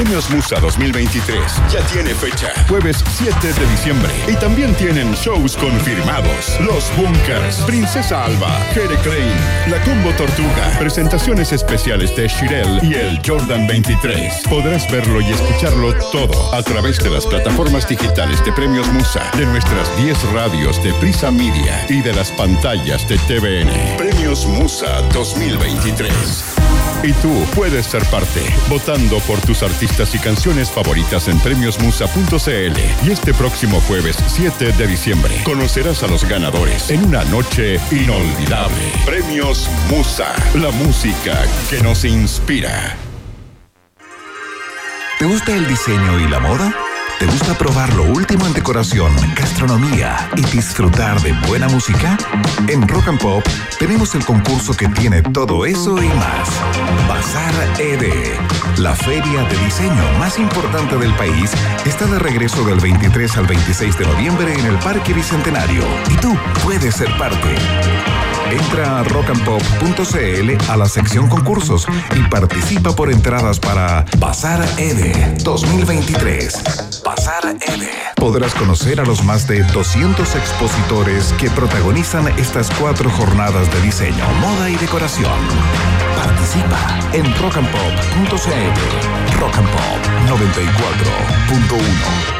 Premios 0.00 0.30
Musa 0.30 0.58
2023 0.58 1.36
ya 1.70 1.80
tiene 1.92 2.14
fecha, 2.14 2.48
jueves 2.70 3.04
7 3.18 3.52
de 3.52 3.66
diciembre. 3.66 4.10
Y 4.28 4.34
también 4.36 4.74
tienen 4.76 5.12
shows 5.12 5.58
confirmados. 5.58 6.58
Los 6.60 6.90
Bunkers, 6.96 7.58
Princesa 7.66 8.24
Alba, 8.24 8.48
Jere 8.72 8.96
Klein, 9.02 9.30
La 9.68 9.78
Combo 9.82 10.10
Tortuga, 10.16 10.74
presentaciones 10.78 11.52
especiales 11.52 12.16
de 12.16 12.28
Shirel 12.28 12.80
y 12.82 12.94
el 12.94 13.20
Jordan 13.22 13.66
23. 13.66 14.44
Podrás 14.48 14.90
verlo 14.90 15.20
y 15.20 15.32
escucharlo 15.32 15.92
todo 16.10 16.54
a 16.54 16.62
través 16.62 16.98
de 17.00 17.10
las 17.10 17.26
plataformas 17.26 17.86
digitales 17.86 18.42
de 18.46 18.52
Premios 18.52 18.88
Musa, 18.92 19.30
de 19.36 19.44
nuestras 19.44 19.94
10 19.98 20.32
radios 20.32 20.82
de 20.82 20.94
Prisa 20.94 21.30
Media 21.30 21.84
y 21.90 22.00
de 22.00 22.14
las 22.14 22.30
pantallas 22.30 23.06
de 23.06 23.18
TVN. 23.18 23.98
Premios 23.98 24.46
Musa 24.46 25.02
2023. 25.12 26.54
Y 27.02 27.14
tú 27.14 27.32
puedes 27.54 27.86
ser 27.86 28.04
parte, 28.10 28.42
votando 28.68 29.20
por 29.20 29.40
tus 29.40 29.62
artistas 29.62 29.89
y 29.98 30.18
canciones 30.18 30.70
favoritas 30.70 31.28
en 31.28 31.38
premiosmusa.cl. 31.40 33.06
Y 33.06 33.10
este 33.10 33.34
próximo 33.34 33.80
jueves 33.82 34.16
7 34.28 34.72
de 34.72 34.86
diciembre 34.86 35.34
conocerás 35.44 36.02
a 36.02 36.06
los 36.06 36.24
ganadores 36.24 36.90
en 36.90 37.04
una 37.04 37.24
noche 37.24 37.78
inolvidable. 37.90 38.92
Premios 39.04 39.68
Musa, 39.90 40.32
la 40.54 40.70
música 40.70 41.38
que 41.68 41.82
nos 41.82 42.04
inspira. 42.04 42.96
¿Te 45.18 45.26
gusta 45.26 45.54
el 45.54 45.66
diseño 45.66 46.20
y 46.20 46.28
la 46.28 46.40
moda? 46.40 46.89
¿Te 47.20 47.26
gusta 47.26 47.52
probar 47.52 47.92
lo 47.96 48.04
último 48.04 48.46
en 48.46 48.54
decoración, 48.54 49.14
gastronomía 49.36 50.30
y 50.36 50.42
disfrutar 50.56 51.20
de 51.20 51.34
buena 51.48 51.68
música? 51.68 52.16
En 52.66 52.88
Rock 52.88 53.08
and 53.08 53.20
Pop 53.20 53.44
tenemos 53.78 54.14
el 54.14 54.24
concurso 54.24 54.74
que 54.74 54.88
tiene 54.88 55.20
todo 55.20 55.66
eso 55.66 56.02
y 56.02 56.08
más. 56.08 56.48
Bazar 57.06 57.52
ED, 57.78 58.38
la 58.78 58.94
feria 58.94 59.42
de 59.42 59.56
diseño 59.58 60.18
más 60.18 60.38
importante 60.38 60.96
del 60.96 61.12
país, 61.16 61.52
está 61.84 62.06
de 62.06 62.18
regreso 62.18 62.64
del 62.64 62.80
23 62.80 63.36
al 63.36 63.46
26 63.46 63.98
de 63.98 64.06
noviembre 64.06 64.58
en 64.58 64.64
el 64.64 64.78
Parque 64.78 65.12
Bicentenario 65.12 65.84
y 66.10 66.16
tú 66.16 66.34
puedes 66.64 66.94
ser 66.94 67.14
parte. 67.18 67.54
Entra 68.48 69.00
a 69.00 69.04
rockandpop.cl 69.04 70.70
a 70.70 70.76
la 70.76 70.86
sección 70.86 71.28
concursos 71.28 71.86
y 72.16 72.22
participa 72.28 72.94
por 72.94 73.10
entradas 73.10 73.58
para 73.60 74.04
Bazar 74.18 74.66
EDE 74.78 75.36
2023. 75.44 77.02
Bazar 77.04 77.56
EDE. 77.60 77.90
Podrás 78.16 78.54
conocer 78.54 78.98
a 79.00 79.04
los 79.04 79.22
más 79.24 79.46
de 79.46 79.62
200 79.62 80.34
expositores 80.36 81.34
que 81.38 81.50
protagonizan 81.50 82.28
estas 82.38 82.70
cuatro 82.78 83.10
jornadas 83.10 83.70
de 83.72 83.80
diseño, 83.82 84.24
moda 84.40 84.70
y 84.70 84.76
decoración. 84.76 85.38
Participa 86.16 86.98
en 87.12 87.24
rockandpop.cl. 87.36 89.40
Rock 89.40 89.56
and 89.56 89.68
Pop 89.70 90.00
94.1. 90.28 92.39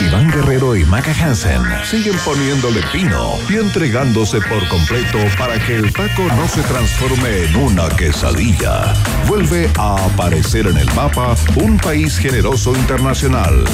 Iván 0.00 0.30
Guerrero 0.30 0.76
y 0.76 0.84
Maca 0.84 1.12
Hansen 1.12 1.62
siguen 1.84 2.16
poniéndole 2.24 2.80
pino 2.92 3.34
y 3.48 3.56
entregándose 3.56 4.40
por 4.40 4.66
completo 4.68 5.18
para 5.38 5.58
que 5.58 5.76
el 5.76 5.92
taco 5.92 6.22
no 6.36 6.48
se 6.48 6.62
transforme 6.62 7.44
en 7.44 7.56
una 7.56 7.88
quesadilla. 7.90 8.94
Vuelve 9.26 9.70
a 9.78 9.96
aparecer 10.06 10.66
en 10.66 10.78
el 10.78 10.92
mapa 10.94 11.34
un 11.56 11.76
país 11.78 12.16
generoso 12.16 12.74
internacional. 12.74 13.64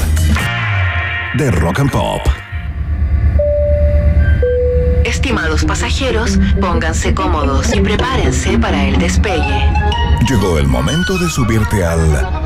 De 1.34 1.50
Rock 1.50 1.80
and 1.80 1.90
Pop. 1.90 2.22
Estimados 5.04 5.64
pasajeros, 5.64 6.38
pónganse 6.60 7.14
cómodos 7.14 7.72
y 7.74 7.80
prepárense 7.80 8.58
para 8.58 8.84
el 8.84 8.98
despegue. 8.98 9.72
Llegó 10.28 10.58
el 10.58 10.66
momento 10.66 11.16
de 11.18 11.30
subirte 11.30 11.84
al 11.84 12.45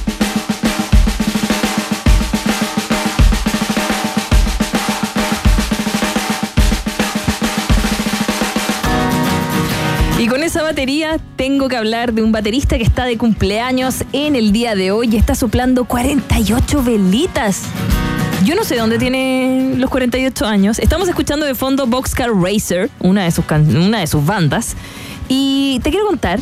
Y 10.21 10.27
con 10.27 10.43
esa 10.43 10.61
batería 10.61 11.17
tengo 11.35 11.67
que 11.67 11.75
hablar 11.75 12.13
de 12.13 12.21
un 12.21 12.31
baterista 12.31 12.77
que 12.77 12.83
está 12.83 13.05
de 13.05 13.17
cumpleaños 13.17 14.03
en 14.13 14.35
el 14.35 14.51
día 14.51 14.75
de 14.75 14.91
hoy 14.91 15.09
y 15.11 15.17
está 15.17 15.33
soplando 15.33 15.85
48 15.85 16.83
velitas. 16.83 17.63
Yo 18.45 18.53
no 18.53 18.63
sé 18.63 18.75
dónde 18.77 18.99
tiene 18.99 19.73
los 19.77 19.89
48 19.89 20.45
años. 20.45 20.77
Estamos 20.77 21.09
escuchando 21.09 21.47
de 21.47 21.55
fondo 21.55 21.87
Boxcar 21.87 22.29
Racer, 22.35 22.91
una 22.99 23.23
de 23.23 23.31
sus, 23.31 23.45
una 23.49 24.01
de 24.01 24.05
sus 24.05 24.23
bandas. 24.23 24.75
Y 25.27 25.79
te 25.81 25.89
quiero 25.89 26.05
contar 26.05 26.39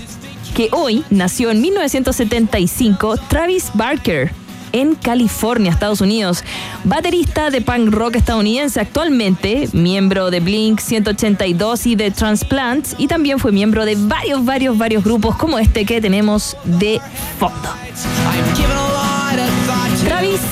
que 0.53 0.67
hoy 0.73 1.05
nació 1.09 1.49
en 1.49 1.61
1975 1.61 3.15
Travis 3.30 3.71
Barker 3.75 4.34
en 4.72 4.95
California, 4.95 5.72
Estados 5.72 6.01
Unidos. 6.01 6.43
Baterista 6.84 7.49
de 7.49 7.61
punk 7.61 7.93
rock 7.93 8.15
estadounidense 8.15 8.80
actualmente, 8.80 9.70
miembro 9.74 10.32
de 10.32 10.39
Blink 10.39 10.80
182 10.80 11.86
y 11.86 11.95
de 11.95 12.11
Transplant, 12.11 12.88
y 12.97 13.07
también 13.07 13.39
fue 13.39 13.51
miembro 13.51 13.86
de 13.86 13.95
varios, 13.95 14.43
varios, 14.43 14.78
varios 14.78 15.03
grupos 15.03 15.36
como 15.36 15.59
este 15.59 15.86
que 15.86 16.01
tenemos 16.01 16.57
de 16.63 17.01
fondo. 17.39 17.70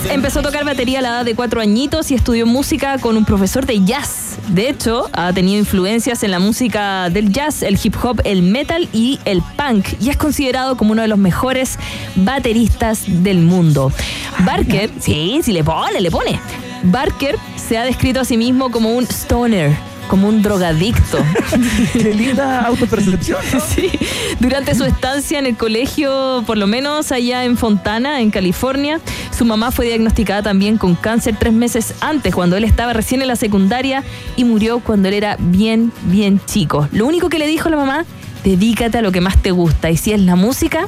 Empezó 0.10 0.40
a 0.40 0.42
tocar 0.44 0.66
batería 0.66 1.00
a 1.00 1.02
la 1.02 1.10
edad 1.10 1.26
de 1.26 1.36
cuatro 1.36 1.62
añitos 1.62 2.10
y 2.12 2.16
estudió 2.16 2.46
música 2.46 2.98
con 2.98 3.18
un 3.18 3.26
profesor 3.26 3.66
de 3.66 3.84
jazz. 3.84 4.38
De 4.50 4.70
hecho, 4.70 5.10
ha 5.14 5.32
tenido 5.34 5.60
influencias 5.60 6.24
en 6.24 6.32
la 6.32 6.40
música 6.40 7.10
del 7.10 7.32
jazz, 7.32 7.62
el 7.62 7.80
hip 7.82 7.96
hop, 8.04 8.22
el 8.24 8.42
metal 8.42 8.90
y 8.94 9.20
el 9.26 9.42
punk, 9.42 9.86
y 10.00 10.10
es 10.10 10.18
considerado 10.18 10.78
como 10.78 10.94
uno 10.94 11.02
de 11.02 11.08
los 11.08 11.18
mejores 11.18 11.78
bateristas 12.16 13.04
del 13.08 13.40
mundo. 13.40 13.92
Barker, 14.40 14.90
sí, 15.00 15.42
sí 15.44 15.54
le 15.54 15.64
pone, 15.64 16.02
le 16.02 16.12
pone. 16.12 16.40
Barker 16.84 17.36
se 17.56 17.78
ha 17.78 17.84
descrito 17.84 18.22
a 18.22 18.26
sí 18.26 18.38
mismo 18.38 18.72
como 18.72 18.96
un 18.96 19.04
stoner, 19.04 19.76
como 20.08 20.28
un 20.28 20.42
drogadicto. 20.42 21.20
Qué 21.94 22.14
linda 22.14 22.62
autopercepción. 22.66 23.40
¿no? 23.54 23.60
Sí, 23.68 23.92
durante 24.40 24.74
su 24.76 24.86
estancia 24.86 25.38
en 25.40 25.46
el 25.46 25.56
colegio, 25.58 26.44
por 26.48 26.58
lo 26.58 26.68
menos 26.68 27.12
allá 27.12 27.44
en 27.44 27.58
Fontana, 27.58 28.22
en 28.22 28.32
California, 28.32 29.00
su 29.38 29.46
mamá 29.46 29.72
fue 29.72 29.86
diagnosticada 29.88 30.42
también 30.42 30.78
con 30.78 30.96
cáncer 30.96 31.36
tres 31.40 31.54
meses 31.54 31.94
antes, 32.02 32.34
cuando 32.34 32.56
él 32.58 32.64
estaba 32.64 32.94
recién 32.94 33.22
en 33.22 33.28
la 33.28 33.36
secundaria 33.36 34.04
y 34.36 34.44
murió 34.46 34.80
cuando 34.80 35.08
él 35.10 35.14
era 35.16 35.36
bien, 35.40 35.92
bien 36.04 36.40
chico. 36.46 36.88
Lo 36.92 37.06
único 37.06 37.30
que 37.30 37.40
le 37.40 37.48
dijo 37.48 37.70
la 37.70 37.78
mamá, 37.78 38.06
dedícate 38.44 38.98
a 38.98 39.02
lo 39.02 39.12
que 39.12 39.22
más 39.22 39.38
te 39.42 39.52
gusta 39.52 39.90
y 39.92 39.98
si 39.98 40.12
es 40.14 40.22
la 40.22 40.36
música, 40.36 40.88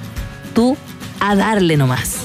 tú 0.54 0.78
a 1.20 1.36
darle 1.36 1.76
nomás. 1.78 2.16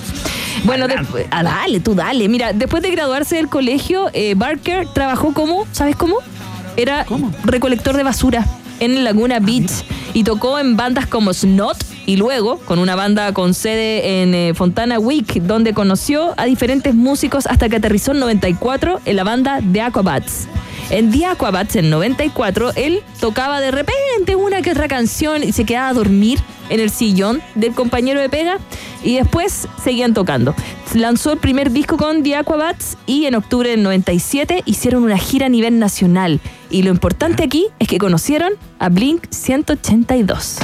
Bueno, 0.65 0.87
después- 0.89 1.27
a 1.31 1.43
darle, 1.43 1.81
tú 1.81 1.95
dale. 1.95 2.29
Mira, 2.29 2.53
después 2.53 2.83
de 2.83 2.91
graduarse 2.91 3.37
del 3.37 3.49
colegio, 3.49 4.09
eh, 4.15 4.35
Barker 4.37 4.87
trabajó 4.95 5.35
como, 5.35 5.67
¿sabes 5.73 5.97
cómo? 5.97 6.17
Era 6.77 7.07
recolector 7.45 7.97
de 7.97 8.03
basura 8.03 8.47
en 8.81 9.05
Laguna 9.05 9.39
Beach 9.39 9.71
y 10.13 10.25
tocó 10.25 10.59
en 10.59 10.77
bandas 10.77 11.07
como 11.07 11.33
Snot 11.33 11.77
y 12.07 12.17
luego 12.17 12.59
con 12.59 12.79
una 12.79 12.97
banda 12.97 13.33
con 13.33 13.55
sede 13.55 14.23
en 14.23 14.35
eh, 14.35 14.55
Fontana 14.55 14.99
Week, 14.99 15.43
donde 15.43 15.73
conoció 15.73 16.35
a 16.37 16.45
diferentes 16.45 16.95
músicos 16.95 17.47
hasta 17.47 17.69
que 17.69 17.77
aterrizó 17.77 18.13
en 18.13 18.21
94 18.21 19.01
en 19.05 19.17
la 19.17 19.25
banda 19.25 19.61
The 19.73 19.81
Aquabats. 19.81 20.49
En 20.91 21.11
The 21.11 21.27
Aquabats, 21.27 21.77
en 21.77 21.89
94, 21.89 22.73
él 22.77 23.03
tocaba 23.19 23.61
de 23.61 23.71
repente 23.71 24.37
una 24.37 24.61
que 24.61 24.73
otra 24.73 24.87
canción 24.87 25.43
y 25.43 25.53
se 25.53 25.65
quedaba 25.65 25.89
a 25.89 25.95
dormir 25.95 26.41
en 26.69 26.81
el 26.81 26.91
sillón 26.91 27.43
del 27.55 27.73
compañero 27.75 28.21
de 28.21 28.29
pega 28.29 28.59
y 29.03 29.17
después 29.17 29.67
seguían 29.83 30.13
tocando. 30.15 30.55
Lanzó 30.95 31.33
el 31.33 31.39
primer 31.39 31.71
disco 31.71 31.97
con 31.97 32.23
The 32.23 32.37
Aquabats 32.37 32.97
y 33.07 33.25
en 33.25 33.35
octubre 33.35 33.71
del 33.71 33.83
97 33.83 34.63
hicieron 34.67 35.05
una 35.05 35.19
gira 35.19 35.47
a 35.47 35.49
nivel 35.49 35.79
nacional. 35.79 36.41
Y 36.75 36.83
lo 36.83 36.91
importante 36.91 37.45
aquí 37.45 37.69
es 37.79 37.87
que 37.87 37.99
conocieron 37.99 38.51
a 38.81 38.89
Blink 38.89 39.27
182. 39.31 40.57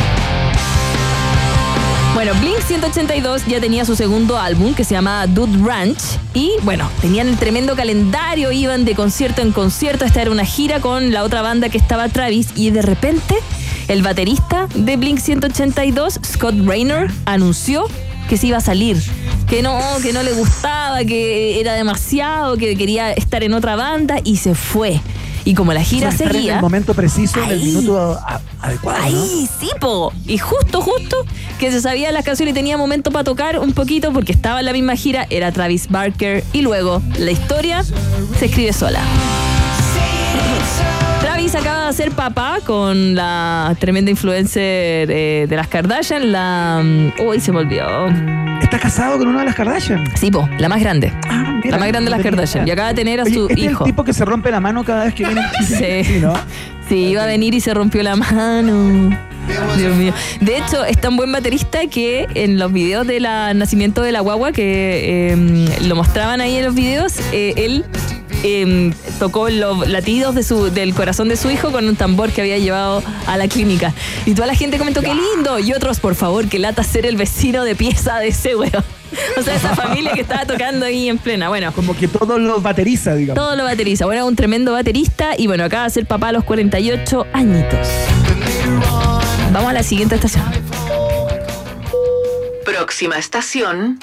Bueno, 2.14 2.32
Blink 2.40 2.58
182 2.66 3.46
ya 3.46 3.60
tenía 3.60 3.84
su 3.84 3.94
segundo 3.94 4.36
álbum 4.36 4.74
que 4.74 4.82
se 4.82 4.94
llama 4.94 5.28
Dude 5.28 5.64
Ranch 5.64 6.18
y 6.34 6.50
bueno, 6.62 6.90
tenían 7.00 7.28
el 7.28 7.36
tremendo 7.36 7.76
calendario, 7.76 8.50
iban 8.50 8.84
de 8.84 8.96
concierto 8.96 9.40
en 9.40 9.52
concierto, 9.52 10.04
esta 10.04 10.20
era 10.20 10.32
una 10.32 10.44
gira 10.44 10.80
con 10.80 11.12
la 11.12 11.22
otra 11.22 11.42
banda 11.42 11.68
que 11.68 11.78
estaba 11.78 12.08
Travis 12.08 12.48
y 12.56 12.72
de 12.72 12.82
repente 12.82 13.36
el 13.86 14.02
baterista 14.02 14.66
de 14.74 14.96
Blink 14.96 15.20
182, 15.20 16.18
Scott 16.26 16.56
Raynor, 16.64 17.08
anunció 17.24 17.86
que 18.28 18.36
se 18.36 18.48
iba 18.48 18.56
a 18.56 18.60
salir, 18.60 19.00
que 19.48 19.62
no, 19.62 19.80
que 20.02 20.12
no 20.12 20.24
le 20.24 20.32
gustaba, 20.32 21.04
que 21.04 21.60
era 21.60 21.74
demasiado, 21.74 22.56
que 22.56 22.74
quería 22.74 23.12
estar 23.12 23.44
en 23.44 23.54
otra 23.54 23.76
banda 23.76 24.16
y 24.24 24.38
se 24.38 24.56
fue. 24.56 25.00
Y 25.44 25.54
como 25.54 25.72
la 25.72 25.82
gira 25.82 26.10
estar 26.10 26.28
En 26.28 26.32
seguía... 26.34 26.56
el 26.56 26.60
momento 26.60 26.94
preciso, 26.94 27.42
en 27.42 27.50
el 27.50 27.60
minuto 27.60 28.18
adecuado. 28.60 28.98
¿no? 28.98 29.04
Ahí, 29.04 29.48
sí, 29.58 29.70
po. 29.80 30.12
Y 30.26 30.38
justo, 30.38 30.80
justo, 30.80 31.16
que 31.58 31.70
se 31.72 31.80
sabía 31.80 32.12
las 32.12 32.24
canciones 32.24 32.52
y 32.52 32.54
tenía 32.54 32.76
momento 32.76 33.10
para 33.10 33.24
tocar 33.24 33.58
un 33.58 33.72
poquito 33.72 34.12
porque 34.12 34.32
estaba 34.32 34.60
en 34.60 34.66
la 34.66 34.72
misma 34.72 34.96
gira, 34.96 35.26
era 35.30 35.52
Travis 35.52 35.88
Barker. 35.88 36.44
Y 36.52 36.62
luego, 36.62 37.02
la 37.18 37.30
historia 37.30 37.84
se 38.38 38.46
escribe 38.46 38.72
sola. 38.72 39.02
Acaba 41.58 41.88
de 41.88 41.92
ser 41.92 42.10
papá 42.12 42.58
con 42.64 43.14
la 43.14 43.74
tremenda 43.78 44.10
influencer 44.10 45.10
eh, 45.10 45.46
de 45.48 45.56
las 45.56 45.68
Kardashian, 45.68 46.30
la... 46.32 46.80
mm, 46.82 47.20
Uy, 47.26 47.40
se 47.40 47.52
me 47.52 47.58
olvidó. 47.58 48.06
¿Está 48.62 48.78
casado 48.78 49.18
con 49.18 49.28
una 49.28 49.40
de 49.40 49.46
las 49.46 49.54
Kardashian? 49.56 50.04
Sí, 50.16 50.30
po, 50.30 50.48
la 50.58 50.68
más 50.68 50.80
grande. 50.80 51.12
Ah, 51.28 51.58
mira, 51.62 51.76
la 51.76 51.78
más 51.78 51.88
grande 51.88 52.10
de 52.10 52.16
las 52.16 52.22
Kardashian. 52.24 52.66
Y 52.66 52.70
acaba 52.70 52.88
de 52.88 52.94
tener 52.94 53.20
a 53.20 53.24
Oye, 53.24 53.34
su 53.34 53.48
este 53.48 53.60
hijo. 53.60 53.72
es 53.84 53.88
el 53.88 53.92
tipo 53.92 54.04
que 54.04 54.12
se 54.14 54.24
rompe 54.24 54.50
la 54.50 54.60
mano 54.60 54.84
cada 54.84 55.04
vez 55.04 55.14
que 55.14 55.24
viene. 55.24 55.42
Sí. 55.66 56.20
¿no? 56.20 56.32
Sí, 56.88 56.96
iba 57.08 57.24
a 57.24 57.26
venir 57.26 57.52
y 57.54 57.60
se 57.60 57.74
rompió 57.74 58.02
la 58.02 58.16
mano. 58.16 59.10
Dios 59.76 59.96
mío. 59.96 60.12
De 60.40 60.56
hecho, 60.56 60.84
es 60.84 60.98
tan 60.98 61.16
buen 61.16 61.30
baterista 61.32 61.80
que 61.88 62.26
en 62.34 62.58
los 62.58 62.72
videos 62.72 63.06
del 63.06 63.24
nacimiento 63.24 64.02
de 64.02 64.12
la 64.12 64.20
guagua, 64.20 64.52
que 64.52 65.32
eh, 65.32 65.68
lo 65.86 65.96
mostraban 65.96 66.40
ahí 66.40 66.56
en 66.56 66.64
los 66.64 66.74
videos, 66.74 67.14
eh, 67.32 67.54
él 67.56 67.84
eh, 68.42 68.92
tocó 69.18 69.48
los 69.50 69.88
latidos 69.88 70.34
de 70.34 70.42
su, 70.42 70.70
del 70.70 70.94
corazón 70.94 71.28
de 71.28 71.36
su 71.36 71.50
hijo 71.50 71.70
con 71.72 71.86
un 71.88 71.96
tambor 71.96 72.30
que 72.30 72.40
había 72.40 72.58
llevado 72.58 73.02
a 73.26 73.36
la 73.36 73.48
clínica. 73.48 73.92
Y 74.26 74.34
toda 74.34 74.46
la 74.46 74.54
gente 74.54 74.78
comentó, 74.78 75.00
qué 75.02 75.14
lindo. 75.14 75.58
Y 75.58 75.72
otros, 75.72 76.00
por 76.00 76.14
favor, 76.14 76.48
que 76.48 76.58
lata 76.58 76.82
ser 76.82 77.06
el 77.06 77.16
vecino 77.16 77.64
de 77.64 77.74
pieza 77.74 78.18
de 78.18 78.28
ese 78.28 78.56
weón. 78.56 78.84
O 79.36 79.42
sea, 79.42 79.56
esa 79.56 79.74
familia 79.74 80.12
que 80.12 80.20
estaba 80.20 80.44
tocando 80.44 80.86
ahí 80.86 81.08
en 81.08 81.18
plena. 81.18 81.48
Bueno, 81.48 81.72
Como 81.72 81.96
que 81.96 82.06
todo 82.06 82.38
lo 82.38 82.60
bateriza, 82.60 83.14
digamos. 83.14 83.42
todo 83.42 83.56
lo 83.56 83.64
bateriza. 83.64 84.06
Bueno, 84.06 84.24
un 84.24 84.36
tremendo 84.36 84.72
baterista 84.72 85.32
y 85.36 85.48
bueno, 85.48 85.64
acaba 85.64 85.84
de 85.84 85.90
ser 85.90 86.06
papá 86.06 86.28
a 86.28 86.32
los 86.32 86.44
48 86.44 87.26
añitos. 87.32 87.88
Vamos 89.52 89.68
a 89.70 89.72
la 89.72 89.82
siguiente 89.82 90.14
estación. 90.14 90.44
Próxima 92.64 93.18
estación. 93.18 93.98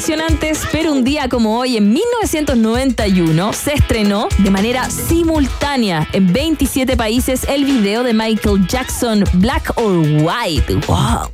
Canción 0.00 0.22
antes, 0.22 0.62
pero 0.72 0.92
un 0.92 1.04
día 1.04 1.28
como 1.28 1.58
hoy, 1.58 1.76
en 1.76 1.92
1991, 1.92 3.52
se 3.52 3.74
estrenó 3.74 4.28
de 4.38 4.48
manera 4.48 4.88
simultánea 4.88 6.08
en 6.14 6.32
27 6.32 6.96
países 6.96 7.44
el 7.46 7.66
video 7.66 8.02
de 8.02 8.14
Michael 8.14 8.66
Jackson, 8.66 9.24
Black 9.34 9.74
or 9.76 9.98
White. 10.22 10.74
¡Wow! 10.86 11.28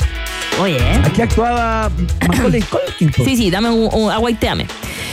Oye, 0.61 0.77
¿eh? 0.79 1.03
Aquí 1.05 1.21
actuaba 1.23 1.91
Macaulay 2.27 2.63
Culkin. 2.99 3.13
Sí, 3.25 3.37
sí, 3.37 3.51
dame 3.51 3.71
un, 3.71 3.89
un 3.93 4.11
aguaiteame. 4.11 4.67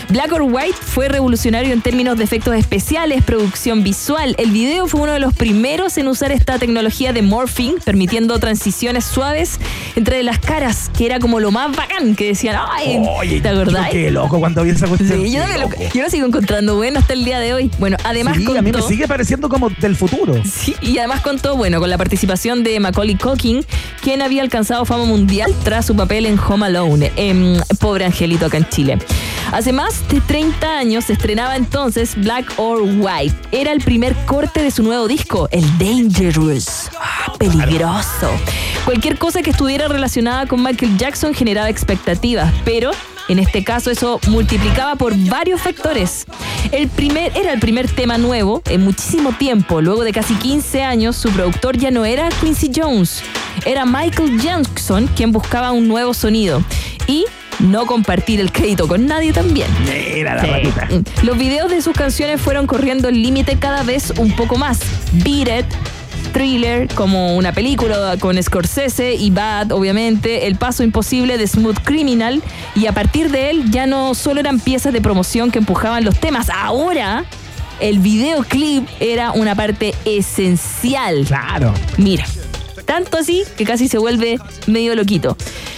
Black 0.10 0.32
or 0.34 0.42
White 0.44 0.76
fue 0.82 1.08
revolucionario 1.08 1.74
en 1.74 1.82
términos 1.82 2.18
de 2.18 2.24
efectos 2.26 2.54
especiales, 2.56 3.24
producción 3.24 3.84
visual. 3.84 4.36
El 4.38 4.52
video 4.52 4.86
fue 4.88 5.02
uno 5.02 5.14
de 5.14 5.20
los 5.20 5.34
primeros 5.34 5.98
en 5.98 6.08
usar 6.08 6.32
esta 6.32 6.60
tecnología 6.60 7.14
de 7.14 7.22
morphing, 7.22 7.76
permitiendo 7.84 8.38
transiciones 8.38 9.06
suaves 9.06 9.60
entre 9.96 10.22
las 10.24 10.40
caras, 10.40 10.92
que 10.96 11.06
era 11.06 11.20
como 11.20 11.40
lo 11.40 11.52
más 11.52 11.76
bacán, 11.76 12.16
que 12.16 12.28
decían, 12.28 12.58
ay, 12.70 13.02
Oye, 13.18 13.40
¿te 13.42 13.50
acordás? 13.50 13.90
Qué 13.90 14.12
loco 14.12 14.40
cuando 14.40 14.64
vi 14.64 14.72
esa 14.72 14.88
cuestión. 14.88 15.24
Sí, 15.24 15.32
yo, 15.32 15.46
lo, 15.48 15.58
loco. 15.62 15.76
yo 15.94 16.04
lo 16.04 16.10
sigo 16.10 16.28
encontrando 16.28 16.76
bueno 16.76 17.00
hasta 17.00 17.14
el 17.14 17.24
día 17.26 17.40
de 17.40 17.54
hoy. 17.54 17.72
Bueno, 17.80 17.98
además 18.04 18.38
Sí, 18.38 18.46
a 18.46 18.62
mí 18.62 18.62
me 18.62 18.72
contó- 18.74 18.88
sigue 18.88 19.08
pareciendo 19.08 19.48
como 19.50 19.70
del 19.70 19.96
futuro. 19.96 20.36
Sí, 20.46 20.76
y 20.82 20.98
además 21.00 21.22
contó, 21.22 21.56
bueno, 21.56 21.80
con 21.80 21.90
la 21.90 21.98
participación 21.98 22.64
de 22.64 22.80
Macaulay 22.80 23.16
Culkin, 23.16 23.66
quien 24.02 24.22
había 24.22 24.42
alcanzado 24.42 24.84
fama 24.86 25.06
mundial 25.06 25.23
tras 25.64 25.86
su 25.86 25.96
papel 25.96 26.26
en 26.26 26.38
Home 26.40 26.66
Alone, 26.66 27.12
en 27.16 27.62
Pobre 27.80 28.06
Angelito 28.06 28.46
acá 28.46 28.58
en 28.58 28.68
Chile. 28.70 29.00
Hace 29.52 29.72
más 29.72 30.08
de 30.10 30.20
30 30.22 30.78
años 30.78 31.06
se 31.06 31.14
estrenaba 31.14 31.56
entonces 31.56 32.16
Black 32.16 32.54
or 32.58 32.82
White. 32.82 33.36
Era 33.52 33.72
el 33.72 33.82
primer 33.82 34.16
corte 34.26 34.62
de 34.62 34.72
su 34.72 34.84
nuevo 34.84 35.08
disco, 35.08 35.48
el 35.52 35.66
Dangerous. 35.78 36.90
Ah, 37.00 37.34
peligroso. 37.38 38.32
Cualquier 38.86 39.18
cosa 39.18 39.42
que 39.42 39.52
estuviera 39.52 39.88
relacionada 39.88 40.46
con 40.46 40.62
Michael 40.62 40.98
Jackson 40.98 41.34
generaba 41.34 41.70
expectativas, 41.70 42.54
pero 42.66 42.92
en 43.30 43.40
este 43.40 43.64
caso 43.64 43.90
eso 43.92 44.20
multiplicaba 44.28 44.96
por 44.96 45.16
varios 45.30 45.62
factores. 45.62 46.26
El 46.72 46.88
primer, 46.90 47.32
era 47.38 47.54
el 47.54 47.60
primer 47.60 47.90
tema 47.90 48.18
nuevo 48.18 48.62
en 48.70 48.82
muchísimo 48.84 49.32
tiempo. 49.34 49.82
Luego 49.82 50.04
de 50.04 50.12
casi 50.12 50.36
15 50.36 50.84
años, 50.84 51.16
su 51.16 51.30
productor 51.32 51.78
ya 51.78 51.92
no 51.92 52.06
era 52.06 52.30
Quincy 52.42 52.72
Jones, 52.76 53.22
era 53.66 53.86
Michael 53.86 54.40
Jackson 54.42 55.10
quien 55.16 55.32
buscaba 55.32 55.72
un 55.72 55.88
nuevo 55.88 56.14
sonido. 56.14 56.64
Y 57.08 57.26
no 57.60 57.86
compartir 57.86 58.40
el 58.40 58.52
crédito 58.52 58.88
con 58.88 59.06
nadie 59.06 59.32
también. 59.32 59.68
Era 59.88 60.36
la 60.36 60.42
Sí. 60.42 60.50
ratita. 60.50 60.88
Los 61.22 61.38
videos 61.38 61.70
de 61.70 61.82
sus 61.82 61.96
canciones 61.96 62.42
fueron 62.42 62.66
corriendo 62.66 63.10
el 63.10 63.22
límite 63.22 63.58
cada 63.58 63.84
vez 63.84 64.12
un 64.18 64.36
poco 64.36 64.58
más. 64.58 64.80
Beat 65.14 65.60
It, 65.60 65.66
Thriller, 66.34 66.94
como 66.94 67.38
una 67.38 67.54
película 67.54 68.18
con 68.20 68.42
Scorsese 68.42 69.14
y 69.14 69.30
Bad, 69.32 69.72
obviamente, 69.72 70.48
El 70.48 70.56
Paso 70.56 70.84
Imposible 70.84 71.38
de 71.38 71.48
Smooth 71.48 71.78
Criminal, 71.84 72.44
y 72.76 72.88
a 72.88 72.92
partir 72.92 73.30
de 73.30 73.52
él 73.52 73.72
ya 73.72 73.88
no 73.88 74.16
solo 74.16 74.42
eran 74.42 74.60
piezas 74.60 74.92
de 74.92 75.02
promoción 75.02 75.52
que 75.52 75.60
empujaban 75.60 76.04
los 76.04 76.20
temas, 76.20 76.50
ahora 76.50 77.24
el 77.80 78.00
videoclip 78.00 78.88
era 79.00 79.32
una 79.32 79.56
parte 79.56 79.94
esencial. 80.06 81.24
Claro. 81.26 81.74
Mira, 81.98 82.26
tanto 82.86 83.18
así 83.18 83.44
que 83.58 83.66
casi 83.66 83.88
se 83.88 83.98
vuelve 83.98 84.40
medio 84.68 84.96
loquito. 84.96 85.38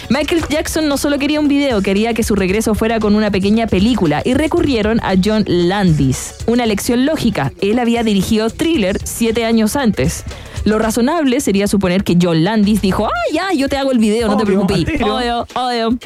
Michael 0.09 0.43
Jackson 0.49 0.87
no 0.87 0.97
solo 0.97 1.17
quería 1.17 1.39
un 1.39 1.47
video, 1.47 1.81
quería 1.81 2.13
que 2.13 2.23
su 2.23 2.35
regreso 2.35 2.75
fuera 2.75 2.99
con 2.99 3.15
una 3.15 3.31
pequeña 3.31 3.65
película 3.65 4.21
y 4.23 4.35
recurrieron 4.35 4.99
a 5.01 5.15
John 5.23 5.43
Landis. 5.47 6.35
Una 6.45 6.63
elección 6.63 7.05
lógica, 7.05 7.51
él 7.61 7.79
había 7.79 8.03
dirigido 8.03 8.49
Thriller 8.49 8.99
siete 9.03 9.45
años 9.45 9.75
antes. 9.75 10.23
Lo 10.63 10.79
razonable 10.79 11.41
sería 11.41 11.67
suponer 11.67 12.03
que 12.03 12.17
John 12.21 12.43
Landis 12.43 12.81
dijo, 12.81 13.05
ah, 13.07 13.33
ya, 13.33 13.51
yo 13.55 13.69
te 13.69 13.77
hago 13.77 13.91
el 13.91 13.99
video, 13.99 14.27
no 14.27 14.37
te 14.37 14.45
preocupes. 14.45 15.01
Obvio, 15.01 15.47
obvio. 15.53 15.97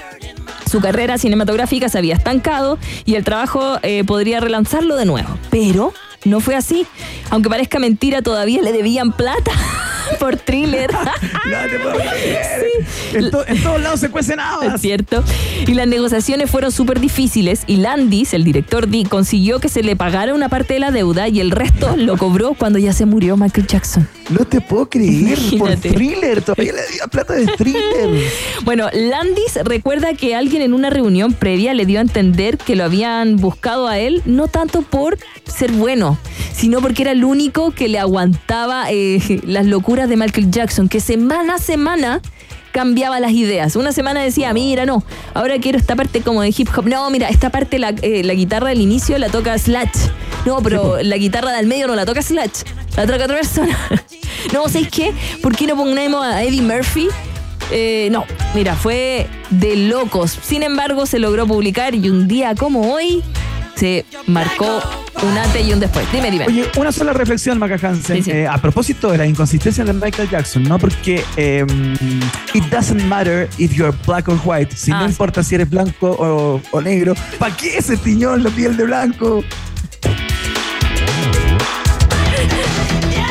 Su 0.70 0.82
carrera 0.82 1.18
cinematográfica 1.18 1.90
se 1.90 1.98
había 1.98 2.16
estancado 2.16 2.78
y 3.06 3.16
el 3.16 3.24
trabajo 3.24 3.80
eh, 3.82 4.04
podría 4.04 4.40
relanzarlo 4.40 4.96
de 4.98 5.06
nuevo. 5.06 5.30
Pero 5.50 5.94
no 6.26 6.42
fue 6.42 6.56
así. 6.56 6.86
Aunque 7.30 7.50
parezca 7.50 7.80
mentira, 7.80 8.22
todavía 8.22 8.62
le 8.62 8.72
debían 8.72 9.12
plata 9.14 9.52
por 10.20 10.36
thriller. 10.38 10.92
No 11.46 11.58
te 11.70 11.80
puedo 11.80 11.96
creer. 11.96 12.79
En, 13.14 13.32
to- 13.32 13.48
en 13.48 13.62
todos 13.64 13.82
lados 13.82 14.00
se 14.00 14.10
cuecen 14.10 14.40
Es 14.40 14.46
habas. 14.46 14.82
cierto. 14.82 15.24
Y 15.68 15.74
las 15.74 15.88
negociaciones 15.88 16.50
fueron 16.50 16.72
súper 16.72 17.00
difíciles 17.00 17.64
y 17.68 17.78
Landis, 17.78 18.34
el 18.34 18.44
director 18.44 18.88
D, 18.88 19.06
consiguió 19.10 19.60
que 19.60 19.70
se 19.70 19.84
le 19.84 19.96
pagara 19.96 20.34
una 20.34 20.50
parte 20.50 20.74
de 20.76 20.80
la 20.80 20.92
deuda 20.92 21.28
y 21.28 21.40
el 21.40 21.52
resto 21.52 21.96
lo 21.98 22.18
cobró 22.18 22.54
cuando 22.54 22.80
ya 22.80 22.94
se 22.94 23.06
murió 23.06 23.38
Michael 23.38 23.68
Jackson. 23.68 24.08
No 24.30 24.46
te 24.46 24.62
puedo 24.62 24.90
creer. 24.90 25.38
Por 25.58 25.76
thriller. 25.76 26.42
Todavía 26.42 26.74
le 26.74 26.82
dio 26.94 27.08
plata 27.10 27.34
de 27.34 27.48
thriller. 27.48 27.80
Bueno, 28.64 28.88
Landis 28.94 29.58
recuerda 29.64 30.14
que 30.14 30.36
alguien 30.36 30.62
en 30.62 30.74
una 30.74 30.90
reunión 30.90 31.34
previa 31.34 31.74
le 31.74 31.86
dio 31.86 32.00
a 32.00 32.02
entender 32.02 32.58
que 32.58 32.76
lo 32.76 32.84
habían 32.84 33.38
buscado 33.38 33.88
a 33.88 33.98
él 34.00 34.22
no 34.26 34.48
tanto 34.48 34.82
por 34.82 35.18
ser 35.46 35.72
bueno, 35.72 36.18
sino 36.54 36.80
porque 36.82 37.04
era 37.04 37.12
el 37.12 37.24
único 37.24 37.72
que 37.72 37.88
le 37.88 37.98
aguantaba 38.00 38.92
eh, 38.92 39.42
las 39.46 39.66
locuras 39.66 40.10
de 40.10 40.18
Michael 40.18 40.52
Jackson, 40.52 40.90
que 40.90 41.00
semana 41.00 41.56
a 41.56 41.60
semana 41.60 42.22
cambiaba 42.72 43.20
las 43.20 43.32
ideas. 43.32 43.76
Una 43.76 43.92
semana 43.92 44.22
decía, 44.22 44.54
mira, 44.54 44.86
no, 44.86 45.04
ahora 45.34 45.60
quiero 45.60 45.78
esta 45.78 45.96
parte 45.96 46.22
como 46.22 46.42
de 46.42 46.54
hip 46.56 46.70
hop. 46.76 46.88
No, 46.88 47.10
mira, 47.10 47.30
esta 47.30 47.50
parte, 47.50 47.80
la, 47.80 47.90
eh, 48.02 48.24
la 48.24 48.34
guitarra 48.34 48.70
del 48.70 48.82
inicio 48.82 49.18
la 49.18 49.30
toca 49.30 49.58
Slash. 49.58 50.10
No, 50.46 50.62
pero 50.62 51.02
la 51.02 51.18
guitarra 51.18 51.52
del 51.54 51.68
medio 51.68 51.88
no 51.88 51.96
la 51.96 52.06
toca 52.06 52.22
Slash. 52.22 52.64
La 52.96 53.06
toca 53.06 53.26
otra 53.26 53.36
persona. 53.36 53.78
no, 54.54 54.68
¿sabéis 54.68 54.90
qué? 54.90 55.14
¿Por 55.42 55.56
qué 55.56 55.68
no 55.68 55.76
ponemos 55.76 56.24
a 56.26 56.44
Eddie 56.44 56.62
Murphy? 56.62 57.08
Eh, 57.72 58.10
no, 58.12 58.26
mira, 58.56 58.76
fue 58.76 59.28
de 59.50 59.76
locos. 59.76 60.38
Sin 60.42 60.64
embargo, 60.64 61.06
se 61.06 61.20
logró 61.20 61.46
publicar 61.46 61.94
y 61.94 62.10
un 62.10 62.28
día 62.28 62.56
como 62.56 62.94
hoy 62.94 63.24
se 63.80 64.06
marcó 64.28 64.82
un 65.24 65.38
antes 65.38 65.66
y 65.66 65.74
un 65.74 65.80
después. 65.80 66.06
Dime, 66.12 66.30
dime. 66.32 66.46
Oye, 66.48 66.70
una 66.78 66.92
sola 66.92 67.14
reflexión, 67.14 67.58
Maca 67.60 67.76
Hansen. 67.76 68.18
Sí, 68.18 68.24
sí. 68.24 68.32
Eh, 68.32 68.48
a 68.48 68.58
propósito 68.58 69.12
de 69.12 69.18
la 69.18 69.26
inconsistencia 69.26 69.84
de 69.84 69.94
Michael 69.94 70.30
Jackson, 70.30 70.64
¿no? 70.64 70.78
Porque 70.80 71.24
eh, 71.38 71.66
it 72.54 72.64
doesn't 72.66 73.02
matter 73.04 73.50
if 73.58 73.74
you're 73.74 73.96
black 74.06 74.28
or 74.28 74.40
white. 74.44 74.76
Si 74.76 74.92
Ah, 74.92 75.00
no 75.02 75.06
sí. 75.06 75.12
importa 75.12 75.44
si 75.44 75.56
eres 75.56 75.70
blanco 75.70 76.10
o, 76.12 76.62
o 76.72 76.82
negro, 76.82 77.14
¿para 77.38 77.56
qué 77.56 77.78
ese 77.78 77.98
tiñón 77.98 78.44
la 78.44 78.50
piel 78.50 78.76
de 78.78 78.84
blanco? 78.86 79.44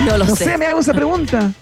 no 0.05 0.17
lo 0.19 0.25
No 0.25 0.37
sé. 0.37 0.45
sé, 0.45 0.59
me 0.59 0.67
hago 0.67 0.81
esa 0.81 0.95
pregunta. 0.95 1.53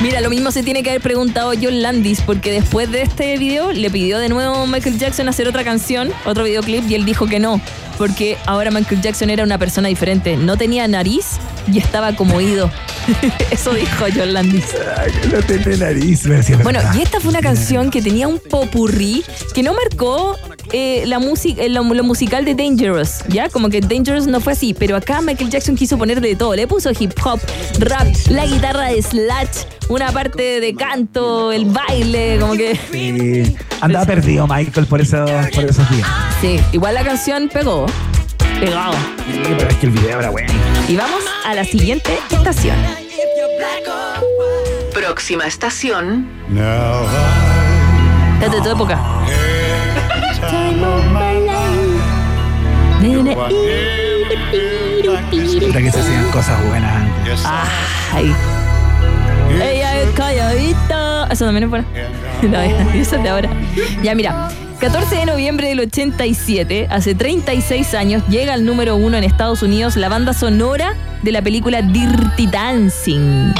Mira, 0.00 0.20
lo 0.22 0.30
mismo 0.30 0.50
se 0.50 0.62
tiene 0.62 0.82
que 0.82 0.90
haber 0.90 1.02
preguntado 1.02 1.52
John 1.60 1.82
Landis, 1.82 2.22
porque 2.22 2.50
después 2.52 2.90
de 2.90 3.02
este 3.02 3.36
video 3.36 3.72
le 3.72 3.90
pidió 3.90 4.18
de 4.18 4.28
nuevo 4.30 4.66
Michael 4.66 4.98
Jackson 4.98 5.28
hacer 5.28 5.46
otra 5.48 5.64
canción, 5.64 6.10
otro 6.24 6.44
videoclip, 6.44 6.88
y 6.90 6.94
él 6.94 7.04
dijo 7.04 7.26
que 7.26 7.38
no, 7.38 7.60
porque 8.00 8.38
ahora 8.46 8.70
Michael 8.70 9.02
Jackson 9.02 9.28
era 9.28 9.44
una 9.44 9.58
persona 9.58 9.88
diferente. 9.88 10.34
No 10.34 10.56
tenía 10.56 10.88
nariz 10.88 11.32
y 11.70 11.76
estaba 11.76 12.16
como 12.16 12.36
oído. 12.36 12.70
Eso 13.50 13.74
dijo 13.74 14.06
John 14.16 14.32
Landis. 14.32 14.74
Ay, 14.96 15.12
no 15.30 15.42
tiene 15.42 15.76
nariz, 15.76 16.26
Bueno, 16.62 16.80
y 16.96 17.02
esta 17.02 17.20
fue 17.20 17.28
una 17.28 17.42
canción 17.42 17.90
que 17.90 18.00
tenía 18.00 18.26
un 18.26 18.38
popurrí 18.38 19.22
que 19.54 19.62
no 19.62 19.74
marcó 19.74 20.38
eh, 20.72 21.04
la 21.06 21.18
música, 21.18 21.62
lo, 21.68 21.82
lo 21.82 22.04
musical 22.04 22.44
de 22.44 22.54
Dangerous, 22.54 23.24
¿ya? 23.28 23.48
Como 23.48 23.68
que 23.68 23.80
Dangerous 23.80 24.26
no 24.26 24.40
fue 24.40 24.52
así, 24.52 24.74
pero 24.74 24.96
acá 24.96 25.20
Michael 25.20 25.50
Jackson 25.50 25.76
quiso 25.76 25.98
poner 25.98 26.20
de 26.20 26.34
todo. 26.36 26.54
Le 26.54 26.66
puso 26.66 26.90
hip 26.98 27.12
hop, 27.24 27.40
rap, 27.78 28.06
la 28.28 28.46
guitarra 28.46 28.88
de 28.88 29.02
Slash, 29.02 29.64
una 29.88 30.12
parte 30.12 30.60
de 30.60 30.74
canto, 30.74 31.52
el 31.52 31.66
baile, 31.66 32.38
como 32.40 32.54
que. 32.54 32.78
Sí. 32.90 33.56
Andaba 33.80 34.04
perdido 34.06 34.46
Michael 34.46 34.86
por, 34.86 35.00
eso, 35.00 35.24
por 35.54 35.64
esos 35.64 35.90
días. 35.90 36.08
Sí, 36.40 36.60
igual 36.72 36.94
la 36.94 37.04
canción 37.04 37.48
pegó. 37.52 37.86
Pegado. 38.58 38.92
Sí, 38.92 39.40
pero 39.56 39.68
es 39.68 39.76
que 39.76 39.86
el 39.86 39.92
video 39.92 40.20
era 40.20 40.30
bueno. 40.30 40.52
Y 40.88 40.96
vamos 40.96 41.22
a 41.46 41.54
la 41.54 41.64
siguiente 41.64 42.18
estación. 42.30 42.76
Próxima 44.92 45.46
estación. 45.46 46.28
Es 48.42 48.50
de 48.50 48.60
tu 48.60 48.70
época. 48.70 48.98
Puta 55.60 55.78
que 55.80 55.90
se 55.90 56.00
hacían 56.00 56.30
cosas 56.30 56.66
buenas 56.66 56.92
antes. 56.92 57.42
Ay. 58.12 58.34
Ella 59.54 60.00
es 60.00 60.10
calladita. 60.10 61.26
Eso 61.30 61.44
también 61.44 61.64
es 61.64 61.70
buena. 61.70 61.86
No, 62.42 62.58
eso 62.94 63.16
es 63.16 63.22
de 63.22 63.28
ahora. 63.28 63.50
Ya, 64.02 64.14
mira. 64.14 64.48
14 64.80 65.14
de 65.14 65.26
noviembre 65.26 65.68
del 65.68 65.80
87, 65.80 66.86
hace 66.88 67.14
36 67.14 67.92
años, 67.92 68.22
llega 68.28 68.54
al 68.54 68.64
número 68.64 68.96
uno 68.96 69.18
en 69.18 69.24
Estados 69.24 69.62
Unidos 69.62 69.94
la 69.96 70.08
banda 70.08 70.32
sonora 70.32 70.94
de 71.22 71.32
la 71.32 71.42
película 71.42 71.82
Dirty 71.82 72.46
Dancing. 72.46 73.52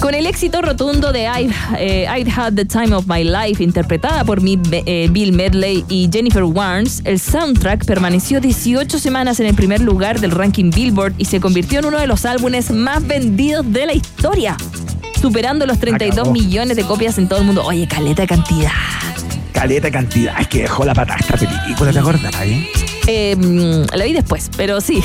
Con 0.00 0.14
el 0.14 0.26
éxito 0.26 0.62
rotundo 0.62 1.12
de 1.12 1.24
I, 1.24 1.50
eh, 1.78 2.06
Had 2.34 2.54
the 2.54 2.64
Time 2.64 2.94
of 2.94 3.04
My 3.06 3.22
Life, 3.22 3.62
interpretada 3.62 4.24
por 4.24 4.40
mi- 4.40 4.58
eh, 4.72 5.08
Bill 5.10 5.32
Medley 5.32 5.84
y 5.88 6.08
Jennifer 6.10 6.42
Warnes, 6.42 7.02
el 7.04 7.20
soundtrack 7.20 7.84
permaneció 7.84 8.40
18 8.40 8.98
semanas 8.98 9.40
en 9.40 9.46
el 9.46 9.54
primer 9.54 9.82
lugar 9.82 10.18
del 10.18 10.30
ranking 10.30 10.70
Billboard 10.70 11.12
y 11.18 11.26
se 11.26 11.38
convirtió 11.38 11.80
en 11.80 11.84
uno 11.86 11.98
de 11.98 12.06
los 12.06 12.24
álbumes 12.24 12.70
más 12.70 13.06
vendidos 13.06 13.70
de 13.70 13.84
la 13.86 13.92
historia, 13.92 14.56
superando 15.20 15.66
los 15.66 15.78
32 15.78 16.18
Acabó. 16.20 16.32
millones 16.32 16.76
de 16.78 16.84
copias 16.84 17.18
en 17.18 17.28
todo 17.28 17.40
el 17.40 17.44
mundo. 17.44 17.62
Oye, 17.66 17.86
caleta 17.86 18.26
cantidad. 18.26 18.70
Caleta 19.52 19.90
cantidad. 19.90 20.40
Es 20.40 20.48
que 20.48 20.62
dejó 20.62 20.86
la 20.86 20.94
pata 20.94 21.16
esta 21.20 21.36
película, 21.36 21.92
¿te 21.92 21.98
acuerdas? 21.98 22.32
eh? 22.42 22.66
Eh, 23.12 23.34
mm, 23.34 23.96
la 23.96 24.04
vi 24.04 24.12
después, 24.12 24.48
pero 24.56 24.80
sí. 24.80 25.02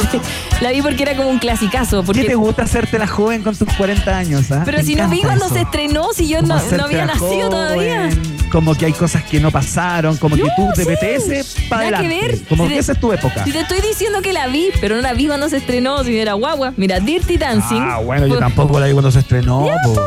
la 0.60 0.70
vi 0.70 0.80
porque 0.80 1.02
era 1.02 1.16
como 1.16 1.28
un 1.28 1.40
clasicazo. 1.40 2.04
¿Por 2.04 2.14
qué 2.14 2.20
te 2.22 2.26
Porque, 2.32 2.36
gusta 2.46 2.62
hacerte 2.62 2.98
la 3.00 3.08
joven 3.08 3.42
con 3.42 3.56
tus 3.56 3.68
40 3.74 4.16
años? 4.16 4.52
ah? 4.52 4.62
pero 4.64 4.78
Me 4.78 4.84
si 4.84 4.94
no 4.94 5.08
vi 5.08 5.22
cuando 5.22 5.46
eso. 5.46 5.54
se 5.54 5.62
estrenó, 5.62 6.12
si 6.14 6.28
yo 6.28 6.40
no, 6.42 6.60
no 6.70 6.84
había 6.84 7.04
nacido 7.06 7.50
todavía. 7.50 8.10
Como 8.52 8.74
que 8.76 8.86
hay 8.86 8.92
cosas 8.92 9.24
que 9.24 9.40
no 9.40 9.50
pasaron, 9.50 10.16
como 10.18 10.36
que 10.36 10.42
tú 10.42 10.68
te 10.76 10.84
sí. 10.84 10.90
BTS 10.90 11.68
para 11.68 11.90
Nada 11.90 11.98
que 12.02 12.06
adelante. 12.06 12.28
ver. 12.36 12.44
Como 12.48 12.64
Si 12.64 12.68
que 12.68 12.74
te- 12.74 12.80
esa 12.80 12.92
es 12.92 13.00
tu 13.00 13.12
época. 13.12 13.44
Si 13.44 13.50
te 13.50 13.60
estoy 13.60 13.80
diciendo 13.80 14.22
que 14.22 14.32
la 14.32 14.46
vi, 14.46 14.68
pero 14.80 14.94
no 14.94 15.02
la 15.02 15.12
vi 15.14 15.26
cuando 15.26 15.48
se 15.48 15.56
estrenó, 15.56 16.04
si 16.04 16.16
era 16.18 16.34
guagua. 16.34 16.72
Mira, 16.76 17.00
Dirty 17.00 17.38
Dancing. 17.38 17.80
Ah, 17.82 17.98
bueno, 17.98 18.26
yo 18.28 18.38
tampoco 18.38 18.78
la 18.78 18.86
vi 18.86 18.92
cuando 18.92 19.10
se 19.10 19.18
estrenó. 19.20 19.66
po. 19.84 20.00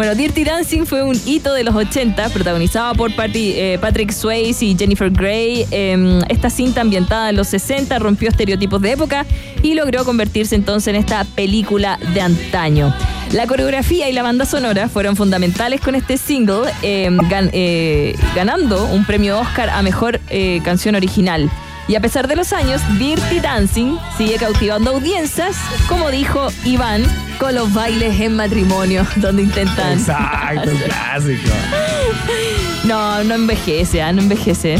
Bueno, 0.00 0.14
Dirty 0.14 0.44
Dancing 0.44 0.86
fue 0.86 1.02
un 1.02 1.14
hito 1.26 1.52
de 1.52 1.62
los 1.62 1.74
80, 1.74 2.30
protagonizada 2.30 2.94
por 2.94 3.12
eh, 3.18 3.76
Patrick 3.82 4.12
Swayze 4.12 4.64
y 4.64 4.74
Jennifer 4.74 5.10
Grey. 5.10 5.66
Eh, 5.70 6.20
esta 6.30 6.48
cinta 6.48 6.80
ambientada 6.80 7.28
en 7.28 7.36
los 7.36 7.48
60 7.48 7.98
rompió 7.98 8.30
estereotipos 8.30 8.80
de 8.80 8.92
época 8.92 9.26
y 9.62 9.74
logró 9.74 10.06
convertirse 10.06 10.54
entonces 10.54 10.88
en 10.88 10.96
esta 10.96 11.24
película 11.24 11.98
de 12.14 12.22
antaño. 12.22 12.94
La 13.32 13.46
coreografía 13.46 14.08
y 14.08 14.14
la 14.14 14.22
banda 14.22 14.46
sonora 14.46 14.88
fueron 14.88 15.16
fundamentales 15.16 15.82
con 15.82 15.94
este 15.94 16.16
single, 16.16 16.62
gan- 16.82 17.50
eh, 17.52 18.14
ganando 18.34 18.86
un 18.86 19.04
premio 19.04 19.38
Oscar 19.38 19.68
a 19.68 19.82
Mejor 19.82 20.18
eh, 20.30 20.62
Canción 20.64 20.94
Original. 20.94 21.50
Y 21.90 21.96
a 21.96 22.00
pesar 22.00 22.28
de 22.28 22.36
los 22.36 22.52
años, 22.52 22.80
Dirty 23.00 23.40
Dancing 23.40 23.96
sigue 24.16 24.36
cautivando 24.36 24.92
audiencias, 24.92 25.56
como 25.88 26.08
dijo 26.12 26.46
Iván, 26.64 27.02
con 27.40 27.52
los 27.56 27.74
bailes 27.74 28.20
en 28.20 28.36
matrimonio, 28.36 29.04
donde 29.16 29.42
intentan... 29.42 29.98
Exacto, 29.98 30.70
un 30.70 30.78
clásico. 30.78 31.50
No, 32.84 33.22
no 33.24 33.34
envejece, 33.34 34.02
ah, 34.02 34.12
no 34.12 34.22
envejece. 34.22 34.76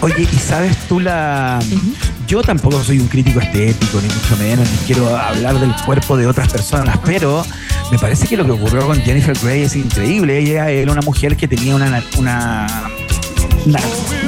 Oye, 0.00 0.22
¿y 0.22 0.36
sabes 0.38 0.76
tú 0.88 0.98
la...? 1.00 1.60
Yo 2.26 2.42
tampoco 2.42 2.82
soy 2.82 2.98
un 2.98 3.06
crítico 3.08 3.38
estético, 3.40 4.00
ni 4.00 4.08
mucho 4.08 4.36
menos, 4.38 4.68
ni 4.70 4.76
quiero 4.86 5.16
hablar 5.16 5.58
del 5.60 5.72
cuerpo 5.86 6.16
de 6.16 6.26
otras 6.26 6.48
personas, 6.50 6.98
pero 7.04 7.44
me 7.92 7.98
parece 7.98 8.26
que 8.26 8.36
lo 8.36 8.44
que 8.44 8.52
ocurrió 8.52 8.86
con 8.86 9.00
Jennifer 9.02 9.36
Grey 9.42 9.62
es 9.62 9.76
increíble. 9.76 10.38
Ella 10.38 10.70
era 10.70 10.90
una 10.92 11.02
mujer 11.02 11.36
que 11.36 11.46
tenía 11.46 11.74
una, 11.76 11.88
na- 11.90 12.04
una, 12.18 12.66
na- 12.66 12.90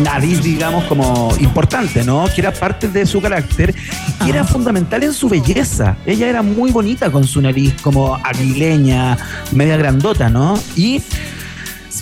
nariz, 0.03 0.43
digamos, 0.43 0.85
como 0.85 1.33
importante, 1.41 2.05
¿no? 2.05 2.26
Que 2.35 2.41
era 2.41 2.53
parte 2.53 2.89
de 2.89 3.07
su 3.07 3.20
carácter 3.20 3.74
y 4.20 4.24
que 4.24 4.30
era 4.30 4.45
fundamental 4.45 5.03
en 5.03 5.12
su 5.12 5.28
belleza. 5.28 5.97
Ella 6.07 6.28
era 6.28 6.43
muy 6.43 6.70
bonita 6.70 7.11
con 7.11 7.24
su 7.24 7.41
nariz 7.41 7.74
como 7.83 8.14
aguileña, 8.16 9.16
media 9.53 9.76
grandota, 9.76 10.28
¿no? 10.28 10.59
Y 10.76 11.03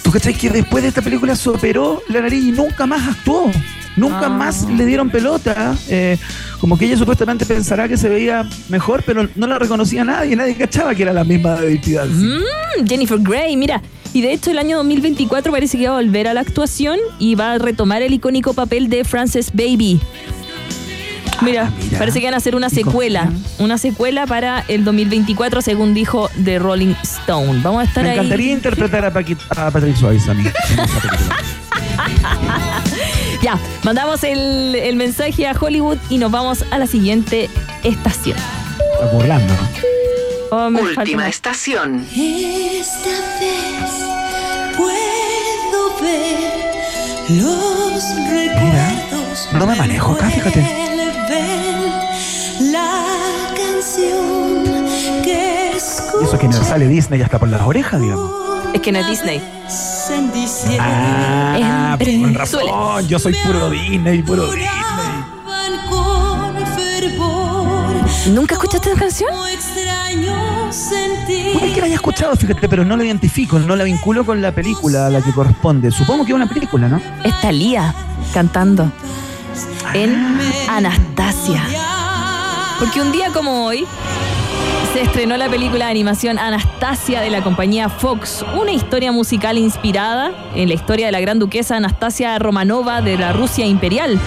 ¿Tú 0.03 0.11
cachai 0.13 0.33
que 0.35 0.49
después 0.49 0.83
de 0.83 0.89
esta 0.89 1.03
película 1.03 1.37
se 1.37 1.51
operó 1.51 2.03
la 2.09 2.21
nariz 2.23 2.43
y 2.45 2.53
nunca 2.53 2.87
más 2.87 3.07
actuó? 3.09 3.51
Nunca 3.97 4.27
Ah. 4.27 4.29
más 4.31 4.63
le 4.63 4.87
dieron 4.87 5.11
pelota. 5.11 5.77
Eh, 5.89 6.17
como 6.59 6.79
que 6.79 6.87
ella 6.87 6.97
supuestamente 6.97 7.45
pensará 7.45 7.87
que 7.87 7.97
se 7.99 8.09
veía 8.09 8.49
mejor, 8.71 9.03
pero 9.05 9.29
no 9.35 9.47
la 9.47 9.59
reconocía 9.59 10.03
nadie. 10.05 10.37
Nadie 10.37 10.55
cachaba 10.55 10.95
que 10.95 11.03
era 11.03 11.13
la 11.13 11.25
misma 11.25 11.61
Dancing. 11.61 12.39
Mm, 12.79 12.87
Jennifer 12.89 13.19
Grey, 13.21 13.57
mira. 13.57 13.83
Y 14.13 14.23
de 14.23 14.33
hecho 14.33 14.51
el 14.51 14.59
año 14.59 14.77
2024 14.79 15.53
parece 15.53 15.79
que 15.79 15.87
va 15.89 15.95
a 15.95 16.01
volver 16.03 16.27
a 16.29 16.35
la 16.35 16.41
actuación 16.41 16.99
y 17.19 17.35
va 17.37 17.53
a 17.53 17.59
retomar 17.59 18.03
el 18.03 18.13
icónico 18.13 18.55
papel 18.55 18.89
de 18.89 19.05
Frances 19.05 19.51
Baby. 19.55 20.01
Mira, 21.43 21.69
Ah, 21.69 21.73
mira. 21.85 21.99
parece 21.99 22.19
que 22.21 22.27
van 22.27 22.35
a 22.35 22.37
hacer 22.37 22.55
una 22.55 22.67
¿Y 22.67 22.71
con 22.83 22.85
secuela. 22.93 23.31
Una 23.59 23.79
secuela 23.79 24.27
para 24.27 24.63
el 24.69 24.85
2024, 24.85 25.63
según 25.63 25.95
dijo 25.95 26.29
The 26.45 26.59
Rolling 26.59 26.95
Stone. 27.03 27.61
Vamos 27.63 27.81
a 27.83 27.85
estar 27.85 28.03
Me 28.05 28.11
ahí. 28.11 28.17
encantaría 28.19 28.53
interpretar 28.53 29.05
a, 29.07 29.13
Paqui- 29.15 29.39
a 29.57 29.71
Patrick 29.71 29.97
Swayze 29.97 30.31
a 30.31 30.35
mí. 30.35 30.45
Ya, 33.43 33.59
mandamos 33.85 34.23
el, 34.23 34.75
el 34.75 34.97
mensaje 34.97 35.47
a 35.47 35.53
Hollywood 35.59 35.97
y 36.11 36.19
nos 36.19 36.31
vamos 36.31 36.63
a 36.71 36.79
la 36.79 36.87
siguiente 36.87 37.49
estación. 37.85 38.37
Está 38.37 39.07
burlando, 39.15 39.55
¿no? 39.55 39.90
Oh, 40.53 40.67
Última 40.69 41.29
estación. 41.29 42.07
Esta 42.13 43.11
vez 43.39 43.91
puedo 44.77 46.01
ver 46.01 47.41
los 47.41 48.05
recuerdos. 48.31 49.49
no 49.53 49.67
me 49.67 49.77
manejo 49.77 50.13
acá, 50.13 50.29
fíjate. 50.31 50.61
Vuelven 50.61 51.93
La 52.73 53.05
canción 53.57 54.65
que 55.23 55.73
Y 56.21 56.25
eso 56.25 56.39
que 56.39 56.49
me 56.49 56.55
sale 56.55 56.89
Disney 56.89 57.23
hasta 57.23 57.39
por 57.39 57.49
las 57.49 57.63
orejas, 57.63 58.01
digamos. 58.01 58.31
Es 58.75 58.81
que 58.81 58.93
no 58.93 58.99
es 58.99 59.07
Disney. 59.09 59.41
Ah, 60.81 61.97
En 62.01 62.23
con 62.23 62.35
razón. 62.35 63.07
Yo 63.07 63.19
soy 63.19 63.35
puro 63.45 63.71
Disney, 63.71 64.23
puro 64.23 64.47
Disney. 64.51 64.69
¿Nunca 68.29 68.55
escuchaste 68.55 68.91
esa 68.91 69.01
canción? 69.01 69.31
Puede 71.53 71.73
que 71.73 71.81
la 71.81 71.87
haya 71.87 71.95
escuchado, 71.97 72.37
fíjate, 72.37 72.69
pero 72.69 72.85
no 72.85 72.97
la 72.97 73.05
identifico, 73.05 73.59
no 73.59 73.77
la 73.77 73.85
vinculo 73.85 74.25
con 74.25 74.41
la 74.41 74.53
película 74.53 75.07
a 75.07 75.11
la 75.11 75.21
que 75.21 75.33
corresponde. 75.33 75.91
Supongo 75.91 76.25
que 76.25 76.33
es 76.33 76.37
una 76.37 76.49
película, 76.49 76.89
¿no? 76.89 77.01
Es 77.25 77.41
Thalía 77.41 77.95
cantando 78.33 78.91
en 79.95 80.39
Anastasia. 80.69 81.63
Porque 82.79 83.01
un 83.01 83.13
día 83.13 83.31
como 83.33 83.67
hoy 83.67 83.87
se 84.93 85.03
estrenó 85.03 85.37
la 85.37 85.49
película 85.49 85.87
de 85.87 85.91
animación 85.91 86.39
Anastasia 86.39 87.21
de 87.21 87.31
la 87.31 87.43
compañía 87.43 87.89
Fox, 87.89 88.45
una 88.61 88.73
historia 88.73 89.13
musical 89.13 89.59
inspirada 89.59 90.33
en 90.55 90.69
la 90.69 90.75
historia 90.75 91.07
de 91.07 91.13
la 91.13 91.21
gran 91.21 91.39
duquesa 91.39 91.77
Anastasia 91.77 92.39
Romanova 92.39 93.03
de 93.03 93.17
la 93.17 93.33
Rusia 93.33 93.67
imperial. 93.67 94.19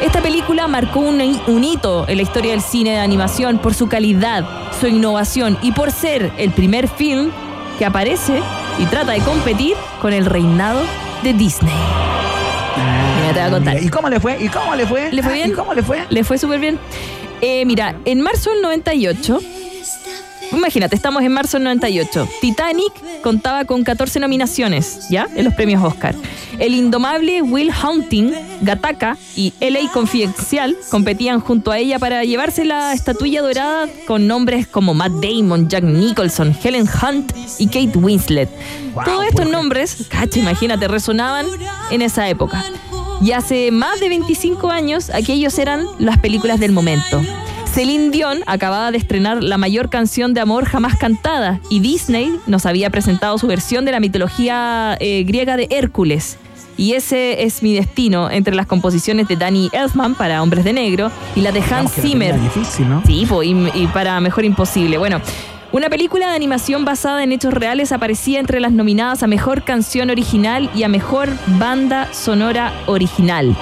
Esta 0.00 0.20
película 0.22 0.68
marcó 0.68 1.00
un, 1.00 1.20
un 1.48 1.64
hito 1.64 2.06
en 2.08 2.16
la 2.16 2.22
historia 2.22 2.52
del 2.52 2.62
cine 2.62 2.90
de 2.92 2.98
animación 2.98 3.58
por 3.58 3.74
su 3.74 3.88
calidad, 3.88 4.44
su 4.78 4.86
innovación 4.86 5.58
y 5.60 5.72
por 5.72 5.90
ser 5.90 6.30
el 6.38 6.52
primer 6.52 6.86
film 6.88 7.30
que 7.78 7.84
aparece 7.84 8.40
y 8.78 8.84
trata 8.86 9.12
de 9.12 9.20
competir 9.20 9.74
con 10.00 10.12
el 10.12 10.24
reinado 10.26 10.82
de 11.22 11.32
Disney. 11.32 11.74
Mira, 13.20 13.32
te 13.34 13.40
voy 13.40 13.48
a 13.48 13.50
contar. 13.50 13.82
¿Y 13.82 13.88
cómo 13.88 14.08
le 14.08 14.20
fue? 14.20 14.36
¿Y 14.40 14.48
cómo 14.48 14.76
le 14.76 14.86
fue? 14.86 15.10
¿Le 15.12 15.22
fue 15.22 15.32
Ah, 15.32 15.34
bien? 15.34 15.50
¿Y 15.50 15.54
cómo 15.54 15.74
le 15.74 15.82
fue? 15.82 16.04
Le 16.08 16.22
fue 16.22 16.38
súper 16.38 16.60
bien. 16.60 16.78
Eh, 17.40 17.64
mira, 17.66 17.96
en 18.04 18.20
marzo 18.20 18.50
del 18.50 18.62
98, 18.62 19.40
imagínate, 20.52 20.96
estamos 20.96 21.22
en 21.22 21.32
marzo 21.32 21.56
del 21.56 21.64
98. 21.64 22.28
Titanic 22.40 22.92
contaba 23.22 23.64
con 23.64 23.84
14 23.84 24.20
nominaciones, 24.20 25.08
¿ya? 25.10 25.28
En 25.34 25.44
los 25.44 25.54
premios 25.54 25.82
Oscar. 25.82 26.14
El 26.58 26.74
indomable 26.74 27.42
Will 27.42 27.70
Hunting, 27.70 28.32
Gataka 28.62 29.16
y 29.36 29.52
LA 29.60 29.90
Confidencial 29.92 30.76
competían 30.90 31.40
junto 31.40 31.70
a 31.70 31.78
ella 31.78 31.98
para 31.98 32.24
llevarse 32.24 32.64
la 32.64 32.92
estatuilla 32.92 33.42
dorada 33.42 33.88
con 34.06 34.26
nombres 34.26 34.66
como 34.66 34.94
Matt 34.94 35.12
Damon, 35.22 35.68
Jack 35.68 35.84
Nicholson, 35.84 36.56
Helen 36.62 36.88
Hunt 36.88 37.32
y 37.58 37.66
Kate 37.66 37.96
Winslet. 37.98 38.48
Todos 39.04 39.26
estos 39.26 39.48
nombres, 39.48 40.06
cacha, 40.08 40.40
imagínate, 40.40 40.88
resonaban 40.88 41.46
en 41.90 42.02
esa 42.02 42.28
época. 42.28 42.64
Y 43.20 43.32
hace 43.32 43.70
más 43.70 44.00
de 44.00 44.08
25 44.08 44.70
años, 44.70 45.10
aquellos 45.10 45.58
eran 45.58 45.86
las 45.98 46.18
películas 46.18 46.60
del 46.60 46.72
momento. 46.72 47.20
Celine 47.78 48.10
Dion 48.10 48.40
acababa 48.46 48.90
de 48.90 48.98
estrenar 48.98 49.40
la 49.40 49.56
mayor 49.56 49.88
canción 49.88 50.34
de 50.34 50.40
amor 50.40 50.64
jamás 50.64 50.96
cantada 50.96 51.60
y 51.70 51.78
Disney 51.78 52.34
nos 52.48 52.66
había 52.66 52.90
presentado 52.90 53.38
su 53.38 53.46
versión 53.46 53.84
de 53.84 53.92
la 53.92 54.00
mitología 54.00 54.96
eh, 54.98 55.22
griega 55.22 55.56
de 55.56 55.68
Hércules. 55.70 56.38
Y 56.76 56.94
ese 56.94 57.44
es 57.44 57.62
mi 57.62 57.72
destino 57.76 58.32
entre 58.32 58.56
las 58.56 58.66
composiciones 58.66 59.28
de 59.28 59.36
Danny 59.36 59.70
Elfman 59.72 60.16
para 60.16 60.42
Hombres 60.42 60.64
de 60.64 60.72
Negro 60.72 61.12
y 61.36 61.40
la 61.42 61.52
de 61.52 61.60
Hans 61.60 61.96
la 61.96 62.02
Zimmer. 62.02 62.32
tenía 62.32 62.50
difícil, 62.52 62.88
¿no? 62.88 63.00
Sí, 63.06 63.24
po, 63.26 63.44
y, 63.44 63.50
y 63.72 63.86
para 63.94 64.20
Mejor 64.20 64.44
Imposible. 64.44 64.98
Bueno, 64.98 65.20
una 65.70 65.88
película 65.88 66.30
de 66.30 66.34
animación 66.34 66.84
basada 66.84 67.22
en 67.22 67.30
hechos 67.30 67.54
reales 67.54 67.92
aparecía 67.92 68.40
entre 68.40 68.58
las 68.58 68.72
nominadas 68.72 69.22
a 69.22 69.28
Mejor 69.28 69.62
Canción 69.62 70.10
Original 70.10 70.68
y 70.74 70.82
a 70.82 70.88
Mejor 70.88 71.28
Banda 71.60 72.12
Sonora 72.12 72.72
Original. 72.86 73.56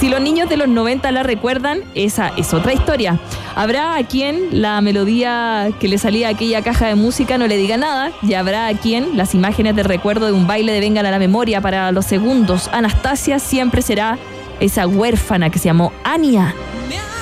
Si 0.00 0.08
los 0.08 0.20
niños 0.20 0.48
de 0.48 0.56
los 0.56 0.68
90 0.68 1.10
la 1.10 1.24
recuerdan, 1.24 1.80
esa 1.96 2.28
es 2.36 2.54
otra 2.54 2.72
historia. 2.72 3.18
Habrá 3.56 3.96
a 3.96 4.04
quien 4.04 4.62
la 4.62 4.80
melodía 4.80 5.70
que 5.80 5.88
le 5.88 5.98
salía 5.98 6.28
a 6.28 6.30
aquella 6.30 6.62
caja 6.62 6.86
de 6.86 6.94
música 6.94 7.36
no 7.36 7.48
le 7.48 7.56
diga 7.56 7.76
nada, 7.76 8.12
y 8.22 8.34
habrá 8.34 8.68
a 8.68 8.74
quien 8.74 9.16
las 9.16 9.34
imágenes 9.34 9.74
de 9.74 9.82
recuerdo 9.82 10.26
de 10.26 10.32
un 10.32 10.46
baile 10.46 10.72
de 10.72 10.78
vengan 10.78 11.04
a 11.04 11.10
la 11.10 11.18
memoria 11.18 11.60
para 11.60 11.90
los 11.90 12.06
segundos. 12.06 12.70
Anastasia 12.72 13.40
siempre 13.40 13.82
será 13.82 14.18
esa 14.60 14.86
huérfana 14.86 15.50
que 15.50 15.58
se 15.58 15.64
llamó 15.64 15.92
Ania 16.04 16.54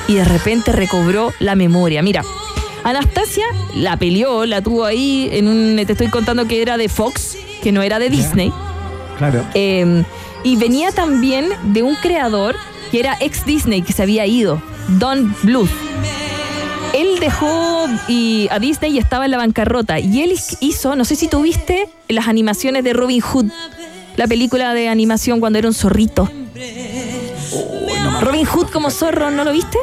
y 0.07 0.17
de 0.17 0.25
repente 0.25 0.71
recobró 0.71 1.33
la 1.39 1.55
memoria. 1.55 2.03
Mira, 2.03 2.23
Anastasia 2.85 3.47
la 3.75 3.97
peleó, 3.97 4.45
la 4.45 4.61
tuvo 4.61 4.85
ahí 4.85 5.31
en 5.33 5.49
un. 5.49 5.77
Te 5.87 5.93
estoy 5.93 6.09
contando 6.09 6.47
que 6.47 6.61
era 6.61 6.77
de 6.77 6.91
Fox, 6.91 7.39
que 7.63 7.73
no 7.73 7.81
era 7.81 7.99
de 7.99 8.11
Disney. 8.11 8.53
Claro. 9.17 9.43
Eh, 9.55 10.05
y 10.47 10.55
venía 10.55 10.93
también 10.93 11.49
de 11.73 11.83
un 11.83 11.97
creador 11.97 12.55
que 12.93 13.01
era 13.01 13.17
ex 13.19 13.45
Disney, 13.45 13.83
que 13.83 13.93
se 13.93 14.05
había 14.05 14.27
ido, 14.27 14.63
Don 14.97 15.35
Bluth. 15.43 15.69
Él 16.95 17.19
dejó 17.19 17.87
y, 18.07 18.47
a 18.53 18.61
Disney 18.61 18.95
y 18.95 18.99
estaba 18.99 19.25
en 19.25 19.33
la 19.33 19.39
bancarrota. 19.39 19.99
Y 19.99 20.23
él 20.23 20.39
hizo, 20.61 20.95
no 20.95 21.05
sé 21.05 21.17
si 21.17 21.27
tuviste 21.27 21.89
las 22.09 22.29
animaciones 22.29 22.85
de 22.85 22.93
Robin 22.93 23.21
Hood, 23.21 23.47
la 24.15 24.29
película 24.29 24.73
de 24.73 24.89
animación 24.89 25.41
cuando 25.41 25.59
era 25.59 25.67
un 25.67 25.75
zorrito. 25.75 26.31
Robin 28.21 28.47
Hood 28.47 28.69
como 28.69 28.91
zorro, 28.91 29.33
¿no 29.33 29.43
lo 29.43 29.51
viste? 29.51 29.79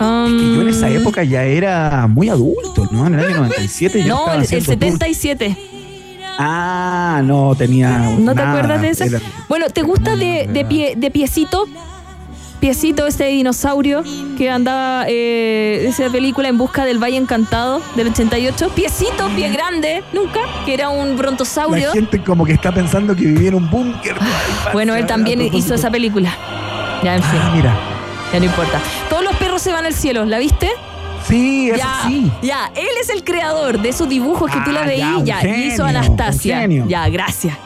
Um, 0.00 0.36
Que 0.36 0.54
yo 0.56 0.62
en 0.62 0.68
esa 0.68 0.90
época 0.90 1.22
ya 1.22 1.44
era 1.44 2.08
muy 2.08 2.28
adulto, 2.28 2.88
¿no? 2.90 3.06
En 3.06 3.14
el 3.14 3.24
año 3.24 3.36
97 3.42 4.00
yo 4.02 4.08
no, 4.08 4.18
estaba 4.18 4.34
el, 4.34 4.40
el 4.40 4.44
haciendo 4.44 4.86
tour. 4.88 5.71
77. 6.36 6.36
Ah, 6.38 7.20
no 7.24 7.54
tenía. 7.56 7.90
¿No 8.18 8.34
te 8.34 8.42
acuerdas 8.42 8.80
de 8.82 8.88
eso? 8.90 9.04
Era- 9.04 9.20
Bueno, 9.48 9.66
¿te 9.70 9.82
gusta 9.82 10.16
de, 10.16 10.48
de, 10.52 10.64
pie, 10.64 10.94
de 10.96 11.10
piecito? 11.10 11.66
Piecito, 12.60 13.08
ese 13.08 13.24
dinosaurio 13.24 14.04
que 14.38 14.48
andaba, 14.48 15.06
eh, 15.08 15.84
esa 15.88 16.08
película 16.10 16.46
en 16.48 16.58
busca 16.58 16.84
del 16.84 17.02
Valle 17.02 17.16
Encantado 17.16 17.82
del 17.96 18.06
88. 18.08 18.70
Piecito, 18.72 19.28
pie 19.34 19.48
grande, 19.50 20.04
nunca, 20.12 20.38
que 20.64 20.72
era 20.74 20.88
un 20.88 21.16
brontosaurio. 21.16 21.88
La 21.88 21.92
gente 21.94 22.22
como 22.22 22.44
que 22.44 22.52
está 22.52 22.70
pensando 22.70 23.16
que 23.16 23.24
vivía 23.24 23.48
en 23.48 23.56
un 23.56 23.68
búnker. 23.68 24.14
Bueno, 24.72 24.94
él 24.94 25.06
también 25.06 25.42
hizo 25.52 25.74
esa 25.74 25.90
película. 25.90 26.32
Ya, 27.02 27.16
en 27.16 27.22
fin, 27.24 27.40
Ah, 27.42 27.52
mira. 27.52 27.76
ya 28.32 28.38
no 28.38 28.44
importa. 28.44 28.80
Todos 29.10 29.24
los 29.24 29.34
perros 29.38 29.60
se 29.60 29.72
van 29.72 29.84
al 29.84 29.92
cielo, 29.94 30.24
¿la 30.24 30.38
viste? 30.38 30.70
Sí, 31.28 31.68
eso 31.70 31.78
Ya, 31.78 31.94
sí. 32.06 32.32
ya, 32.42 32.70
él 32.74 32.88
es 33.00 33.08
el 33.10 33.22
creador 33.24 33.80
de 33.80 33.88
esos 33.88 34.08
dibujos 34.08 34.50
que 34.50 34.58
tú 34.58 34.70
Ah, 34.70 34.72
la 34.72 34.80
ya, 34.80 34.86
veías, 34.86 35.24
ya, 35.24 35.56
y 35.56 35.64
hizo 35.68 35.84
Anastasia. 35.84 36.66
Ya, 36.86 37.08
gracias. 37.08 37.56